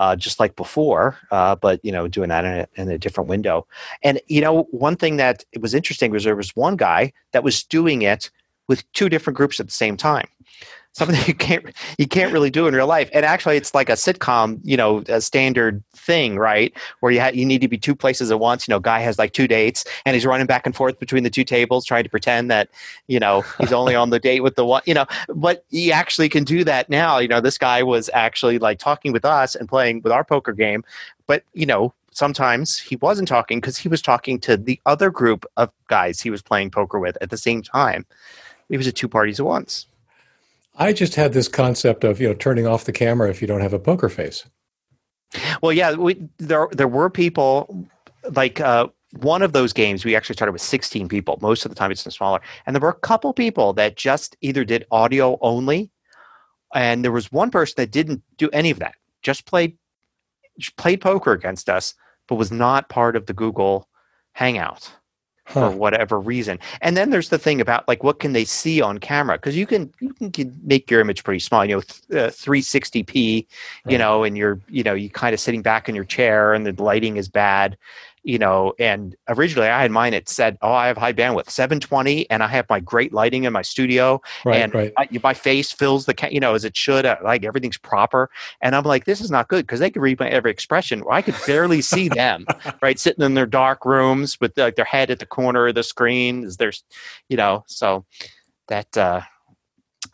Uh, 0.00 0.16
just 0.16 0.40
like 0.40 0.56
before, 0.56 1.16
uh, 1.30 1.54
but 1.54 1.78
you 1.84 1.92
know, 1.92 2.08
doing 2.08 2.28
that 2.28 2.44
in 2.44 2.52
a, 2.52 2.66
in 2.74 2.90
a 2.90 2.98
different 2.98 3.30
window. 3.30 3.64
And 4.02 4.20
you 4.26 4.40
know, 4.40 4.64
one 4.72 4.96
thing 4.96 5.18
that 5.18 5.44
was 5.60 5.72
interesting 5.72 6.10
was 6.10 6.24
there 6.24 6.34
was 6.34 6.56
one 6.56 6.74
guy 6.74 7.12
that 7.30 7.44
was 7.44 7.62
doing 7.62 8.02
it 8.02 8.28
with 8.66 8.90
two 8.92 9.08
different 9.08 9.36
groups 9.36 9.60
at 9.60 9.66
the 9.66 9.72
same 9.72 9.96
time 9.96 10.26
something 10.94 11.18
you 11.26 11.34
can't 11.34 11.66
you 11.98 12.06
can't 12.06 12.32
really 12.32 12.50
do 12.50 12.66
in 12.66 12.74
real 12.74 12.86
life. 12.86 13.10
And 13.12 13.24
actually, 13.24 13.56
it's 13.56 13.74
like 13.74 13.88
a 13.88 13.94
sitcom, 13.94 14.60
you 14.64 14.76
know, 14.76 15.04
a 15.08 15.20
standard 15.20 15.82
thing, 15.94 16.38
right? 16.38 16.72
Where 17.00 17.12
you 17.12 17.20
ha- 17.20 17.32
you 17.34 17.44
need 17.44 17.60
to 17.60 17.68
be 17.68 17.76
two 17.76 17.94
places 17.94 18.30
at 18.30 18.40
once. 18.40 18.66
You 18.66 18.72
know, 18.72 18.80
guy 18.80 19.00
has 19.00 19.18
like 19.18 19.32
two 19.32 19.46
dates, 19.46 19.84
and 20.06 20.14
he's 20.14 20.24
running 20.24 20.46
back 20.46 20.64
and 20.64 20.74
forth 20.74 20.98
between 20.98 21.24
the 21.24 21.30
two 21.30 21.44
tables, 21.44 21.84
trying 21.84 22.04
to 22.04 22.10
pretend 22.10 22.50
that 22.50 22.70
you 23.08 23.20
know 23.20 23.42
he's 23.58 23.72
only 23.72 23.94
on 23.94 24.10
the 24.10 24.18
date 24.18 24.40
with 24.40 24.56
the 24.56 24.64
one. 24.64 24.82
You 24.86 24.94
know, 24.94 25.06
but 25.28 25.64
he 25.70 25.92
actually 25.92 26.28
can 26.28 26.44
do 26.44 26.64
that 26.64 26.88
now. 26.88 27.18
You 27.18 27.28
know, 27.28 27.40
this 27.40 27.58
guy 27.58 27.82
was 27.82 28.08
actually 28.14 28.58
like 28.58 28.78
talking 28.78 29.12
with 29.12 29.24
us 29.24 29.54
and 29.54 29.68
playing 29.68 30.02
with 30.02 30.12
our 30.12 30.24
poker 30.24 30.52
game, 30.52 30.84
but 31.26 31.44
you 31.52 31.66
know. 31.66 31.92
Sometimes 32.16 32.78
he 32.78 32.94
wasn't 32.94 33.26
talking 33.26 33.60
because 33.60 33.76
he 33.76 33.88
was 33.88 34.00
talking 34.00 34.38
to 34.42 34.56
the 34.56 34.80
other 34.86 35.10
group 35.10 35.44
of 35.56 35.68
guys 35.88 36.20
he 36.20 36.30
was 36.30 36.42
playing 36.42 36.70
poker 36.70 37.00
with 37.00 37.18
at 37.20 37.30
the 37.30 37.36
same 37.36 37.60
time. 37.60 38.06
He 38.68 38.76
was 38.76 38.86
at 38.86 38.94
two 38.94 39.08
parties 39.08 39.40
at 39.40 39.46
once. 39.46 39.88
I 40.76 40.92
just 40.92 41.14
had 41.14 41.32
this 41.32 41.48
concept 41.48 42.04
of 42.04 42.20
you 42.20 42.28
know 42.28 42.34
turning 42.34 42.66
off 42.66 42.84
the 42.84 42.92
camera 42.92 43.30
if 43.30 43.40
you 43.40 43.48
don't 43.48 43.60
have 43.60 43.72
a 43.72 43.78
poker 43.78 44.08
face. 44.08 44.44
Well, 45.62 45.72
yeah, 45.72 45.94
we, 45.94 46.16
there 46.38 46.68
there 46.72 46.88
were 46.88 47.10
people 47.10 47.86
like 48.32 48.60
uh, 48.60 48.88
one 49.20 49.42
of 49.42 49.52
those 49.52 49.72
games. 49.72 50.04
We 50.04 50.16
actually 50.16 50.34
started 50.34 50.52
with 50.52 50.62
sixteen 50.62 51.08
people. 51.08 51.38
Most 51.40 51.64
of 51.64 51.70
the 51.70 51.74
time, 51.74 51.90
it's 51.90 52.02
smaller, 52.02 52.40
and 52.66 52.74
there 52.74 52.80
were 52.80 52.88
a 52.88 52.94
couple 52.94 53.32
people 53.32 53.72
that 53.74 53.96
just 53.96 54.36
either 54.40 54.64
did 54.64 54.86
audio 54.90 55.38
only, 55.40 55.90
and 56.74 57.04
there 57.04 57.12
was 57.12 57.30
one 57.30 57.50
person 57.50 57.74
that 57.78 57.90
didn't 57.90 58.22
do 58.36 58.48
any 58.52 58.70
of 58.70 58.78
that. 58.80 58.94
Just 59.22 59.46
played 59.46 59.76
just 60.58 60.76
played 60.76 61.00
poker 61.00 61.32
against 61.32 61.68
us, 61.68 61.94
but 62.28 62.36
was 62.36 62.52
not 62.52 62.88
part 62.88 63.16
of 63.16 63.26
the 63.26 63.32
Google 63.32 63.88
Hangout 64.32 64.92
huh. 65.46 65.70
for 65.70 65.76
whatever 65.76 66.18
reason. 66.18 66.58
And 66.80 66.96
then 66.96 67.10
there's 67.10 67.28
the 67.28 67.38
thing 67.38 67.60
about 67.60 67.86
like 67.88 68.02
what 68.02 68.20
can 68.20 68.32
they 68.32 68.44
see 68.44 68.80
on 68.80 68.98
camera 68.98 69.36
because 69.36 69.56
you 69.56 69.66
can 69.66 69.92
you 70.00 70.30
can 70.30 70.58
make 70.62 70.90
your 70.90 71.00
image 71.00 71.24
pretty 71.24 71.40
small. 71.40 71.64
You 71.64 71.76
know, 71.76 71.80
th- 71.80 72.28
uh, 72.28 72.30
360p. 72.30 73.46
Right. 73.84 73.92
You 73.92 73.98
know, 73.98 74.24
and 74.24 74.36
you're 74.36 74.60
you 74.68 74.82
know 74.82 74.94
you 74.94 75.10
kind 75.10 75.34
of 75.34 75.40
sitting 75.40 75.62
back 75.62 75.88
in 75.88 75.94
your 75.94 76.04
chair 76.04 76.54
and 76.54 76.66
the 76.66 76.82
lighting 76.82 77.16
is 77.16 77.28
bad 77.28 77.76
you 78.24 78.38
know, 78.38 78.72
and 78.78 79.14
originally 79.28 79.68
I 79.68 79.82
had 79.82 79.90
mine. 79.90 80.14
It 80.14 80.28
said, 80.28 80.56
"Oh, 80.62 80.72
I 80.72 80.86
have 80.86 80.96
high 80.96 81.12
bandwidth, 81.12 81.50
720, 81.50 82.28
and 82.30 82.42
I 82.42 82.48
have 82.48 82.68
my 82.70 82.80
great 82.80 83.12
lighting 83.12 83.44
in 83.44 83.52
my 83.52 83.62
studio, 83.62 84.20
right, 84.44 84.62
and 84.62 84.74
right. 84.74 84.92
I, 84.96 85.08
my 85.22 85.34
face 85.34 85.70
fills 85.70 86.06
the, 86.06 86.14
you 86.30 86.40
know, 86.40 86.54
as 86.54 86.64
it 86.64 86.76
should. 86.76 87.04
Uh, 87.04 87.16
like 87.22 87.44
everything's 87.44 87.76
proper." 87.76 88.30
And 88.62 88.74
I'm 88.74 88.84
like, 88.84 89.04
"This 89.04 89.20
is 89.20 89.30
not 89.30 89.48
good 89.48 89.66
because 89.66 89.80
they 89.80 89.90
can 89.90 90.02
read 90.02 90.18
my 90.18 90.28
every 90.28 90.50
expression. 90.50 91.04
I 91.10 91.20
could 91.20 91.36
barely 91.46 91.82
see 91.82 92.08
them, 92.08 92.46
right, 92.82 92.98
sitting 92.98 93.24
in 93.24 93.34
their 93.34 93.46
dark 93.46 93.84
rooms 93.84 94.40
with 94.40 94.56
like 94.56 94.76
their 94.76 94.84
head 94.86 95.10
at 95.10 95.18
the 95.18 95.26
corner 95.26 95.68
of 95.68 95.74
the 95.74 95.82
screen. 95.82 96.44
Is 96.44 96.56
there's, 96.56 96.82
you 97.28 97.36
know, 97.36 97.64
so 97.66 98.06
that 98.68 98.96
uh, 98.96 99.20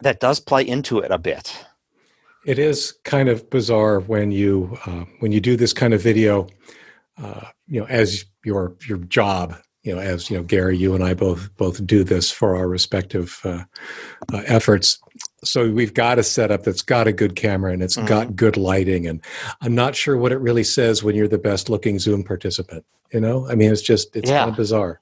that 0.00 0.18
does 0.18 0.40
play 0.40 0.66
into 0.66 0.98
it 0.98 1.12
a 1.12 1.18
bit." 1.18 1.64
It 2.44 2.58
is 2.58 2.92
kind 3.04 3.28
of 3.28 3.50
bizarre 3.50 4.00
when 4.00 4.32
you 4.32 4.76
uh, 4.86 5.04
when 5.20 5.30
you 5.30 5.40
do 5.40 5.56
this 5.56 5.72
kind 5.72 5.94
of 5.94 6.02
video 6.02 6.48
uh, 7.22 7.46
you 7.66 7.80
know, 7.80 7.86
as 7.86 8.24
your 8.44 8.76
your 8.86 8.98
job, 8.98 9.56
you 9.82 9.94
know, 9.94 10.00
as 10.00 10.30
you 10.30 10.36
know, 10.36 10.42
Gary, 10.42 10.76
you 10.76 10.94
and 10.94 11.04
I 11.04 11.14
both 11.14 11.54
both 11.56 11.84
do 11.86 12.04
this 12.04 12.30
for 12.30 12.56
our 12.56 12.68
respective 12.68 13.40
uh, 13.44 13.64
uh, 14.32 14.42
efforts. 14.46 14.98
So 15.42 15.70
we've 15.70 15.94
got 15.94 16.18
a 16.18 16.22
setup 16.22 16.64
that's 16.64 16.82
got 16.82 17.06
a 17.06 17.12
good 17.12 17.34
camera 17.34 17.72
and 17.72 17.82
it's 17.82 17.96
mm-hmm. 17.96 18.06
got 18.06 18.36
good 18.36 18.56
lighting, 18.56 19.06
and 19.06 19.22
I'm 19.60 19.74
not 19.74 19.94
sure 19.94 20.16
what 20.16 20.32
it 20.32 20.38
really 20.38 20.64
says 20.64 21.02
when 21.02 21.14
you're 21.14 21.28
the 21.28 21.38
best 21.38 21.70
looking 21.70 21.98
Zoom 21.98 22.24
participant. 22.24 22.84
You 23.12 23.20
know, 23.20 23.48
I 23.48 23.54
mean, 23.54 23.72
it's 23.72 23.82
just 23.82 24.14
it's 24.16 24.30
yeah. 24.30 24.40
kind 24.40 24.50
of 24.50 24.56
bizarre. 24.56 25.00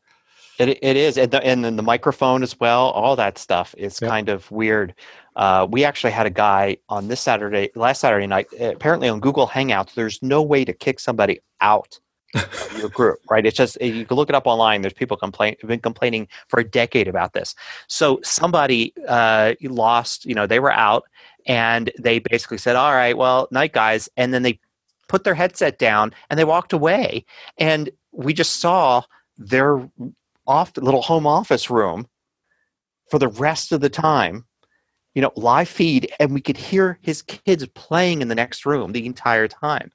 It, 0.58 0.70
it 0.82 0.96
is, 0.96 1.16
and, 1.16 1.30
the, 1.30 1.44
and 1.44 1.64
then 1.64 1.76
the 1.76 1.84
microphone 1.84 2.42
as 2.42 2.58
well. 2.58 2.90
All 2.90 3.14
that 3.14 3.38
stuff 3.38 3.76
is 3.78 4.00
kind 4.00 4.28
of 4.28 4.50
weird. 4.50 4.92
Uh, 5.36 5.68
we 5.70 5.84
actually 5.84 6.10
had 6.10 6.26
a 6.26 6.30
guy 6.30 6.78
on 6.88 7.06
this 7.06 7.20
Saturday, 7.20 7.70
last 7.76 8.00
Saturday 8.00 8.26
night. 8.26 8.48
Apparently, 8.58 9.08
on 9.08 9.20
Google 9.20 9.46
Hangouts, 9.46 9.94
there's 9.94 10.20
no 10.20 10.42
way 10.42 10.64
to 10.64 10.72
kick 10.72 10.98
somebody 10.98 11.38
out 11.60 12.00
your 12.76 12.88
group, 12.90 13.20
right? 13.30 13.44
It's 13.46 13.56
just 13.56 13.80
you 13.80 14.04
can 14.04 14.16
look 14.16 14.28
it 14.28 14.34
up 14.34 14.46
online. 14.46 14.82
There's 14.82 14.92
people 14.92 15.16
complain 15.16 15.56
have 15.60 15.68
been 15.68 15.80
complaining 15.80 16.28
for 16.48 16.60
a 16.60 16.64
decade 16.64 17.08
about 17.08 17.32
this. 17.32 17.54
So 17.86 18.20
somebody 18.22 18.92
uh, 19.06 19.54
lost, 19.62 20.24
you 20.26 20.34
know, 20.34 20.46
they 20.46 20.60
were 20.60 20.72
out, 20.72 21.04
and 21.46 21.90
they 21.98 22.18
basically 22.18 22.58
said, 22.58 22.76
"All 22.76 22.92
right, 22.92 23.16
well, 23.16 23.48
night, 23.50 23.72
guys," 23.72 24.08
and 24.16 24.32
then 24.34 24.42
they 24.42 24.60
put 25.08 25.24
their 25.24 25.34
headset 25.34 25.78
down 25.78 26.12
and 26.28 26.38
they 26.38 26.44
walked 26.44 26.72
away, 26.72 27.24
and 27.56 27.90
we 28.12 28.34
just 28.34 28.60
saw 28.60 29.02
their 29.38 29.88
off 30.46 30.76
little 30.76 31.02
home 31.02 31.26
office 31.26 31.70
room 31.70 32.06
for 33.10 33.18
the 33.18 33.28
rest 33.28 33.72
of 33.72 33.80
the 33.80 33.88
time 33.90 34.44
you 35.14 35.22
know 35.22 35.32
live 35.36 35.68
feed 35.68 36.10
and 36.18 36.32
we 36.32 36.40
could 36.40 36.56
hear 36.56 36.98
his 37.02 37.22
kids 37.22 37.66
playing 37.74 38.22
in 38.22 38.28
the 38.28 38.34
next 38.34 38.64
room 38.64 38.92
the 38.92 39.06
entire 39.06 39.46
time 39.46 39.92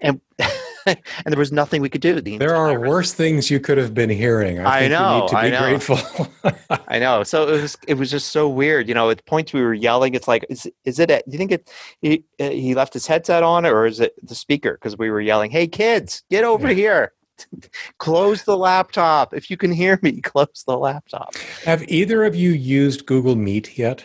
and 0.00 0.20
and 0.86 0.98
there 1.26 1.38
was 1.38 1.52
nothing 1.52 1.80
we 1.82 1.88
could 1.88 2.00
do 2.00 2.20
the 2.20 2.38
there 2.38 2.54
are 2.56 2.78
worse 2.80 3.12
things 3.12 3.50
you 3.50 3.60
could 3.60 3.78
have 3.78 3.94
been 3.94 4.10
hearing 4.10 4.58
i, 4.60 4.84
I 4.84 4.88
know 4.88 5.16
you 5.16 5.20
need 5.22 5.28
to 5.28 5.34
be 5.34 5.40
I 5.40 5.50
know. 5.50 5.68
grateful 5.68 5.98
I 6.88 6.98
know. 6.98 7.22
So 7.22 7.48
it 7.48 7.60
was 7.62 7.78
it 7.88 7.94
was 7.94 8.10
just 8.10 8.28
so 8.28 8.48
weird. 8.48 8.88
You 8.88 8.94
know, 8.94 9.10
at 9.10 9.24
points 9.26 9.52
we 9.52 9.62
were 9.62 9.74
yelling. 9.74 10.14
It's 10.14 10.28
like, 10.28 10.44
is 10.48 10.70
is 10.84 10.98
it? 10.98 11.10
A, 11.10 11.22
do 11.26 11.32
you 11.32 11.38
think 11.38 11.52
it? 11.52 11.70
He 12.00 12.24
uh, 12.40 12.50
he 12.50 12.74
left 12.74 12.92
his 12.92 13.06
headset 13.06 13.42
on, 13.42 13.64
or 13.66 13.86
is 13.86 14.00
it 14.00 14.14
the 14.22 14.34
speaker? 14.34 14.72
Because 14.74 14.96
we 14.98 15.10
were 15.10 15.20
yelling, 15.20 15.50
"Hey 15.50 15.66
kids, 15.66 16.22
get 16.30 16.44
over 16.44 16.68
Yeah. 16.68 16.74
here! 16.74 17.12
close 17.98 18.44
the 18.44 18.56
laptop. 18.56 19.34
If 19.34 19.50
you 19.50 19.56
can 19.56 19.72
hear 19.72 19.98
me, 20.02 20.20
close 20.20 20.64
the 20.66 20.76
laptop." 20.76 21.34
have 21.64 21.82
either 21.88 22.24
of 22.24 22.34
you 22.36 22.50
used 22.50 23.06
google 23.06 23.36
meet 23.36 23.78
yet 23.78 24.04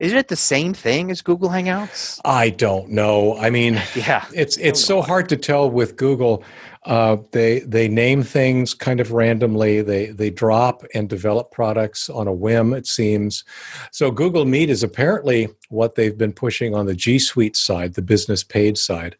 Isn't 0.00 0.18
it 0.18 0.28
the 0.28 0.36
same 0.36 0.74
thing 0.74 1.10
as 1.10 1.22
Google 1.22 1.48
Hangouts? 1.48 2.20
i 2.24 2.50
don't 2.50 2.90
know 2.90 3.36
i 3.38 3.50
mean 3.50 3.80
Yeah. 3.94 4.24
it's 4.34 4.56
it's 4.58 4.84
so 4.84 5.02
hard 5.02 5.28
to 5.30 5.36
tell 5.36 5.70
with 5.70 5.96
Google. 5.96 6.42
Uh, 6.84 7.16
they 7.32 7.60
they 7.60 7.88
name 7.88 8.22
things 8.22 8.74
kind 8.74 9.00
of 9.00 9.10
randomly. 9.12 9.80
They 9.80 10.06
they 10.08 10.28
drop 10.28 10.84
and 10.94 11.08
develop 11.08 11.50
products 11.50 12.10
on 12.10 12.26
a 12.28 12.32
whim. 12.32 12.74
It 12.74 12.86
seems. 12.86 13.42
So 13.90 14.10
Google 14.10 14.44
Meet 14.44 14.68
is 14.68 14.82
apparently 14.82 15.48
what 15.70 15.94
they've 15.94 16.18
been 16.18 16.34
pushing 16.34 16.74
on 16.74 16.84
the 16.84 16.94
G 16.94 17.18
Suite 17.18 17.56
side, 17.56 17.94
the 17.94 18.02
business 18.02 18.44
paid 18.44 18.76
side, 18.76 19.16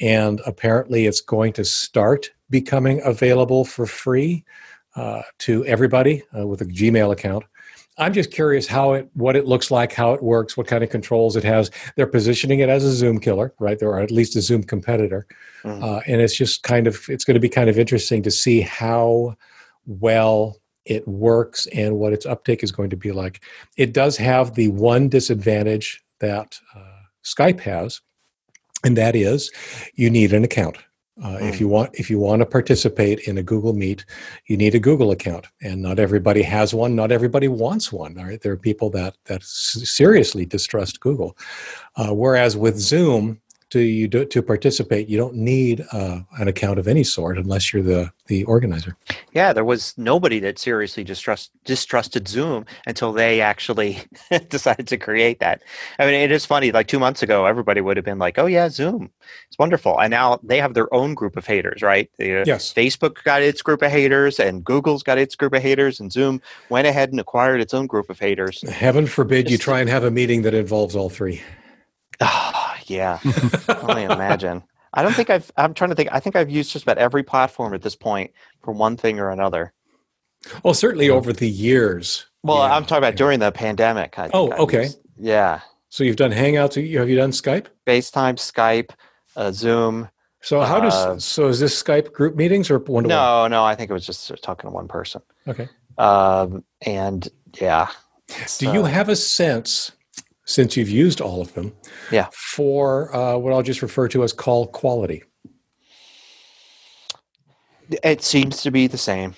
and 0.00 0.40
apparently 0.44 1.06
it's 1.06 1.20
going 1.20 1.52
to 1.52 1.64
start 1.64 2.32
becoming 2.50 3.00
available 3.04 3.64
for 3.64 3.86
free 3.86 4.44
uh, 4.96 5.22
to 5.38 5.64
everybody 5.66 6.24
uh, 6.36 6.44
with 6.48 6.62
a 6.62 6.66
Gmail 6.66 7.12
account. 7.12 7.44
I'm 7.96 8.12
just 8.12 8.32
curious 8.32 8.66
how 8.66 8.94
it, 8.94 9.08
what 9.14 9.36
it 9.36 9.46
looks 9.46 9.70
like, 9.70 9.92
how 9.92 10.12
it 10.14 10.22
works, 10.22 10.56
what 10.56 10.66
kind 10.66 10.82
of 10.82 10.90
controls 10.90 11.36
it 11.36 11.44
has. 11.44 11.70
They're 11.96 12.06
positioning 12.06 12.58
it 12.60 12.68
as 12.68 12.84
a 12.84 12.90
Zoom 12.92 13.20
killer, 13.20 13.54
right? 13.60 13.78
There 13.78 13.88
or 13.90 14.00
at 14.00 14.10
least 14.10 14.34
a 14.36 14.40
Zoom 14.42 14.64
competitor, 14.64 15.26
Mhm. 15.62 15.82
uh, 15.82 16.00
and 16.06 16.20
it's 16.20 16.34
just 16.36 16.62
kind 16.64 16.86
of 16.86 17.00
it's 17.08 17.24
going 17.24 17.34
to 17.34 17.40
be 17.40 17.48
kind 17.48 17.70
of 17.70 17.78
interesting 17.78 18.22
to 18.24 18.30
see 18.30 18.60
how 18.62 19.36
well 19.86 20.56
it 20.84 21.06
works 21.08 21.66
and 21.66 21.96
what 21.98 22.12
its 22.12 22.26
uptake 22.26 22.62
is 22.62 22.72
going 22.72 22.90
to 22.90 22.96
be 22.96 23.12
like. 23.12 23.40
It 23.76 23.92
does 23.92 24.16
have 24.18 24.54
the 24.54 24.68
one 24.68 25.08
disadvantage 25.08 26.02
that 26.18 26.58
uh, 26.74 26.80
Skype 27.24 27.60
has, 27.60 28.00
and 28.84 28.96
that 28.96 29.14
is 29.16 29.50
you 29.94 30.10
need 30.10 30.32
an 30.32 30.44
account. 30.44 30.78
Uh, 31.22 31.38
If 31.40 31.56
Mm. 31.56 31.60
you 31.60 31.68
want, 31.68 31.90
if 31.94 32.10
you 32.10 32.18
want 32.18 32.40
to 32.40 32.46
participate 32.46 33.20
in 33.28 33.38
a 33.38 33.42
Google 33.42 33.72
Meet, 33.72 34.04
you 34.46 34.56
need 34.56 34.74
a 34.74 34.80
Google 34.80 35.12
account, 35.12 35.46
and 35.62 35.80
not 35.80 36.00
everybody 36.00 36.42
has 36.42 36.74
one. 36.74 36.96
Not 36.96 37.12
everybody 37.12 37.46
wants 37.46 37.92
one. 37.92 38.18
All 38.18 38.24
right, 38.24 38.40
there 38.40 38.52
are 38.52 38.56
people 38.56 38.90
that 38.90 39.14
that 39.26 39.42
s- 39.42 39.82
seriously 39.84 40.44
distrust 40.44 40.98
Google. 40.98 41.36
Uh, 41.96 42.12
whereas 42.12 42.56
with 42.56 42.76
Zoom, 42.78 43.40
to 43.74 43.80
you 43.80 44.06
do, 44.06 44.24
to 44.24 44.40
participate, 44.40 45.08
you 45.08 45.18
don't 45.18 45.34
need 45.34 45.84
uh, 45.90 46.20
an 46.38 46.46
account 46.46 46.78
of 46.78 46.86
any 46.86 47.02
sort 47.02 47.36
unless 47.36 47.72
you're 47.72 47.82
the 47.82 48.12
the 48.26 48.44
organizer. 48.44 48.96
Yeah, 49.32 49.52
there 49.52 49.64
was 49.64 49.92
nobody 49.98 50.38
that 50.38 50.60
seriously 50.60 51.02
distrust 51.02 51.50
distrusted 51.64 52.28
Zoom 52.28 52.66
until 52.86 53.12
they 53.12 53.40
actually 53.40 53.98
decided 54.48 54.86
to 54.88 54.96
create 54.96 55.40
that. 55.40 55.62
I 55.98 56.06
mean, 56.06 56.14
it 56.14 56.30
is 56.30 56.46
funny. 56.46 56.70
Like 56.70 56.86
two 56.86 57.00
months 57.00 57.20
ago, 57.20 57.46
everybody 57.46 57.80
would 57.80 57.96
have 57.96 58.04
been 58.04 58.20
like, 58.20 58.38
"Oh 58.38 58.46
yeah, 58.46 58.68
Zoom, 58.68 59.10
it's 59.48 59.58
wonderful," 59.58 59.98
and 59.98 60.12
now 60.12 60.38
they 60.44 60.60
have 60.60 60.74
their 60.74 60.92
own 60.94 61.14
group 61.14 61.36
of 61.36 61.44
haters, 61.44 61.82
right? 61.82 62.08
The, 62.18 62.44
Yes. 62.46 62.72
Facebook 62.72 63.24
got 63.24 63.42
its 63.42 63.60
group 63.60 63.82
of 63.82 63.90
haters, 63.90 64.38
and 64.38 64.62
Google's 64.62 65.02
got 65.02 65.18
its 65.18 65.34
group 65.34 65.52
of 65.52 65.62
haters, 65.62 65.98
and 65.98 66.12
Zoom 66.12 66.40
went 66.68 66.86
ahead 66.86 67.10
and 67.10 67.18
acquired 67.18 67.60
its 67.60 67.74
own 67.74 67.88
group 67.88 68.08
of 68.08 68.20
haters. 68.20 68.62
Heaven 68.70 69.06
forbid 69.06 69.50
you 69.50 69.58
try 69.58 69.80
and 69.80 69.90
have 69.90 70.04
a 70.04 70.12
meeting 70.12 70.42
that 70.42 70.54
involves 70.54 70.94
all 70.94 71.10
three. 71.10 71.42
Ah, 72.90 73.20
yeah, 73.68 73.76
only 73.82 74.04
imagine. 74.04 74.62
I 74.92 75.02
don't 75.02 75.12
think 75.14 75.30
I've. 75.30 75.50
I'm 75.56 75.74
trying 75.74 75.90
to 75.90 75.96
think. 75.96 76.08
I 76.12 76.20
think 76.20 76.36
I've 76.36 76.50
used 76.50 76.70
just 76.70 76.84
about 76.84 76.98
every 76.98 77.22
platform 77.22 77.74
at 77.74 77.82
this 77.82 77.96
point 77.96 78.30
for 78.62 78.72
one 78.72 78.96
thing 78.96 79.18
or 79.18 79.30
another. 79.30 79.72
Well, 80.62 80.74
certainly 80.74 81.10
over 81.10 81.32
the 81.32 81.48
years. 81.48 82.26
Well, 82.42 82.58
Yeah. 82.58 82.74
I'm 82.76 82.84
talking 82.84 82.98
about 82.98 83.16
during 83.16 83.40
the 83.40 83.50
pandemic. 83.50 84.18
I 84.18 84.30
Oh, 84.32 84.50
I 84.50 84.56
okay. 84.58 84.82
used- 84.84 84.98
yeah. 85.18 85.60
So 85.88 86.04
you've 86.04 86.16
done 86.16 86.32
Hangouts. 86.32 86.74
Have 86.98 87.08
you 87.08 87.16
done 87.16 87.30
Skype? 87.30 87.66
FaceTime, 87.86 88.34
Skype, 88.36 88.90
uh, 89.36 89.52
Zoom. 89.52 90.08
So 90.42 90.60
how 90.60 90.80
does 90.80 90.94
Uh, 90.94 91.18
so 91.18 91.48
is 91.48 91.60
this 91.60 91.80
Skype 91.82 92.12
group 92.12 92.34
meetings 92.36 92.70
or 92.70 92.78
one 92.78 93.04
to 93.04 93.08
one? 93.08 93.08
No, 93.08 93.46
no, 93.48 93.64
I 93.64 93.74
think 93.74 93.90
it 93.90 93.94
was 93.94 94.04
just 94.04 94.30
talking 94.42 94.68
to 94.68 94.74
one 94.74 94.88
person. 94.88 95.22
Okay. 95.48 95.68
Um, 95.96 96.64
and 96.84 97.26
yeah. 97.60 97.88
Do 98.58 98.70
you 98.72 98.84
have 98.84 99.08
a 99.08 99.16
sense, 99.16 99.92
since 100.44 100.76
you've 100.76 100.90
used 100.90 101.20
all 101.20 101.40
of 101.40 101.52
them, 101.54 101.72
Yeah. 102.10 102.28
for 102.32 103.14
uh, 103.14 103.36
what 103.36 103.52
I'll 103.52 103.62
just 103.62 103.82
refer 103.82 104.08
to 104.08 104.22
as 104.24 104.32
call 104.32 104.66
quality? 104.66 105.22
it 108.02 108.22
seems 108.22 108.62
to 108.62 108.70
be 108.70 108.86
the 108.86 108.98
same. 108.98 109.34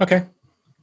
Okay. 0.00 0.24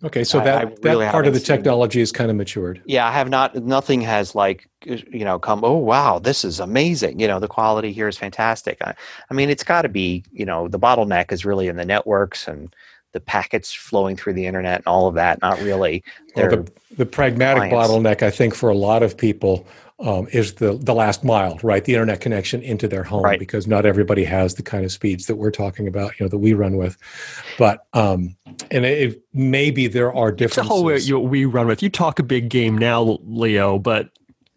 Okay. 0.04 0.24
So 0.24 0.40
I- 0.40 0.44
that 0.44 0.58
I 0.58 0.66
that 0.66 0.84
really 0.84 1.08
part 1.08 1.28
of 1.28 1.34
the 1.34 1.40
technology 1.40 2.00
is 2.02 2.12
kind 2.12 2.30
of 2.30 2.38
matured. 2.38 2.82
Yeah, 2.86 3.08
I 3.08 3.12
have 3.12 3.30
not. 3.30 3.56
Nothing 3.56 4.02
has 4.02 4.34
like 4.36 4.70
you 4.86 5.26
know 5.26 5.40
come. 5.40 5.64
Oh 5.64 5.78
wow, 5.78 6.20
this 6.20 6.46
is 6.46 6.60
amazing. 6.60 7.20
You 7.20 7.28
know, 7.28 7.40
the 7.40 7.48
quality 7.48 7.92
here 7.92 8.08
is 8.08 8.18
fantastic. 8.18 8.78
I, 8.82 8.94
I 9.30 9.34
mean, 9.34 9.50
it's 9.50 9.64
got 9.64 9.82
to 9.84 9.90
be. 9.90 10.24
You 10.32 10.46
know, 10.46 10.68
the 10.68 10.80
bottleneck 10.80 11.32
is 11.32 11.46
really 11.46 11.68
in 11.68 11.76
the 11.76 11.86
networks 11.86 12.48
and 12.48 12.74
the 13.12 13.20
packets 13.20 13.74
flowing 13.74 14.16
through 14.16 14.34
the 14.34 14.46
internet 14.46 14.78
and 14.78 14.88
all 14.88 15.08
of 15.08 15.16
that. 15.16 15.42
Not 15.42 15.60
really. 15.62 16.04
Well, 16.36 16.50
the, 16.50 16.72
the 16.96 17.06
pragmatic 17.06 17.70
clients. 17.70 17.92
bottleneck, 17.92 18.22
I 18.24 18.30
think, 18.30 18.54
for 18.56 18.70
a 18.70 18.76
lot 18.76 19.04
of 19.04 19.18
people 19.18 19.66
um, 20.00 20.28
is 20.32 20.54
the 20.54 20.78
the 20.78 20.94
last 20.94 21.24
mile, 21.24 21.60
right? 21.62 21.84
The 21.84 21.94
internet 21.94 22.22
connection 22.22 22.62
into 22.62 22.88
their 22.88 23.04
home, 23.04 23.24
Right. 23.24 23.40
because 23.40 23.68
not 23.68 23.86
everybody 23.86 24.24
has 24.24 24.56
the 24.56 24.64
kind 24.64 24.86
of 24.86 24.92
speeds 24.92 25.26
that 25.26 25.36
we're 25.36 25.52
talking 25.52 25.88
about, 25.88 26.18
you 26.20 26.26
know, 26.26 26.30
that 26.30 26.38
we 26.38 26.54
run 26.54 26.78
with. 26.78 26.98
But 27.58 27.86
um, 27.94 28.38
and 28.72 28.86
it, 28.86 29.22
maybe 29.34 29.88
there 29.88 30.14
are 30.14 30.34
It's 30.38 30.58
a 30.58 30.64
whole 30.64 30.86
way 30.86 31.00
you, 31.00 31.20
we 31.20 31.46
run 31.46 31.68
with. 31.68 31.84
You 31.84 31.90
talk 31.90 32.20
a 32.20 32.24
big 32.24 32.50
game 32.50 32.78
now, 32.78 33.20
Leo, 33.24 33.78
but 33.78 34.10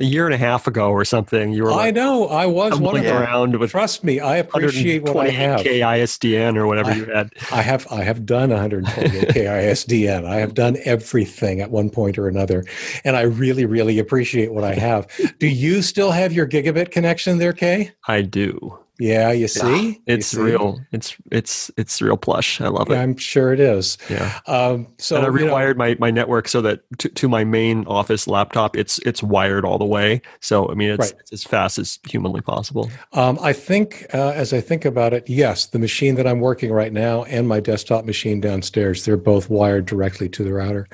a 0.03 0.05
year 0.05 0.27
and 0.27 0.35
a 0.35 0.39
half 0.39 0.67
ago 0.67 0.91
or 0.91 1.05
something, 1.05 1.53
you 1.53 1.63
were 1.65 1.73
I 1.73 1.91
know. 1.93 2.27
I 2.27 2.47
was 2.47 2.79
one 2.79 2.97
of 2.97 3.05
them. 3.05 3.23
around 3.23 3.57
with 3.59 3.71
Trust 3.71 4.03
me, 4.05 4.21
I 4.21 4.37
appreciate 4.39 5.05
what 5.05 5.17
I 5.17 5.31
have. 5.31 5.61
128k 5.61 5.81
ISDN 5.81 6.57
or 6.57 6.67
whatever 6.67 6.91
I- 6.91 6.95
you 6.97 7.05
had. 7.07 7.31
I 7.53 7.63
have 7.63 7.87
I 7.91 8.03
have 8.03 8.27
done 8.27 8.51
128 8.51 9.29
KISDN. 9.29 10.27
I 10.27 10.37
have 10.37 10.55
done 10.55 10.77
everything 10.85 11.61
at 11.61 11.71
one 11.71 11.89
point 11.89 12.19
or 12.19 12.29
another, 12.29 12.65
and 13.05 13.17
I 13.17 13.23
really 13.23 13.65
really 13.65 13.99
appreciate 13.99 14.53
what 14.53 14.65
I 14.65 14.75
have. 14.75 15.07
Do 15.39 15.47
you 15.47 15.83
still 15.83 16.11
have 16.11 16.33
your 16.33 16.47
gigabit 16.49 16.91
connection 16.91 17.39
there, 17.39 17.53
Kay? 17.53 17.93
I 18.09 18.23
do. 18.23 18.79
Yeah, 19.03 19.33
you 19.33 19.49
see, 19.49 19.87
You 19.89 19.97
It's 20.07 20.29
see? 20.29 20.39
real. 20.41 20.81
It's 20.93 21.17
it's 21.33 21.73
it's 21.77 22.01
real 22.01 22.17
plush. 22.17 22.61
I 22.61 22.69
love 22.69 22.89
it. 22.89 22.95
I'm 22.97 23.17
sure 23.17 23.53
it 23.53 23.59
is. 23.59 23.99
Yeah. 24.09 24.39
Um, 24.47 24.87
so 24.99 25.17
and 25.17 25.27
I 25.27 25.29
you 25.37 25.45
know, 25.47 25.53
rewired 25.53 25.77
my, 25.77 25.97
my 25.99 26.13
network 26.13 26.47
so 26.47 26.61
that 26.63 26.83
to, 26.99 27.09
to 27.09 27.29
my 27.29 27.43
main 27.43 27.85
office 27.87 28.29
laptop, 28.29 28.77
it's 28.77 29.01
it's 29.01 29.21
wired 29.21 29.65
all 29.65 29.77
the 29.77 29.85
way. 29.85 30.23
So 30.39 30.71
I 30.71 30.75
mean, 30.75 30.91
it's, 30.91 31.11
Right. 31.13 31.21
it's 31.21 31.33
as 31.33 31.43
fast 31.43 31.81
as 31.81 31.99
humanly 32.09 32.43
possible. 32.43 32.91
Um, 33.13 33.41
I 33.43 33.53
think, 33.53 34.07
uh, 34.15 34.31
as 34.37 34.53
I 34.53 34.61
think 34.61 34.85
about 34.85 35.13
it, 35.13 35.29
yes, 35.29 35.67
the 35.67 35.81
machine 35.81 36.15
that 36.15 36.27
I'm 36.29 36.39
working 36.39 36.71
right 36.71 36.93
now 36.93 37.25
and 37.25 37.49
my 37.49 37.59
desktop 37.59 38.05
machine 38.05 38.41
downstairs, 38.41 39.05
they're 39.05 39.17
both 39.17 39.51
wired 39.51 39.87
directly 39.87 40.29
to 40.29 40.45
the 40.45 40.53
router 40.53 40.87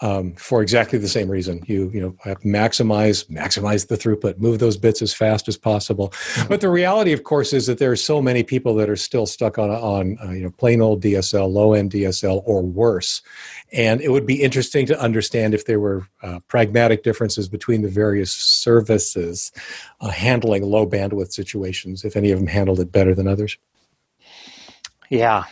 um, 0.00 0.34
for 0.34 0.60
exactly 0.60 0.98
the 0.98 1.08
same 1.08 1.30
reason. 1.30 1.62
You, 1.66 1.90
you 1.92 2.00
know, 2.00 2.34
maximize 2.44 3.26
maximize 3.30 3.88
the 3.88 3.96
throughput, 3.96 4.38
move 4.38 4.58
those 4.58 4.76
bits 4.76 5.00
as 5.00 5.14
fast 5.14 5.48
as 5.48 5.56
possible. 5.56 6.12
But 6.48 6.60
the 6.60 6.68
reality, 6.68 7.12
of 7.12 7.24
course, 7.24 7.52
is 7.52 7.66
that 7.66 7.78
there 7.78 7.92
are 7.92 7.96
so 7.96 8.20
many 8.20 8.42
people 8.42 8.74
that 8.76 8.90
are 8.90 8.96
still 8.96 9.26
stuck 9.26 9.58
on 9.58 9.70
on 9.70 10.18
uh, 10.22 10.32
you 10.32 10.42
know 10.42 10.50
plain 10.50 10.82
old 10.82 11.02
DSL, 11.02 11.50
low 11.50 11.72
end 11.72 11.92
DSL, 11.92 12.42
or 12.44 12.62
worse. 12.62 13.22
And 13.72 14.00
it 14.00 14.10
would 14.10 14.26
be 14.26 14.42
interesting 14.42 14.86
to 14.86 15.00
understand 15.00 15.54
if 15.54 15.64
there 15.64 15.80
were 15.80 16.06
uh, 16.22 16.40
pragmatic 16.48 17.02
differences 17.02 17.48
between 17.48 17.82
the 17.82 17.88
various 17.88 18.30
services 18.30 19.50
uh, 20.00 20.08
handling 20.08 20.62
low 20.62 20.86
bandwidth 20.86 21.32
situations, 21.32 22.04
if 22.04 22.16
any 22.16 22.30
of 22.30 22.38
them 22.38 22.48
handled 22.48 22.80
it 22.80 22.92
better 22.92 23.14
than 23.14 23.26
others. 23.26 23.56
Yeah. 25.08 25.44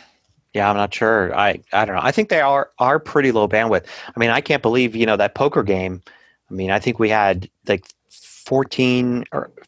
Yeah, 0.55 0.69
I'm 0.69 0.77
not 0.77 0.93
sure. 0.93 1.35
I, 1.35 1.59
I 1.73 1.85
don't 1.85 1.95
know. 1.95 2.01
I 2.01 2.11
think 2.11 2.29
they 2.29 2.41
are 2.41 2.71
are 2.79 2.97
pretty 2.97 3.31
low 3.31 3.47
bandwidth. 3.47 3.85
I 4.15 4.19
mean, 4.19 4.29
I 4.29 4.41
can't 4.41 4.61
believe, 4.63 4.95
you 4.95 5.05
know, 5.05 5.17
that 5.17 5.35
poker 5.35 5.61
game 5.61 6.01
I 6.49 6.53
mean, 6.53 6.71
I 6.71 6.79
think 6.79 6.99
we 6.99 7.09
had 7.09 7.49
like 7.67 7.85
14 8.09 9.25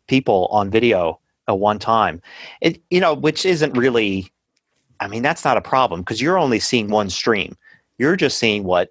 people 0.07 0.47
on 0.51 0.69
video 0.69 1.19
at 1.47 1.59
one 1.59 1.79
time. 1.79 2.21
It, 2.61 2.81
you 2.89 2.99
know, 2.99 3.13
which 3.13 3.45
isn't 3.45 3.73
really, 3.77 4.31
I 4.99 5.07
mean, 5.07 5.23
that's 5.23 5.43
not 5.43 5.57
a 5.57 5.61
problem 5.61 6.01
because 6.01 6.21
you're 6.21 6.37
only 6.37 6.59
seeing 6.59 6.89
one 6.89 7.09
stream. 7.09 7.57
You're 7.97 8.15
just 8.15 8.37
seeing 8.37 8.63
what 8.63 8.89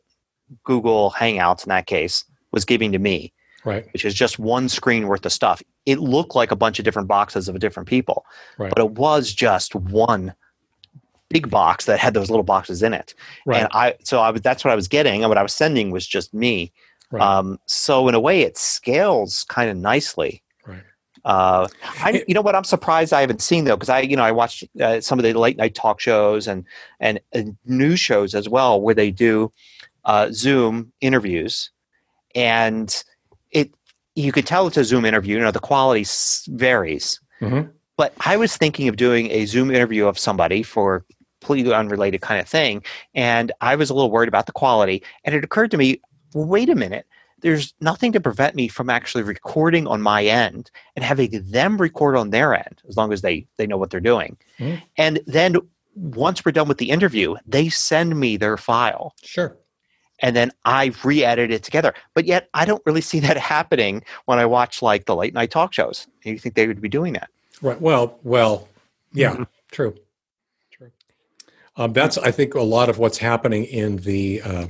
Google 0.64 1.12
Hangouts 1.12 1.64
in 1.64 1.68
that 1.68 1.86
case 1.86 2.24
was 2.52 2.64
giving 2.64 2.92
to 2.92 2.98
me, 2.98 3.32
Right. 3.64 3.86
which 3.92 4.04
is 4.04 4.14
just 4.14 4.38
one 4.38 4.68
screen 4.68 5.06
worth 5.06 5.24
of 5.26 5.32
stuff. 5.32 5.62
It 5.86 5.98
looked 6.00 6.34
like 6.34 6.50
a 6.50 6.56
bunch 6.56 6.78
of 6.78 6.84
different 6.84 7.08
boxes 7.08 7.48
of 7.48 7.58
different 7.60 7.88
people, 7.88 8.24
Right. 8.58 8.70
but 8.74 8.78
it 8.78 8.92
was 8.92 9.32
just 9.32 9.74
one 9.74 10.34
big 11.28 11.50
box 11.50 11.86
that 11.86 11.98
had 11.98 12.14
those 12.14 12.30
little 12.30 12.44
boxes 12.44 12.82
in 12.82 12.94
it. 12.94 13.14
Right. 13.44 13.62
And 13.62 13.68
I, 13.72 13.94
so 14.04 14.20
I 14.20 14.30
was, 14.30 14.40
that's 14.42 14.64
what 14.64 14.72
I 14.72 14.76
was 14.76 14.88
getting, 14.88 15.22
and 15.22 15.28
what 15.28 15.38
I 15.38 15.42
was 15.42 15.52
sending 15.52 15.90
was 15.90 16.06
just 16.06 16.32
me. 16.32 16.72
Right. 17.10 17.22
Um, 17.22 17.58
so 17.66 18.08
in 18.08 18.14
a 18.14 18.20
way, 18.20 18.42
it 18.42 18.56
scales 18.58 19.44
kind 19.48 19.70
of 19.70 19.76
nicely. 19.76 20.42
Right. 20.66 20.82
Uh, 21.24 21.68
I, 21.82 22.24
you 22.28 22.34
know 22.34 22.40
what? 22.40 22.54
I'm 22.54 22.64
surprised 22.64 23.12
I 23.12 23.20
haven't 23.20 23.42
seen 23.42 23.64
though, 23.64 23.76
because 23.76 23.88
I, 23.88 24.00
you 24.00 24.16
know, 24.16 24.22
I 24.24 24.32
watched 24.32 24.64
uh, 24.80 25.00
some 25.00 25.18
of 25.18 25.24
the 25.24 25.32
late 25.34 25.56
night 25.56 25.74
talk 25.74 26.00
shows 26.00 26.46
and 26.46 26.64
and, 27.00 27.20
and 27.32 27.56
news 27.64 28.00
shows 28.00 28.34
as 28.34 28.48
well, 28.48 28.80
where 28.80 28.94
they 28.94 29.10
do 29.10 29.52
uh, 30.04 30.28
Zoom 30.32 30.92
interviews, 31.00 31.70
and 32.34 33.02
it 33.50 33.70
you 34.14 34.32
could 34.32 34.46
tell 34.46 34.66
it's 34.66 34.76
a 34.76 34.84
Zoom 34.84 35.04
interview. 35.04 35.36
You 35.36 35.42
know, 35.42 35.50
the 35.50 35.58
quality 35.60 36.02
s- 36.02 36.48
varies. 36.52 37.20
Mhm. 37.40 37.70
But 37.96 38.12
I 38.26 38.36
was 38.36 38.56
thinking 38.56 38.88
of 38.88 38.96
doing 38.96 39.30
a 39.30 39.46
Zoom 39.46 39.70
interview 39.70 40.06
of 40.06 40.18
somebody 40.18 40.62
for 40.62 41.04
completely 41.46 41.72
unrelated 41.72 42.20
kind 42.22 42.40
of 42.40 42.48
thing, 42.48 42.82
and 43.14 43.52
I 43.60 43.76
was 43.76 43.88
a 43.88 43.94
little 43.94 44.10
worried 44.10 44.28
about 44.28 44.46
the 44.46 44.52
quality. 44.52 45.02
And 45.24 45.32
it 45.34 45.44
occurred 45.44 45.70
to 45.70 45.76
me, 45.78 46.00
well, 46.34 46.46
wait 46.46 46.68
a 46.68 46.74
minute. 46.74 47.06
There's 47.42 47.72
nothing 47.80 48.10
to 48.12 48.20
prevent 48.20 48.56
me 48.56 48.66
from 48.66 48.90
actually 48.90 49.22
recording 49.22 49.86
on 49.86 50.02
my 50.02 50.24
end 50.24 50.70
and 50.96 51.04
having 51.04 51.30
them 51.50 51.76
record 51.78 52.16
on 52.16 52.30
their 52.30 52.54
end, 52.54 52.82
as 52.88 52.96
long 52.96 53.12
as 53.12 53.20
they 53.22 53.46
they 53.58 53.66
know 53.66 53.76
what 53.76 53.90
they're 53.90 54.00
doing. 54.00 54.36
Mhm. 54.58 54.82
And 54.98 55.20
then 55.26 55.56
once 55.94 56.44
we're 56.44 56.50
done 56.52 56.66
with 56.66 56.78
the 56.78 56.90
interview, 56.90 57.36
they 57.46 57.68
send 57.68 58.18
me 58.18 58.36
their 58.36 58.56
file 58.56 59.14
Sure. 59.22 59.56
and 60.20 60.34
then 60.34 60.50
I 60.64 60.92
re-edit 61.04 61.50
it 61.52 61.62
together. 61.62 61.94
But 62.14 62.24
yet 62.26 62.48
I 62.54 62.64
don't 62.64 62.82
really 62.84 63.00
see 63.02 63.20
that 63.20 63.36
happening 63.54 64.02
when 64.24 64.38
I 64.40 64.46
watch 64.46 64.82
like 64.82 65.04
the 65.04 65.14
late 65.14 65.32
night 65.34 65.50
talk 65.52 65.72
shows. 65.72 66.06
You 66.24 66.38
think 66.38 66.54
they 66.56 66.66
would 66.66 66.80
be 66.80 66.88
doing 66.88 67.12
that? 67.12 67.30
Right. 67.62 67.80
Well, 67.80 68.18
well, 68.24 68.68
yeah, 69.12 69.32
Mm-hmm. 69.34 69.42
True. 69.72 69.94
Um, 71.78 71.92
that's, 71.92 72.16
I 72.18 72.30
think, 72.30 72.54
a 72.54 72.62
lot 72.62 72.88
of 72.88 72.98
what's 72.98 73.18
happening 73.18 73.64
in 73.64 73.96
the 73.98 74.40
uh, 74.42 74.66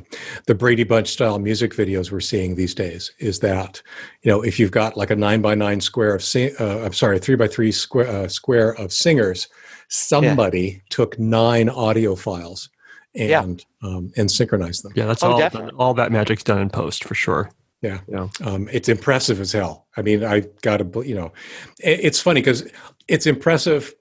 the 0.46 0.54
Brady 0.54 0.82
Bunch 0.84 1.08
style 1.08 1.38
music 1.38 1.72
videos 1.72 2.10
we're 2.10 2.20
seeing 2.20 2.56
these 2.56 2.74
days. 2.74 3.12
Is 3.20 3.38
that 3.40 3.80
you 4.22 4.30
know 4.30 4.42
if 4.42 4.58
you've 4.58 4.72
got 4.72 4.96
like 4.96 5.10
a 5.10 5.16
nine 5.16 5.40
by 5.40 5.54
nine 5.54 5.80
square 5.80 6.14
of 6.14 6.22
sing, 6.22 6.50
uh, 6.58 6.80
I'm 6.84 6.92
sorry, 6.92 7.18
three 7.18 7.36
by 7.36 7.46
three 7.48 7.70
square 7.72 8.08
uh, 8.08 8.28
square 8.28 8.74
of 8.74 8.92
singers, 8.92 9.48
somebody 9.88 10.82
took 10.90 11.18
nine 11.18 11.68
audio 11.68 12.14
files 12.16 12.68
Yeah. 13.14 13.42
and 13.42 13.64
um, 13.82 14.12
and 14.16 14.30
synchronized 14.30 14.82
them. 14.84 14.92
Yeah, 14.96 15.06
that's 15.06 15.22
Oh, 15.22 15.32
all. 15.32 15.38
definitely. 15.38 15.72
All 15.78 15.94
that 15.94 16.10
magic's 16.12 16.42
done 16.42 16.58
in 16.60 16.70
post 16.70 17.04
for 17.04 17.14
sure. 17.14 17.50
Yeah. 17.82 18.00
Yeah. 18.08 18.28
Um, 18.44 18.68
it's 18.72 18.88
impressive 18.88 19.40
as 19.40 19.52
hell. 19.52 19.86
I 19.96 20.02
mean, 20.02 20.24
I 20.24 20.40
got 20.62 20.78
to, 20.78 21.02
you 21.06 21.14
know, 21.14 21.32
it, 21.80 22.00
it's 22.02 22.20
funny 22.20 22.40
because 22.40 22.68
it's 23.06 23.26
impressive 23.26 23.94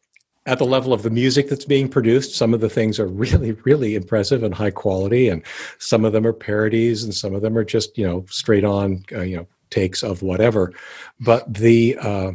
at 0.45 0.59
the 0.59 0.65
level 0.65 0.93
of 0.93 1.03
the 1.03 1.09
music 1.09 1.49
that's 1.49 1.65
being 1.65 1.89
produced. 1.89 2.35
Some 2.35 2.53
of 2.53 2.61
the 2.61 2.69
things 2.69 2.99
are 2.99 3.07
really, 3.07 3.53
really 3.63 3.95
impressive 3.95 4.43
and 4.43 4.53
high 4.53 4.71
quality, 4.71 5.29
and 5.29 5.43
some 5.79 6.05
of 6.05 6.13
them 6.13 6.25
are 6.25 6.33
parodies, 6.33 7.03
and 7.03 7.13
some 7.13 7.33
of 7.33 7.41
them 7.41 7.57
are 7.57 7.65
just, 7.65 7.97
you 7.97 8.05
know, 8.05 8.25
straight 8.29 8.63
on, 8.63 9.03
uh, 9.11 9.21
you 9.21 9.37
know, 9.37 9.47
takes 9.69 10.03
of 10.03 10.21
whatever. 10.21 10.71
But 11.19 11.51
the 11.51 11.97
uh, 11.99 12.31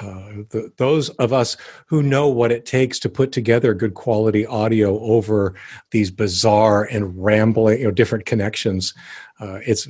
uh, 0.00 0.44
the, 0.50 0.72
those 0.76 1.08
of 1.10 1.32
us 1.32 1.56
who 1.86 2.02
know 2.02 2.28
what 2.28 2.52
it 2.52 2.64
takes 2.64 3.00
to 3.00 3.08
put 3.08 3.32
together 3.32 3.74
good 3.74 3.94
quality 3.94 4.46
audio 4.46 5.00
over 5.00 5.54
these 5.90 6.10
bizarre 6.10 6.84
and 6.84 7.20
rambling, 7.22 7.80
you 7.80 7.84
know, 7.84 7.90
different 7.90 8.24
connections, 8.24 8.94
uh, 9.40 9.58
it's 9.66 9.88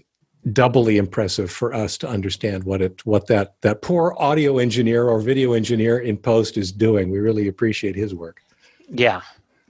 doubly 0.52 0.96
impressive 0.96 1.50
for 1.50 1.74
us 1.74 1.98
to 1.98 2.08
understand 2.08 2.64
what 2.64 2.80
it 2.80 3.04
what 3.04 3.26
that 3.26 3.54
that 3.62 3.82
poor 3.82 4.14
audio 4.18 4.58
engineer 4.58 5.08
or 5.08 5.20
video 5.20 5.52
engineer 5.52 5.98
in 5.98 6.16
post 6.16 6.56
is 6.56 6.72
doing. 6.72 7.10
We 7.10 7.18
really 7.18 7.48
appreciate 7.48 7.96
his 7.96 8.14
work. 8.14 8.40
Yeah. 8.88 9.20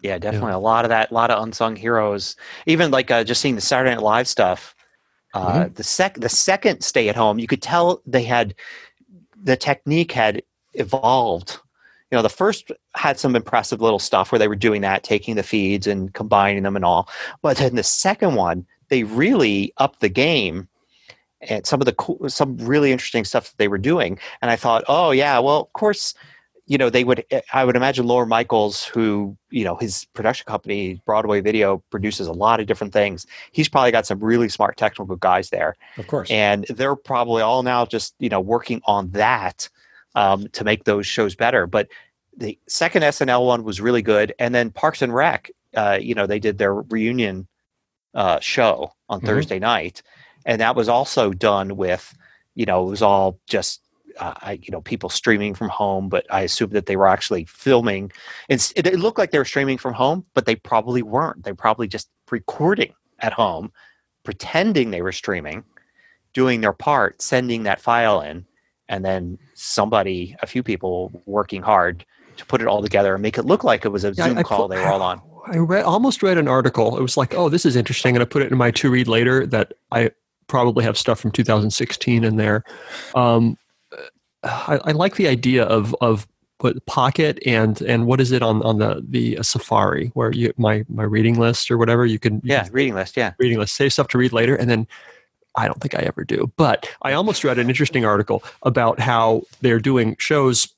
Yeah, 0.03 0.19
definitely. 0.19 0.53
A 0.53 0.59
lot 0.59 0.85
of 0.85 0.91
that, 0.91 1.11
a 1.11 1.14
lot 1.14 1.31
of 1.31 1.43
unsung 1.43 1.75
heroes. 1.75 2.37
Even 2.66 2.93
like 2.93 3.11
uh, 3.11 3.25
just 3.25 3.41
seeing 3.41 3.57
the 3.57 3.61
Saturday 3.61 3.91
Night 3.91 4.03
Live 4.03 4.29
stuff. 4.29 4.77
Uh, 5.35 5.69
The 5.75 5.83
sec, 5.83 6.14
the 6.14 6.29
second 6.29 6.83
stay 6.83 7.09
at 7.09 7.16
home, 7.16 7.39
you 7.39 7.47
could 7.47 7.62
tell 7.62 8.01
they 8.07 8.23
had 8.23 8.55
the 9.43 9.57
technique 9.57 10.12
had 10.12 10.43
evolved. 10.75 11.59
You 12.11 12.16
know, 12.16 12.23
the 12.23 12.29
first 12.29 12.71
had 12.95 13.19
some 13.19 13.37
impressive 13.37 13.83
little 13.83 13.99
stuff 13.99 14.33
where 14.33 14.39
they 14.39 14.49
were 14.49 14.57
doing 14.57 14.81
that, 14.83 15.03
taking 15.03 15.35
the 15.35 15.43
feeds 15.43 15.87
and 15.87 16.14
combining 16.14 16.62
them 16.62 16.77
and 16.77 16.85
all. 16.85 17.09
But 17.43 17.59
then 17.59 17.75
the 17.75 17.83
second 17.83 18.37
one, 18.37 18.66
they 18.89 19.05
really 19.05 19.72
upped 19.78 20.01
the 20.01 20.09
game 20.09 20.68
and 21.43 21.64
some 21.66 21.80
of 21.80 21.84
the 21.84 21.93
cool, 21.93 22.28
some 22.28 22.57
really 22.59 22.91
interesting 22.93 23.24
stuff 23.24 23.51
that 23.51 23.59
they 23.59 23.68
were 23.68 23.78
doing. 23.78 24.18
And 24.43 24.51
I 24.51 24.57
thought, 24.57 24.84
oh 24.89 25.11
yeah, 25.12 25.39
well, 25.39 25.61
of 25.61 25.72
course, 25.72 26.14
you 26.66 26.76
know, 26.76 26.91
they 26.91 27.03
would. 27.05 27.24
I 27.55 27.64
would 27.64 27.76
imagine 27.76 28.07
Lorne 28.07 28.28
Michaels, 28.28 28.84
who 28.84 29.36
you 29.51 29.64
know, 29.64 29.76
his 29.76 30.05
production 30.12 30.45
company 30.47 31.01
Broadway 31.07 31.41
Video 31.41 31.82
produces 31.91 32.26
a 32.26 32.32
lot 32.32 32.61
of 32.61 32.66
different 32.66 32.93
things. 32.93 33.26
He's 33.53 33.70
probably 33.70 33.91
got 33.91 34.07
some 34.07 34.20
really 34.20 34.51
smart 34.51 34.76
technical 34.76 35.16
guys 35.16 35.49
there, 35.49 35.76
Of 35.97 36.09
course. 36.09 36.30
and 36.30 36.66
they're 36.68 36.95
probably 36.97 37.41
all 37.41 37.62
now 37.62 37.86
just 37.86 38.14
you 38.18 38.28
know 38.28 38.41
working 38.41 38.82
on 38.84 39.11
that 39.12 39.66
um, 40.14 40.47
to 40.49 40.62
make 40.62 40.84
those 40.84 41.07
shows 41.07 41.34
better. 41.34 41.66
But 41.66 41.89
the 42.36 42.59
second 42.68 43.03
SNL 43.03 43.47
one 43.47 43.64
was 43.64 43.80
really 43.80 44.03
good, 44.03 44.34
and 44.39 44.55
then 44.55 44.70
Parks 44.70 45.01
and 45.01 45.14
Rec, 45.14 45.51
uh, 45.74 45.99
you 46.01 46.14
know, 46.14 46.26
they 46.26 46.39
did 46.39 46.59
their 46.59 46.74
reunion 46.74 47.47
uh, 48.15 48.41
show 48.41 48.93
on 49.09 49.21
Mhm. 49.21 49.27
Thursday 49.27 49.59
night, 49.59 50.03
and 50.47 50.61
that 50.61 50.77
was 50.77 50.89
also 50.89 51.33
done 51.33 51.77
with, 51.77 52.15
you 52.55 52.67
know, 52.67 52.87
it 52.87 52.91
was 52.91 53.03
all 53.03 53.39
just. 53.47 53.81
Uh, 54.19 54.35
I, 54.43 54.53
you 54.63 54.73
know, 54.73 54.81
people 54.81 55.09
streaming 55.11 55.55
from 55.55 55.69
home, 55.69 56.09
but 56.09 56.27
I 56.29 56.41
assume 56.41 56.71
that 56.71 56.87
they 56.87 56.97
were 56.97 57.07
actually 57.07 57.45
filming. 57.45 58.11
It's, 58.49 58.73
it, 58.75 58.85
it 58.85 58.99
looked 58.99 59.17
like 59.17 59.31
they 59.31 59.39
were 59.39 59.45
streaming 59.45 59.79
from 59.79 59.95
home, 59.95 60.25
but 60.35 60.45
they 60.45 60.57
probably 60.57 61.03
weren't. 61.03 61.45
They 61.45 61.53
probably 61.53 61.87
just 61.87 62.09
recording 62.29 62.95
at 63.21 63.33
home, 63.33 63.71
pretending 64.25 64.91
they 64.91 65.03
were 65.03 65.13
streaming, 65.13 65.63
doing 66.33 66.63
their 66.63 66.73
part, 66.73 67.23
sending 67.23 67.63
that 67.63 67.81
file 67.81 68.21
in, 68.21 68.45
and 68.89 69.05
then 69.05 69.39
somebody, 69.55 70.35
a 70.43 70.49
few 70.49 70.65
people 70.65 71.13
working 71.25 71.63
hard 71.63 72.05
to 72.39 72.47
put 72.47 72.61
it 72.62 72.66
all 72.66 72.82
together 72.82 73.14
and 73.14 73.22
make 73.22 73.36
it 73.39 73.45
look 73.45 73.62
like 73.64 73.84
it 73.84 73.89
was 73.91 74.05
a 74.05 74.12
Yeah, 74.12 74.24
I- 74.24 74.28
Zoom 74.28 74.39
I 74.39 74.43
call 74.43 74.68
put- 74.68 74.76
they 74.76 74.82
were 74.82 74.89
all 74.89 75.03
on. 75.03 75.20
I 75.47 75.57
read 75.59 75.84
almost 75.84 76.22
read 76.22 76.36
an 76.39 76.49
article. 76.49 76.99
It 76.99 77.03
was 77.03 77.16
like, 77.16 77.34
oh, 77.34 77.49
this 77.49 77.64
is 77.64 77.74
interesting, 77.76 78.14
and 78.16 78.22
I 78.22 78.26
put 78.26 78.43
it 78.43 78.51
in 78.53 78.59
my 78.59 78.70
to 78.72 78.91
read 78.91 79.09
later. 79.09 79.47
That 79.47 79.72
I 79.93 80.11
probably 80.47 80.84
have 80.84 80.97
stuff 80.99 81.20
from 81.20 81.30
2016 81.30 82.24
in 82.24 82.36
there. 82.36 82.64
Um, 83.14 83.57
I, 84.43 84.78
I 84.84 84.93
like 84.93 85.16
the 85.16 85.28
idea 85.28 85.64
of 85.64 85.95
of 86.01 86.26
what 86.61 86.84
Pocket 86.86 87.39
and 87.47 87.80
and 87.82 88.07
what 88.07 88.20
is 88.20 88.32
it 88.32 88.43
on 88.43 88.62
on 88.62 88.78
the 88.78 89.05
the 89.09 89.39
Safari 89.43 90.11
where 90.14 90.32
you 90.32 90.53
my 90.59 90.84
my 90.89 91.05
reading 91.05 91.39
list 91.39 91.70
or 91.70 91.78
whatever 91.78 92.05
you 92.05 92.18
can 92.18 92.34
you 92.36 92.41
Yeah, 92.53 92.64
can 92.64 92.72
reading 92.72 92.95
list. 92.95 93.16
Yeah. 93.16 93.32
reading 93.39 93.59
list 93.59 93.74
save 93.76 93.93
stuff 93.93 94.09
to 94.09 94.18
read 94.18 94.32
later 94.32 94.55
and 94.57 94.68
then 94.68 94.86
I 95.57 95.66
don't 95.66 95.80
think 95.80 95.95
I 95.95 96.01
ever 96.03 96.24
do. 96.24 96.53
But 96.57 96.89
I 97.03 97.12
almost 97.14 97.43
read 97.45 97.59
an 97.59 97.68
interesting 97.68 98.05
article 98.05 98.43
about 98.64 99.01
how 99.01 99.43
they're 99.61 99.80
doing 99.80 100.14
shows 100.18 100.68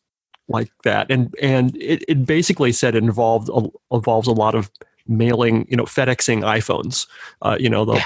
like 0.50 0.70
that, 0.82 1.10
and 1.10 1.34
and 1.40 1.76
it, 1.76 2.04
it 2.08 2.26
basically 2.26 2.72
said 2.72 2.94
it 2.94 3.02
involved 3.02 3.48
a, 3.48 3.68
involves 3.94 4.28
a 4.28 4.32
lot 4.32 4.54
of 4.54 4.70
mailing, 5.06 5.66
you 5.70 5.76
know, 5.76 5.84
FedExing 5.84 6.42
iPhones. 6.42 7.06
Uh, 7.42 7.56
you 7.58 7.70
know, 7.70 7.84
the 7.84 7.94
Yeah. 7.94 8.04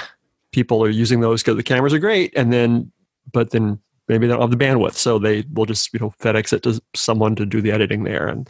people 0.51 0.83
are 0.83 0.89
using 0.89 1.19
those 1.19 1.43
because 1.43 1.57
the 1.57 1.63
cameras 1.63 1.93
are 1.93 1.99
great, 1.99 2.31
and 2.35 2.53
then 2.53 2.91
but 3.33 3.51
then 3.51 3.79
maybe 4.07 4.27
they 4.27 4.33
don't 4.33 4.41
have 4.41 4.57
the 4.57 4.65
bandwidth, 4.65 4.93
so 4.93 5.19
they 5.19 5.43
will 5.53 5.65
just 5.65 5.91
you 5.93 5.99
know 5.99 6.13
FedEx 6.21 6.53
it 6.53 6.63
to 6.63 6.81
someone 6.95 7.35
to 7.35 7.45
do 7.45 7.61
the 7.61 7.71
editing 7.71 8.03
there 8.03 8.27
and 8.27 8.49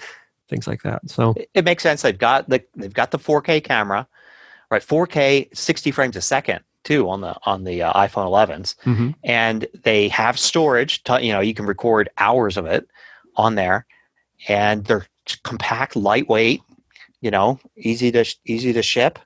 things 0.50 0.68
like 0.68 0.84
that. 0.84 1.02
So 1.10 1.34
It, 1.38 1.50
it 1.54 1.66
makes 1.66 1.82
sense. 1.82 2.02
They've 2.04 2.18
got 2.18 2.50
the 2.50 2.64
they've 2.76 2.94
got 2.94 3.12
the 3.12 3.18
4K 3.20 3.64
camera, 3.64 4.08
right? 4.70 4.82
4K, 4.86 5.56
60 5.58 5.92
frames 5.92 6.16
a 6.16 6.22
second 6.22 6.60
too 6.84 7.10
on 7.10 7.22
the 7.22 7.36
on 7.46 7.64
the 7.64 7.82
uh, 7.82 7.94
iPhone 7.94 8.28
11s, 8.28 8.76
mhm. 8.84 9.16
and 9.24 9.68
they 9.84 10.08
have 10.10 10.38
storage. 10.38 11.04
To, 11.06 11.20
you 11.24 11.32
know, 11.34 11.40
you 11.40 11.54
can 11.54 11.66
record 11.66 12.10
hours 12.20 12.58
of 12.58 12.66
it 12.68 12.88
on 13.38 13.56
there, 13.56 13.86
and 14.48 14.86
they're 14.86 15.06
compact, 15.44 15.96
lightweight. 15.96 16.62
You 17.22 17.32
know, 17.32 17.60
easy 17.78 18.12
to 18.12 18.26
easy 18.46 18.74
to 18.74 18.84
ship. 18.84 19.20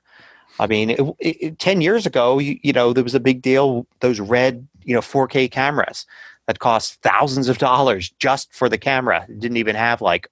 I 0.58 0.66
mean, 0.66 0.90
it, 0.90 1.00
it, 1.18 1.58
ten 1.58 1.80
years 1.80 2.06
ago, 2.06 2.38
you, 2.38 2.58
you 2.62 2.72
know, 2.72 2.92
there 2.92 3.04
was 3.04 3.14
a 3.14 3.20
big 3.20 3.42
deal. 3.42 3.86
Those 4.00 4.20
red, 4.20 4.66
you 4.84 4.94
know, 4.94 5.00
4K 5.00 5.50
cameras 5.50 6.06
that 6.46 6.58
cost 6.58 7.00
thousands 7.02 7.48
of 7.48 7.58
dollars 7.58 8.10
just 8.18 8.52
for 8.52 8.68
the 8.68 8.78
camera. 8.78 9.24
It 9.28 9.38
didn't 9.38 9.56
even 9.56 9.76
have 9.76 10.00
like, 10.00 10.28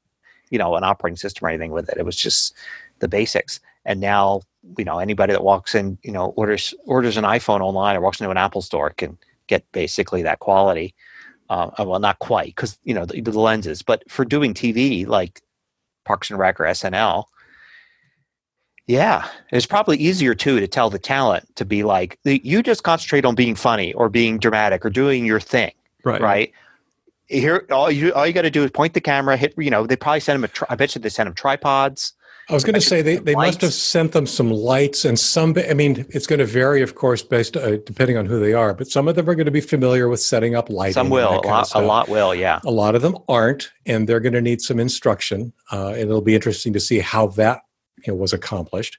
you 0.51 0.59
know, 0.59 0.75
an 0.75 0.85
operating 0.85 1.17
system 1.17 1.47
or 1.47 1.49
anything 1.49 1.71
with 1.71 1.89
it. 1.89 1.97
It 1.97 2.05
was 2.05 2.17
just 2.17 2.55
the 2.99 3.09
basics. 3.09 3.61
And 3.85 4.01
now, 4.01 4.43
you 4.77 4.85
know, 4.85 4.99
anybody 4.99 5.33
that 5.33 5.45
walks 5.45 5.75
in, 5.75 5.97
you 6.03 6.13
know, 6.13 6.35
orders 6.37 6.75
orders 6.85 7.17
an 7.17 7.25
iPhone 7.25 7.61
online 7.61 7.97
or 7.97 8.01
walks 8.01 8.21
into 8.21 8.31
an 8.31 8.37
Apple 8.37 8.63
store 8.63 8.91
can 8.91 9.17
get 9.47 9.71
basically 9.73 10.23
that 10.23 10.41
quality. 10.41 10.95
Uh, 11.51 11.71
well, 11.79 11.99
not 11.99 12.19
quite 12.19 12.47
because 12.49 12.79
you 12.85 12.93
know 12.95 13.05
the, 13.07 13.21
the 13.21 13.39
lenses, 13.39 13.83
but 13.83 14.03
for 14.11 14.25
doing 14.25 14.53
TV 14.55 15.07
like 15.07 15.41
Parks 16.05 16.31
and 16.31 16.39
Rec 16.39 16.61
or 16.61 16.65
SNL, 16.65 17.25
yeah, 18.87 19.29
it's 19.53 19.67
probably 19.67 19.99
easier 19.99 20.35
too 20.35 20.61
to 20.61 20.67
tell 20.67 20.89
the 20.91 20.99
talent 20.99 21.55
to 21.57 21.65
be 21.65 21.85
like, 21.85 22.19
you 22.25 22.63
just 22.63 22.83
concentrate 22.83 23.25
on 23.25 23.35
being 23.35 23.55
funny 23.55 23.93
or 23.95 24.09
being 24.09 24.39
dramatic 24.39 24.85
or 24.85 24.91
doing 24.91 25.27
your 25.27 25.41
thing, 25.41 25.73
Right. 26.05 26.21
right? 26.21 26.53
Here, 27.27 27.67
all 27.71 27.91
you 27.91 28.13
all 28.15 28.27
you 28.27 28.33
got 28.33 28.43
to 28.43 28.51
do 28.51 28.65
is 28.65 28.71
point 28.71 28.95
the 28.95 29.03
camera, 29.03 29.37
hit. 29.37 29.53
You 29.59 29.69
know, 29.71 29.87
they 29.87 29.97
probably 29.97 30.21
send 30.21 30.37
them 30.39 30.45
a. 30.45 30.49
Tri- 30.49 30.67
I 30.71 30.77
bet 30.77 30.95
you 30.95 31.01
they 31.03 31.11
send 31.11 31.27
them 31.27 31.35
tripods. 31.35 32.15
I 32.51 32.55
was 32.55 32.65
going 32.65 32.75
to 32.75 32.81
say 32.81 33.03
they, 33.03 33.17
they 33.17 33.35
must 33.35 33.61
have 33.61 33.75
sent 33.75 34.13
them 34.13 34.27
some 34.27 34.51
lights 34.51 35.05
and 35.05 35.19
some. 35.19 35.55
I 35.69 35.75
mean, 35.75 36.07
it's 36.09 36.27
going 36.27 36.39
to 36.39 36.47
vary, 36.47 36.81
of 36.81 36.95
course, 36.95 37.23
based 37.23 37.59
uh, 37.59 37.77
depending 37.79 38.17
on 38.17 38.25
who 38.25 38.41
they 38.41 38.55
are. 38.55 38.73
But 38.73 38.89
some 38.89 39.07
of 39.07 39.17
them 39.17 39.29
are 39.29 39.35
going 39.35 39.47
to 39.47 39.53
be 39.53 39.61
familiar 39.61 40.09
with 40.09 40.21
setting 40.21 40.55
up 40.55 40.71
lighting. 40.71 40.95
Some 40.95 41.11
will, 41.11 41.41
a 41.41 41.47
lot, 41.47 41.75
a 41.75 41.81
lot 41.81 42.09
will, 42.09 42.35
yeah. 42.35 42.61
A 42.65 42.71
lot 42.71 42.95
of 42.95 43.03
them 43.03 43.19
aren't, 43.29 43.71
and 43.85 44.09
they're 44.09 44.21
going 44.21 44.33
to 44.33 44.41
need 44.41 44.63
some 44.63 44.81
instruction. 44.81 45.53
Uh, 45.71 45.89
and 45.89 46.03
it'll 46.03 46.23
be 46.23 46.35
interesting 46.35 46.73
to 46.73 46.81
see 46.81 47.01
how 47.01 47.27
that 47.29 47.61
you 48.07 48.13
know, 48.13 48.17
was 48.17 48.33
accomplished. 48.33 48.99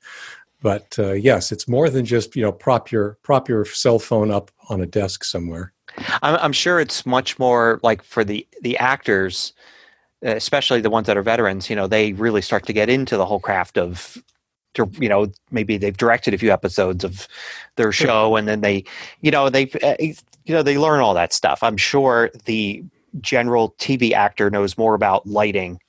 But 0.61 0.95
uh, 0.99 1.13
yes, 1.13 1.51
it's 1.51 1.67
more 1.67 1.89
than 1.89 2.05
just 2.05 2.35
you 2.35 2.43
know 2.43 2.51
prop 2.51 2.91
your 2.91 3.17
prop 3.23 3.49
your 3.49 3.65
cell 3.65 3.97
phone 3.97 4.29
up 4.29 4.51
on 4.69 4.81
a 4.81 4.85
desk 4.85 5.23
somewhere. 5.23 5.73
I'm, 6.21 6.35
I'm 6.35 6.53
sure 6.53 6.79
it's 6.79 7.05
much 7.05 7.39
more 7.39 7.79
like 7.81 8.03
for 8.03 8.23
the 8.23 8.45
the 8.61 8.77
actors, 8.77 9.53
especially 10.21 10.81
the 10.81 10.89
ones 10.89 11.07
that 11.07 11.17
are 11.17 11.23
veterans. 11.23 11.69
You 11.69 11.75
know, 11.75 11.87
they 11.87 12.13
really 12.13 12.41
start 12.41 12.65
to 12.67 12.73
get 12.73 12.89
into 12.89 13.17
the 13.17 13.25
whole 13.25 13.39
craft 13.39 13.77
of, 13.77 14.17
you 14.99 15.09
know, 15.09 15.31
maybe 15.51 15.77
they've 15.77 15.95
directed 15.95 16.33
a 16.33 16.37
few 16.37 16.51
episodes 16.51 17.03
of 17.03 17.27
their 17.75 17.91
show, 17.91 18.35
and 18.35 18.47
then 18.47 18.61
they, 18.61 18.83
you 19.21 19.31
know, 19.31 19.49
they, 19.49 19.69
uh, 19.83 19.95
you 19.99 20.55
know, 20.55 20.63
they 20.63 20.77
learn 20.77 21.01
all 21.01 21.13
that 21.13 21.33
stuff. 21.33 21.63
I'm 21.63 21.77
sure 21.77 22.31
the 22.45 22.83
general 23.21 23.73
TV 23.79 24.11
actor 24.13 24.49
knows 24.49 24.77
more 24.77 24.93
about 24.93 25.25
lighting 25.25 25.79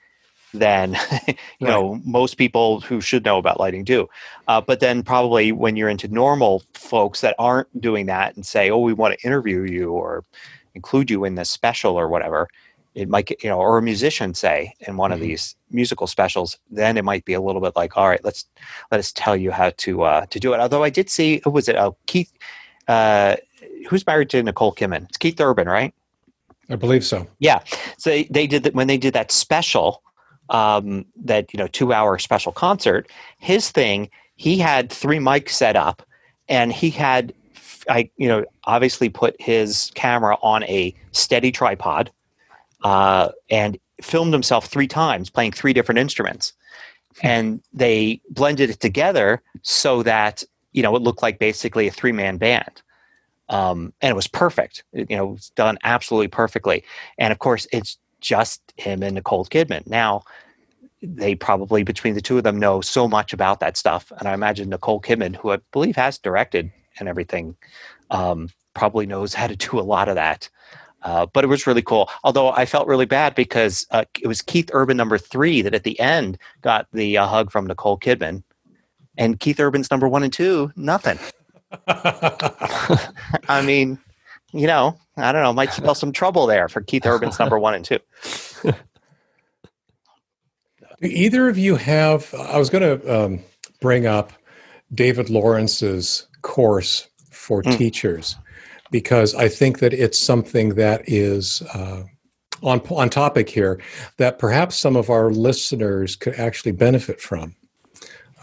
than 0.53 0.97
you 1.29 1.67
know 1.67 2.01
most 2.05 2.37
people 2.37 2.81
who 2.81 3.01
should 3.01 3.25
know 3.25 3.39
about 3.39 3.61
lighting 3.61 3.85
do. 3.85 4.09
Uh, 4.49 4.61
but 4.61 4.81
then 4.81 5.03
probably 5.03 5.53
when 5.53 5.77
you're 5.77 5.89
into 5.89 6.09
normal 6.09 6.63
folks 6.75 7.21
that 7.21 7.35
aren't 7.39 7.81
doing 7.81 8.07
that 8.07 8.35
and 8.37 8.45
say, 8.47 8.71
"Oh, 8.71 8.79
we 8.79 8.93
want 8.93 9.19
to 9.19 9.27
interview 9.27 9.63
you 9.63 9.93
or 9.93 10.25
include 10.75 11.11
you 11.11 11.25
in 11.25 11.35
this 11.35 11.51
special 11.51 11.97
or 11.99 12.09
whatever," 12.09 12.49
it 12.95 13.09
might 13.09 13.31
you 13.43 13.49
know, 13.49 13.59
or 13.59 13.79
a 13.79 13.83
musician 13.83 14.35
say 14.35 14.75
in 14.81 14.97
one 14.97 15.13
of 15.13 15.19
Mhm. 15.21 15.23
these 15.23 15.57
musical 15.71 16.07
specials, 16.07 16.59
then 16.71 16.97
it 16.97 17.05
might 17.05 17.25
be 17.25 17.35
a 17.35 17.41
little 17.41 17.61
bit 17.61 17.77
like, 17.77 17.97
"All 17.97 18.09
right, 18.09 18.25
let's 18.25 18.47
let 18.91 18.99
us 18.99 19.13
tell 19.13 19.37
you 19.37 19.51
how 19.53 19.71
to 19.79 20.03
uh, 20.03 20.27
to 20.27 20.41
do 20.41 20.53
it." 20.55 20.61
Although 20.61 20.83
I 20.83 20.91
did 20.91 21.09
see, 21.09 21.41
who 21.45 21.51
was 21.51 21.69
it? 21.69 21.77
Oh, 21.77 21.97
Keith. 22.07 22.33
Uh, 22.89 23.37
who's 23.89 24.05
married 24.07 24.31
to 24.31 24.43
Nicole 24.43 24.75
Kidman? 24.75 25.05
It's 25.09 25.17
Keith 25.19 25.41
Urban, 25.41 25.69
right? 25.69 25.95
I 26.69 26.77
believe 26.77 27.05
so. 27.05 27.27
Yeah. 27.39 27.61
So 27.99 28.11
they, 28.11 28.25
they 28.25 28.47
did 28.47 28.63
that 28.65 28.75
when 28.75 28.87
they 28.89 28.99
did 28.99 29.13
that 29.15 29.31
special, 29.31 30.03
um, 30.49 31.05
that 31.25 31.53
you 31.53 31.59
know 31.59 31.69
two 31.69 31.93
hour 31.93 32.19
special 32.19 32.51
concert. 32.53 33.09
His 33.39 33.71
thing, 33.71 34.11
he 34.37 34.59
had 34.59 34.91
three 34.91 35.19
mics 35.19 35.51
set 35.51 35.77
up, 35.77 36.03
and 36.49 36.73
he 36.73 36.91
had, 36.91 37.33
I 37.89 38.11
you 38.17 38.27
know, 38.29 38.45
obviously 38.65 39.09
put 39.09 39.41
his 39.41 39.93
camera 39.95 40.37
on 40.43 40.65
a 40.65 40.93
steady 41.13 41.53
tripod, 41.53 42.11
uh, 42.83 43.31
and 43.51 43.79
filmed 44.03 44.33
himself 44.33 44.67
three 44.67 44.89
times 44.89 45.31
playing 45.31 45.53
three 45.53 45.73
different 45.73 45.99
instruments, 45.99 46.53
and 47.23 47.61
they 47.73 48.21
blended 48.31 48.71
it 48.71 48.81
together 48.81 49.43
so 49.63 50.03
that 50.03 50.43
you 50.73 50.83
know 50.83 50.95
it 50.97 51.03
looked 51.03 51.23
like 51.23 51.39
basically 51.39 51.87
a 51.87 51.91
three 51.91 52.13
man 52.13 52.37
band. 52.37 52.83
Um, 53.49 53.93
and 54.01 54.11
it 54.13 54.15
was 54.15 54.29
perfect. 54.29 54.85
It, 54.93 55.11
you 55.11 55.17
know, 55.17 55.31
it 55.31 55.33
was 55.33 55.51
done 55.57 55.77
absolutely 55.83 56.29
perfectly. 56.29 56.85
And 57.19 57.33
of 57.33 57.41
course, 57.41 57.67
it's 57.73 57.99
just 58.21 58.63
him 58.77 59.03
and 59.03 59.17
Nicole 59.17 59.45
Kidman. 59.45 59.85
Now, 59.89 60.23
they 61.03 61.35
probably 61.35 61.83
between 61.83 62.15
the 62.15 62.21
two 62.21 62.39
of 62.39 62.45
them 62.45 62.59
know 62.59 62.81
so 62.81 63.09
much 63.09 63.33
about 63.33 63.61
that 63.61 63.77
stuff, 63.77 64.13
and 64.19 64.29
I 64.29 64.35
imagine 64.35 64.69
Nicole 64.69 65.01
Kidman, 65.01 65.35
who 65.35 65.51
I 65.51 65.59
believe 65.73 65.97
has 65.97 66.19
directed 66.19 66.71
and 66.99 67.09
everything, 67.09 67.57
um, 68.11 68.51
probably 68.75 69.07
knows 69.07 69.35
how 69.35 69.47
to 69.47 69.57
do 69.57 69.79
a 69.79 69.83
lot 69.83 70.09
of 70.09 70.15
that. 70.17 70.49
Uh, 71.03 71.27
but 71.27 71.45
it 71.45 71.47
was 71.47 71.67
really 71.67 71.83
cool. 71.83 72.11
Although 72.25 72.51
I 72.51 72.67
felt 72.67 72.87
really 72.87 73.07
bad 73.07 73.35
because 73.35 73.87
uh, 73.91 74.05
it 74.21 74.27
was 74.27 74.43
Keith 74.43 74.71
Urban 74.73 74.97
number 74.97 75.19
three 75.19 75.63
that 75.63 75.75
at 75.75 75.85
the 75.85 75.99
end 75.99 76.39
got 76.61 76.87
the 76.93 77.17
uh, 77.17 77.27
hug 77.27 77.51
from 77.51 77.67
Nicole 77.67 77.99
Kidman, 77.99 78.43
and 79.17 79.41
Keith 79.41 79.59
Urban's 79.61 79.91
number 79.91 80.09
one 80.09 80.23
and 80.23 80.33
two, 80.33 80.71
nothing. 80.77 81.19
I 81.89 83.63
mean, 83.65 83.99
you 84.53 84.67
know, 84.67 84.99
I 85.17 85.33
don't 85.33 85.43
know, 85.43 85.53
might 85.53 85.73
spell 85.73 85.95
some 85.95 86.13
trouble 86.13 86.47
there 86.47 86.69
for 86.69 86.83
Keith 86.83 87.07
Urban's 87.07 87.39
number 87.39 87.59
one 87.59 87.75
and 87.75 87.85
two. 87.85 87.99
Do 88.63 88.75
either 91.03 91.49
of 91.49 91.57
you 91.57 91.77
have? 91.77 92.33
I 92.35 92.59
was 92.59 92.69
going 92.69 93.01
to 93.01 93.25
um, 93.25 93.41
bring 93.81 94.07
up 94.07 94.33
David 94.93 95.31
Lawrence's 95.31 96.27
course 96.43 97.09
for 97.31 97.63
Mm. 97.63 97.79
teachers 97.79 98.37
because 98.91 99.35
I 99.35 99.49
think 99.49 99.79
that 99.79 99.93
it's 99.93 100.19
something 100.19 100.75
that 100.75 101.03
is 101.07 101.63
uh, 101.75 102.05
on 102.63 102.81
on 102.91 103.11
topic 103.11 103.49
here 103.49 103.81
that 104.17 104.39
perhaps 104.39 104.77
some 104.77 104.97
of 104.97 105.11
our 105.11 105.31
listeners 105.31 106.17
could 106.17 106.35
actually 106.35 106.73
benefit 106.73 107.21
from. 107.21 107.55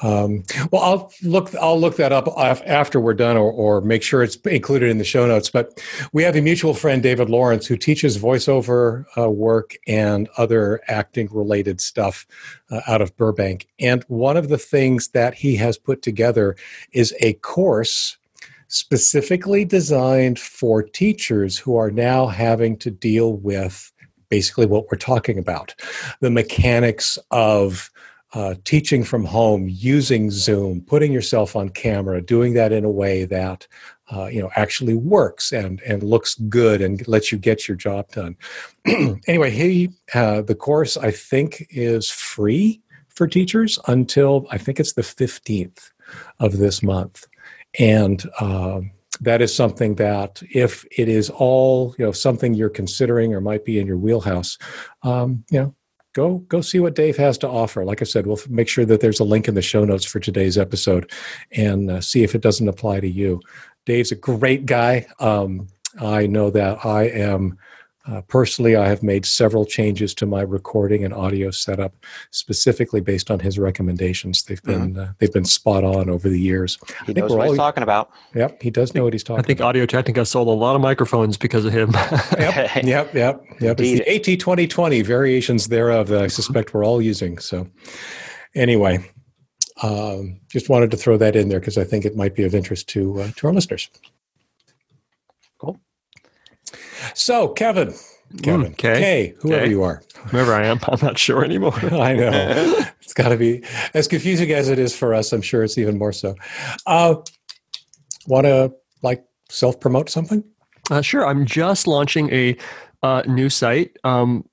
Um, 0.04 0.44
well, 0.72 0.84
I'll 0.84 1.12
look. 1.24 1.56
I'll 1.56 1.80
look 1.80 1.96
that 1.96 2.12
up 2.12 2.28
after 2.38 3.00
we're 3.00 3.16
done, 3.16 3.36
or, 3.36 3.52
or 3.52 3.82
make 3.82 4.04
sure 4.04 4.22
it's 4.22 4.36
included 4.36 4.90
in 4.90 5.00
the 5.00 5.04
show 5.04 5.26
notes. 5.26 5.50
But 5.50 5.84
we 6.14 6.22
have 6.22 6.36
a 6.36 6.42
mutual 6.42 6.76
friend, 6.76 7.02
David 7.02 7.32
Lawrence, 7.32 7.66
who 7.66 7.78
teaches 7.78 8.18
voiceover 8.18 9.06
uh, 9.18 9.30
work 9.30 9.76
and 9.88 10.30
other 10.38 10.82
acting-related 10.88 11.82
stuff 11.82 12.28
uh, 12.70 12.82
out 12.88 13.02
of 13.02 13.18
Burbank. 13.18 13.68
And 13.80 14.04
one 14.08 14.38
of 14.38 14.50
the 14.50 14.60
things 14.60 15.10
that 15.10 15.34
he 15.34 15.56
has 15.56 15.80
put 15.80 16.04
together 16.04 16.56
is 16.92 17.16
a 17.22 17.34
course 17.34 18.18
specifically 18.68 19.64
designed 19.66 20.40
for 20.40 20.84
teachers 20.84 21.58
who 21.58 21.76
are 21.78 21.92
now 21.92 22.28
having 22.28 22.78
to 22.78 22.92
deal 22.92 23.34
with 23.38 23.92
basically 24.30 24.66
what 24.66 24.86
we're 24.92 24.98
talking 24.98 25.38
about 25.38 25.74
the 26.20 26.30
mechanics 26.30 27.18
of 27.32 27.90
uh, 28.34 28.56
teaching 28.66 29.04
from 29.04 29.24
home, 29.24 29.68
using 29.70 30.30
Zoom, 30.30 30.82
putting 30.82 31.14
yourself 31.14 31.56
on 31.56 31.70
camera, 31.70 32.22
doing 32.22 32.54
that 32.54 32.74
in 32.74 32.84
a 32.84 32.90
way 32.90 33.26
that 33.26 33.68
uh, 34.12 34.26
you 34.26 34.42
know 34.42 34.50
actually 34.56 34.96
works 34.96 35.52
and 35.52 35.82
and 35.82 36.04
looks 36.04 36.36
good 36.36 36.82
and 36.82 37.08
lets 37.08 37.32
you 37.32 37.38
get 37.38 37.68
your 37.68 37.78
job 37.78 38.10
done. 38.12 38.36
anyway, 39.28 39.50
he 39.50 39.90
uh, 40.14 40.42
the 40.42 40.56
course 40.56 40.98
I 40.98 41.12
think 41.12 41.66
is 41.70 42.10
free 42.10 42.82
for 43.08 43.28
teachers 43.28 43.80
until 43.88 44.46
I 44.52 44.58
think 44.58 44.80
it's 44.80 44.94
the 44.94 45.04
fifteenth 45.04 45.92
of 46.40 46.58
this 46.58 46.84
month, 46.84 47.26
and. 47.80 48.24
Um, 48.40 48.92
that 49.20 49.42
is 49.42 49.56
something 49.56 49.96
that 49.96 50.44
if 50.54 50.86
it 50.96 51.10
is 51.10 51.32
all 51.32 51.96
you 51.98 52.06
know 52.06 52.12
something 52.12 52.54
you're 52.54 52.70
considering 52.70 53.34
or 53.34 53.42
might 53.42 53.66
be 53.66 53.80
in 53.80 53.88
your 53.88 53.98
wheelhouse 53.98 54.60
um, 55.02 55.44
you 55.50 55.60
know 55.60 55.76
go 56.18 56.40
go 56.50 56.62
see 56.62 56.80
what 56.80 56.96
Dave 56.96 57.16
has 57.18 57.38
to 57.38 57.48
offer. 57.48 57.86
Like 57.86 58.02
I 58.02 58.06
said, 58.06 58.26
we'll 58.26 58.40
make 58.50 58.68
sure 58.68 58.86
that 58.86 59.02
there's 59.02 59.20
a 59.20 59.24
link 59.24 59.48
in 59.48 59.54
the 59.54 59.62
show 59.62 59.86
notes 59.86 60.04
for 60.04 60.20
today's 60.20 60.58
episode, 60.58 61.12
and 61.52 61.92
uh, 61.92 62.02
see 62.02 62.24
if 62.24 62.34
it 62.34 62.42
doesn't 62.42 62.68
apply 62.68 63.00
to 63.02 63.08
you. 63.08 63.40
Dave's 63.86 64.12
a 64.12 64.16
great 64.16 64.66
guy. 64.66 65.06
Um, 65.20 65.68
I 66.02 66.26
know 66.26 66.50
that 66.50 66.84
I 66.84 67.04
am. 67.04 67.60
Uh, 68.10 68.22
personally, 68.22 68.76
I 68.76 68.88
have 68.88 69.04
made 69.04 69.26
several 69.26 69.66
changes 69.66 70.14
to 70.16 70.26
my 70.26 70.42
recording 70.42 71.04
and 71.04 71.14
audio 71.14 71.52
setup, 71.52 71.94
specifically 72.32 73.02
based 73.02 73.30
on 73.30 73.40
his 73.40 73.60
recommendations. 73.60 74.44
They've 74.44 74.64
been 74.64 74.98
uh, 74.98 75.14
they've 75.20 75.32
been 75.32 75.46
spot 75.46 75.84
on 75.84 76.10
over 76.10 76.30
the 76.30 76.40
years. 76.40 76.78
He 77.00 77.08
think 77.08 77.18
knows 77.18 77.32
we're 77.32 77.38
what 77.38 77.50
he's 77.50 77.58
talking 77.58 77.84
about. 77.84 78.12
Yep, 78.34 78.62
he 78.62 78.70
does 78.70 78.96
know 78.96 79.04
what 79.04 79.14
he's 79.14 79.24
talking. 79.24 79.44
I 79.44 79.46
think 79.46 79.60
about. 79.60 79.70
Audio 79.70 79.86
Technica 79.86 80.26
sold 80.26 80.48
a 80.48 80.52
lot 80.52 80.76
of 80.76 80.82
microphones 80.82 81.38
because 81.38 81.66
of 81.66 81.74
him. 81.74 81.94
Yep, 82.38 82.84
yep, 82.84 83.14
yep, 83.14 83.44
yep. 83.60 83.80
It's 83.80 84.06
the 84.06 84.34
AT 84.34 84.40
twenty 84.40 84.68
twenty 84.68 85.02
variations 85.02 85.68
thereof 85.68 86.08
that 86.08 86.22
I 86.22 86.28
suspect 86.28 86.74
we're 86.74 86.86
all 86.86 87.02
using. 87.02 87.38
So, 87.40 87.68
anyway, 88.56 89.10
um, 89.82 90.40
just 90.50 90.70
wanted 90.70 90.92
to 90.92 90.98
throw 90.98 91.18
that 91.18 91.36
in 91.36 91.50
there 91.50 91.60
because 91.60 91.78
I 91.78 91.84
think 91.84 92.06
it 92.06 92.16
might 92.16 92.36
be 92.36 92.44
of 92.44 92.56
interest 92.56 92.88
to 92.90 93.22
uh, 93.22 93.32
to 93.36 93.48
our 93.48 93.54
listeners. 93.54 93.90
So, 97.14 97.50
Kevin, 97.50 97.94
Kevin, 98.44 98.72
Mm, 98.74 98.78
Kay. 98.78 99.00
Kay, 99.00 99.34
whoever 99.42 99.66
Kay. 99.66 99.70
you 99.72 99.84
are, 99.84 100.02
Whoever 100.28 100.54
I 100.54 100.66
am, 100.68 100.80
I'm 100.88 101.00
not 101.02 101.18
sure 101.18 101.44
anymore. 101.46 101.74
I 101.92 102.14
know 102.16 102.86
it's 103.02 103.14
got 103.14 103.30
to 103.30 103.38
be 103.38 103.64
as 103.94 104.08
confusing 104.08 104.52
as 104.52 104.68
it 104.70 104.78
is 104.80 104.94
for 104.96 105.14
us. 105.14 105.32
I'm 105.32 105.42
sure 105.42 105.64
it's 105.64 105.78
even 105.78 105.98
more 105.98 106.12
so. 106.12 106.36
Uh, 106.86 107.16
Want 108.28 108.46
to 108.46 108.74
like 109.04 109.24
self 109.50 109.80
promote 109.80 110.10
something? 110.10 110.44
Uh, 110.92 111.02
sure. 111.02 111.26
I'm 111.26 111.46
just 111.46 111.88
launching 111.88 112.30
a 112.34 112.58
uh, 113.04 113.22
new 113.26 113.50
site 113.50 113.96
um, 114.04 114.44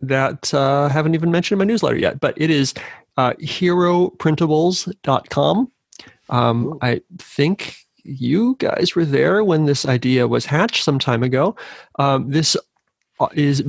that 0.00 0.54
uh, 0.54 0.84
I 0.84 0.88
haven't 0.88 1.14
even 1.14 1.30
mentioned 1.30 1.60
in 1.60 1.66
my 1.66 1.70
newsletter 1.70 1.98
yet, 1.98 2.20
but 2.20 2.32
it 2.40 2.48
is 2.48 2.72
uh, 3.18 3.34
heroprintables.com. 3.34 5.70
Um, 6.30 6.78
I 6.82 7.00
think 7.18 7.76
you 8.08 8.56
guys 8.58 8.94
were 8.94 9.04
there 9.04 9.44
when 9.44 9.66
this 9.66 9.86
idea 9.86 10.26
was 10.28 10.46
hatched 10.46 10.84
some 10.84 10.98
time 10.98 11.22
ago. 11.22 11.56
Um, 11.98 12.30
this 12.30 12.56
uh, 13.20 13.28
is 13.34 13.62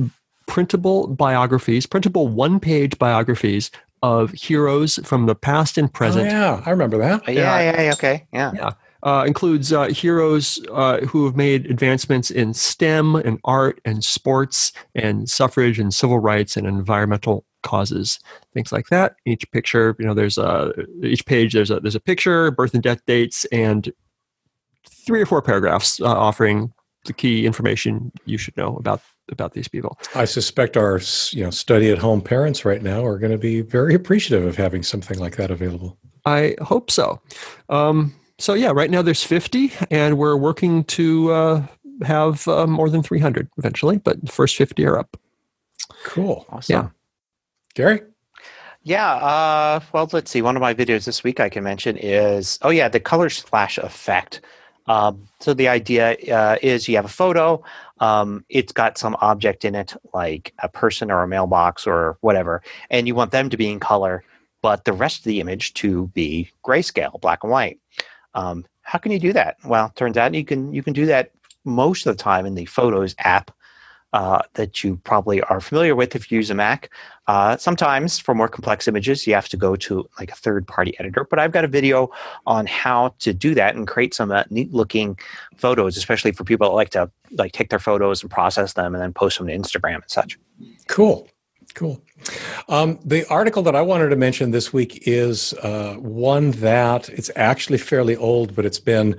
printable 0.46 1.08
biographies, 1.08 1.86
printable 1.86 2.28
one 2.28 2.58
page 2.58 2.98
biographies 2.98 3.70
of 4.02 4.30
heroes 4.32 4.98
from 5.04 5.26
the 5.26 5.34
past 5.34 5.76
and 5.76 5.92
present. 5.92 6.28
Oh, 6.28 6.30
yeah, 6.30 6.62
I 6.64 6.70
remember 6.70 6.98
that. 6.98 7.28
Uh, 7.28 7.32
yeah, 7.32 7.60
yeah, 7.60 7.82
yeah, 7.82 7.92
okay, 7.92 8.26
yeah. 8.32 8.52
Yeah. 8.54 8.72
Uh, 9.02 9.24
includes 9.26 9.72
uh, 9.72 9.86
heroes 9.86 10.60
uh, 10.72 10.98
who 11.06 11.24
have 11.24 11.34
made 11.34 11.64
advancements 11.70 12.30
in 12.30 12.52
STEM 12.52 13.16
and 13.16 13.38
art 13.44 13.80
and 13.86 14.04
sports 14.04 14.72
and 14.94 15.28
suffrage 15.28 15.78
and 15.78 15.94
civil 15.94 16.18
rights 16.18 16.54
and 16.54 16.66
environmental 16.66 17.46
causes, 17.62 18.20
things 18.52 18.72
like 18.72 18.88
that. 18.88 19.16
Each 19.24 19.50
picture, 19.52 19.96
you 19.98 20.04
know, 20.04 20.12
there's 20.12 20.36
a 20.36 20.72
each 21.02 21.24
page 21.24 21.54
there's 21.54 21.70
a 21.70 21.80
there's 21.80 21.94
a 21.94 22.00
picture, 22.00 22.50
birth 22.50 22.74
and 22.74 22.82
death 22.82 23.00
dates, 23.06 23.46
and 23.46 23.90
three 25.10 25.20
or 25.20 25.26
four 25.26 25.42
paragraphs 25.42 26.00
uh, 26.00 26.04
offering 26.04 26.72
the 27.04 27.12
key 27.12 27.44
information 27.44 28.12
you 28.26 28.38
should 28.38 28.56
know 28.56 28.76
about 28.76 29.02
about 29.28 29.54
these 29.54 29.66
people. 29.66 29.98
I 30.14 30.24
suspect 30.24 30.76
our 30.76 31.00
you 31.32 31.42
know 31.42 31.50
study 31.50 31.90
at 31.90 31.98
home 31.98 32.20
parents 32.20 32.64
right 32.64 32.80
now 32.80 33.04
are 33.04 33.18
going 33.18 33.32
to 33.32 33.38
be 33.38 33.60
very 33.60 33.92
appreciative 33.92 34.46
of 34.46 34.54
having 34.54 34.84
something 34.84 35.18
like 35.18 35.34
that 35.34 35.50
available. 35.50 35.98
I 36.26 36.54
hope 36.60 36.92
so. 36.92 37.20
Um, 37.70 38.14
so 38.38 38.54
yeah, 38.54 38.70
right 38.70 38.88
now 38.88 39.02
there's 39.02 39.24
50, 39.24 39.72
and 39.90 40.16
we're 40.16 40.36
working 40.36 40.84
to 40.84 41.32
uh, 41.32 41.66
have 42.02 42.46
uh, 42.46 42.68
more 42.68 42.88
than 42.88 43.02
300 43.02 43.48
eventually, 43.58 43.98
but 43.98 44.24
the 44.24 44.30
first 44.30 44.54
50 44.56 44.86
are 44.86 44.96
up. 44.96 45.16
Cool. 46.04 46.46
Awesome. 46.50 46.72
Yeah. 46.72 46.88
Gary? 47.74 48.02
Yeah. 48.84 49.14
Uh, 49.14 49.80
well, 49.92 50.08
let's 50.12 50.30
see. 50.30 50.40
One 50.40 50.54
of 50.54 50.62
my 50.62 50.72
videos 50.72 51.04
this 51.04 51.24
week 51.24 51.40
I 51.40 51.48
can 51.48 51.64
mention 51.64 51.96
is 51.96 52.60
oh 52.62 52.70
yeah, 52.70 52.88
the 52.88 53.00
color 53.00 53.28
splash 53.28 53.76
effect. 53.76 54.40
Um, 54.86 55.28
so 55.40 55.54
the 55.54 55.68
idea 55.68 56.16
uh, 56.32 56.56
is 56.62 56.88
you 56.88 56.96
have 56.96 57.04
a 57.04 57.08
photo. 57.08 57.62
Um, 58.00 58.44
it's 58.48 58.72
got 58.72 58.98
some 58.98 59.16
object 59.20 59.64
in 59.64 59.74
it, 59.74 59.94
like 60.14 60.52
a 60.62 60.68
person 60.68 61.10
or 61.10 61.22
a 61.22 61.28
mailbox 61.28 61.86
or 61.86 62.16
whatever, 62.20 62.62
and 62.90 63.06
you 63.06 63.14
want 63.14 63.30
them 63.30 63.50
to 63.50 63.56
be 63.56 63.70
in 63.70 63.78
color, 63.80 64.24
but 64.62 64.84
the 64.84 64.92
rest 64.92 65.18
of 65.18 65.24
the 65.24 65.40
image 65.40 65.74
to 65.74 66.08
be 66.08 66.50
grayscale, 66.64 67.20
black 67.20 67.40
and 67.42 67.52
white. 67.52 67.78
Um, 68.34 68.64
how 68.82 68.98
can 68.98 69.12
you 69.12 69.18
do 69.18 69.32
that? 69.32 69.56
Well, 69.64 69.92
turns 69.96 70.16
out 70.16 70.34
you 70.34 70.44
can 70.44 70.72
you 70.72 70.82
can 70.82 70.92
do 70.92 71.06
that 71.06 71.30
most 71.64 72.06
of 72.06 72.16
the 72.16 72.22
time 72.22 72.46
in 72.46 72.54
the 72.54 72.64
Photos 72.64 73.14
app 73.18 73.50
uh, 74.12 74.42
that 74.54 74.82
you 74.82 74.96
probably 75.04 75.40
are 75.42 75.60
familiar 75.60 75.94
with 75.94 76.16
if 76.16 76.30
you 76.30 76.36
use 76.36 76.50
a 76.50 76.54
Mac. 76.54 76.90
Uh, 77.26 77.56
sometimes 77.56 78.18
for 78.18 78.34
more 78.34 78.48
complex 78.48 78.88
images, 78.88 79.26
you 79.26 79.34
have 79.34 79.48
to 79.48 79.56
go 79.56 79.76
to 79.76 80.08
like 80.18 80.32
a 80.32 80.34
third 80.34 80.66
party 80.66 80.98
editor. 80.98 81.24
But 81.28 81.38
I've 81.38 81.52
got 81.52 81.64
a 81.64 81.68
video 81.68 82.10
on 82.46 82.66
how 82.66 83.14
to 83.20 83.32
do 83.32 83.54
that 83.54 83.76
and 83.76 83.86
create 83.86 84.14
some 84.14 84.32
uh, 84.32 84.44
neat 84.50 84.72
looking 84.72 85.18
photos, 85.56 85.96
especially 85.96 86.32
for 86.32 86.44
people 86.44 86.68
that 86.68 86.74
like 86.74 86.90
to 86.90 87.10
like 87.32 87.52
take 87.52 87.70
their 87.70 87.78
photos 87.78 88.22
and 88.22 88.30
process 88.30 88.72
them 88.72 88.94
and 88.94 89.02
then 89.02 89.12
post 89.12 89.38
them 89.38 89.46
to 89.46 89.56
Instagram 89.56 89.96
and 89.96 90.10
such. 90.10 90.38
Cool. 90.88 91.28
Cool. 91.74 92.02
Um, 92.68 92.98
the 93.04 93.24
article 93.26 93.62
that 93.62 93.76
I 93.76 93.82
wanted 93.82 94.08
to 94.08 94.16
mention 94.16 94.50
this 94.50 94.72
week 94.72 95.06
is 95.06 95.54
uh, 95.54 95.94
one 95.94 96.50
that 96.52 97.08
it's 97.10 97.30
actually 97.36 97.78
fairly 97.78 98.16
old, 98.16 98.56
but 98.56 98.66
it's 98.66 98.80
been 98.80 99.16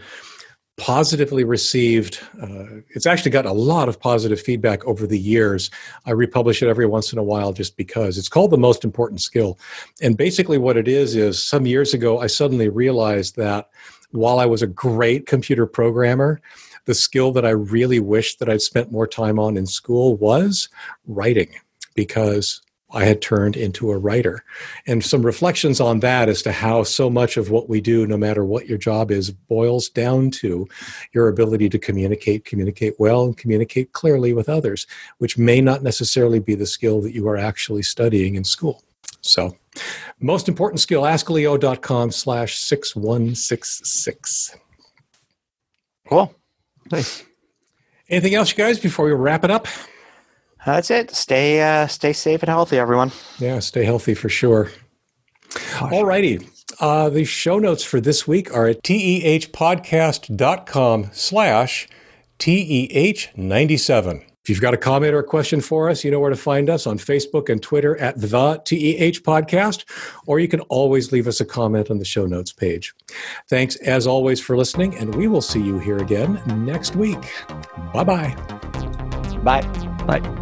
positively 0.82 1.44
received. 1.44 2.20
Uh, 2.42 2.82
it's 2.96 3.06
actually 3.06 3.30
gotten 3.30 3.52
a 3.52 3.54
lot 3.54 3.88
of 3.88 4.00
positive 4.00 4.42
feedback 4.42 4.84
over 4.86 5.06
the 5.06 5.20
years. 5.20 5.70
I 6.08 6.12
republish 6.12 6.64
it 6.64 6.70
every 6.70 6.88
once 6.88 7.14
in 7.14 7.20
a 7.20 7.24
while 7.24 7.54
just 7.54 7.78
because 7.78 8.18
it's 8.18 8.28
called 8.28 8.50
The 8.50 8.58
Most 8.58 8.84
Important 8.84 9.22
Skill. 9.22 9.60
And 10.02 10.18
basically, 10.18 10.58
what 10.58 10.78
it 10.78 10.88
is 10.88 11.16
is 11.16 11.42
some 11.42 11.68
years 11.68 11.94
ago, 11.94 12.20
I 12.20 12.26
suddenly 12.26 12.68
realized 12.68 13.36
that 13.36 13.70
while 14.10 14.40
I 14.40 14.48
was 14.48 14.64
a 14.64 14.68
great 14.68 15.28
computer 15.28 15.68
programmer, 15.68 16.42
the 16.86 16.96
skill 16.96 17.32
that 17.34 17.46
I 17.46 17.52
really 17.52 18.00
wished 18.00 18.40
that 18.40 18.50
I'd 18.50 18.64
spent 18.64 18.92
more 18.92 19.06
time 19.06 19.38
on 19.38 19.58
in 19.58 19.68
school 19.68 20.18
was 20.18 20.68
writing 21.06 21.54
because 21.94 22.60
I 22.94 23.06
had 23.06 23.22
turned 23.22 23.56
into 23.56 23.92
a 23.92 23.98
writer. 23.98 24.44
And 24.86 25.04
some 25.04 25.26
reflections 25.26 25.80
on 25.80 26.00
that 26.02 26.30
as 26.30 26.42
to 26.44 26.52
how 26.52 26.84
so 26.84 27.10
much 27.10 27.38
of 27.38 27.50
what 27.50 27.70
we 27.70 27.82
do, 27.82 28.06
no 28.06 28.18
matter 28.18 28.44
what 28.44 28.68
your 28.68 28.78
job 28.78 29.12
is, 29.12 29.32
boils 29.32 29.90
down 29.90 30.32
to 30.32 30.68
your 31.14 31.28
ability 31.28 31.70
to 31.70 31.80
communicate, 31.80 32.46
communicate 32.46 32.96
well, 33.00 33.26
and 33.26 33.38
communicate 33.38 33.94
clearly 33.94 34.34
with 34.34 34.50
others, 34.50 34.88
which 35.20 35.38
may 35.38 35.62
not 35.62 35.84
necessarily 35.84 36.40
be 36.40 36.56
the 36.56 36.66
skill 36.66 37.02
that 37.02 37.14
you 37.14 37.28
are 37.28 37.38
actually 37.38 37.84
studying 37.84 38.36
in 38.36 38.44
school. 38.44 38.84
So, 39.22 39.56
most 40.20 40.50
important 40.50 40.80
skill, 40.80 41.04
askleo.com 41.04 42.12
slash 42.12 42.58
6166. 42.58 44.58
Cool. 46.10 46.36
Nice. 46.92 47.24
Anything 48.10 48.36
else, 48.36 48.52
you 48.52 48.58
guys, 48.58 48.80
before 48.80 49.06
we 49.06 49.14
wrap 49.14 49.46
it 49.46 49.52
up? 49.52 49.68
That's 50.66 50.90
it. 50.92 51.12
Stay 51.12 51.62
uh, 51.62 51.88
stay 51.88 52.14
safe 52.14 52.42
and 52.44 52.50
healthy, 52.50 52.78
everyone. 52.78 53.12
Yeah, 53.40 53.60
stay 53.60 53.84
healthy 53.84 54.14
for 54.14 54.30
sure. 54.30 54.72
All 55.82 56.06
righty. 56.06 56.48
Uh, 56.80 57.10
the 57.10 57.26
show 57.26 57.60
notes 57.60 57.84
for 57.84 58.00
this 58.00 58.26
week 58.28 58.54
are 58.54 58.68
at 58.68 58.84
tehpodcast.com 58.84 61.10
slash 61.12 61.90
TEH97. 62.40 64.24
If 64.44 64.50
you've 64.50 64.62
got 64.62 64.74
a 64.74 64.78
comment 64.78 65.14
or 65.14 65.20
a 65.20 65.24
question 65.24 65.62
for 65.62 65.88
us, 65.88 66.04
you 66.04 66.10
know 66.10 66.20
where 66.20 66.32
to 66.32 66.36
find 66.36 66.68
us 66.68 66.88
on 66.88 66.98
Facebook 66.98 67.48
and 67.50 67.62
Twitter 67.62 67.96
at 67.98 68.20
the 68.20 68.60
TEH 68.66 69.22
Podcast, 69.22 69.86
or 70.26 70.40
you 70.40 70.48
can 70.48 70.62
always 70.62 71.12
leave 71.12 71.28
us 71.28 71.40
a 71.40 71.46
comment 71.46 71.92
on 71.92 72.00
the 72.00 72.06
show 72.06 72.26
notes 72.26 72.52
page. 72.52 72.92
Thanks 73.50 73.76
as 73.78 74.08
always 74.08 74.42
for 74.42 74.58
listening, 74.58 74.98
and 74.98 75.14
we 75.14 75.28
will 75.28 75.42
see 75.42 75.62
you 75.62 75.78
here 75.78 76.00
again 76.00 76.42
next 76.66 76.96
week. 76.96 77.22
Bye-bye. 77.94 78.36
Bye. 79.44 79.62
Bye. 80.08 80.41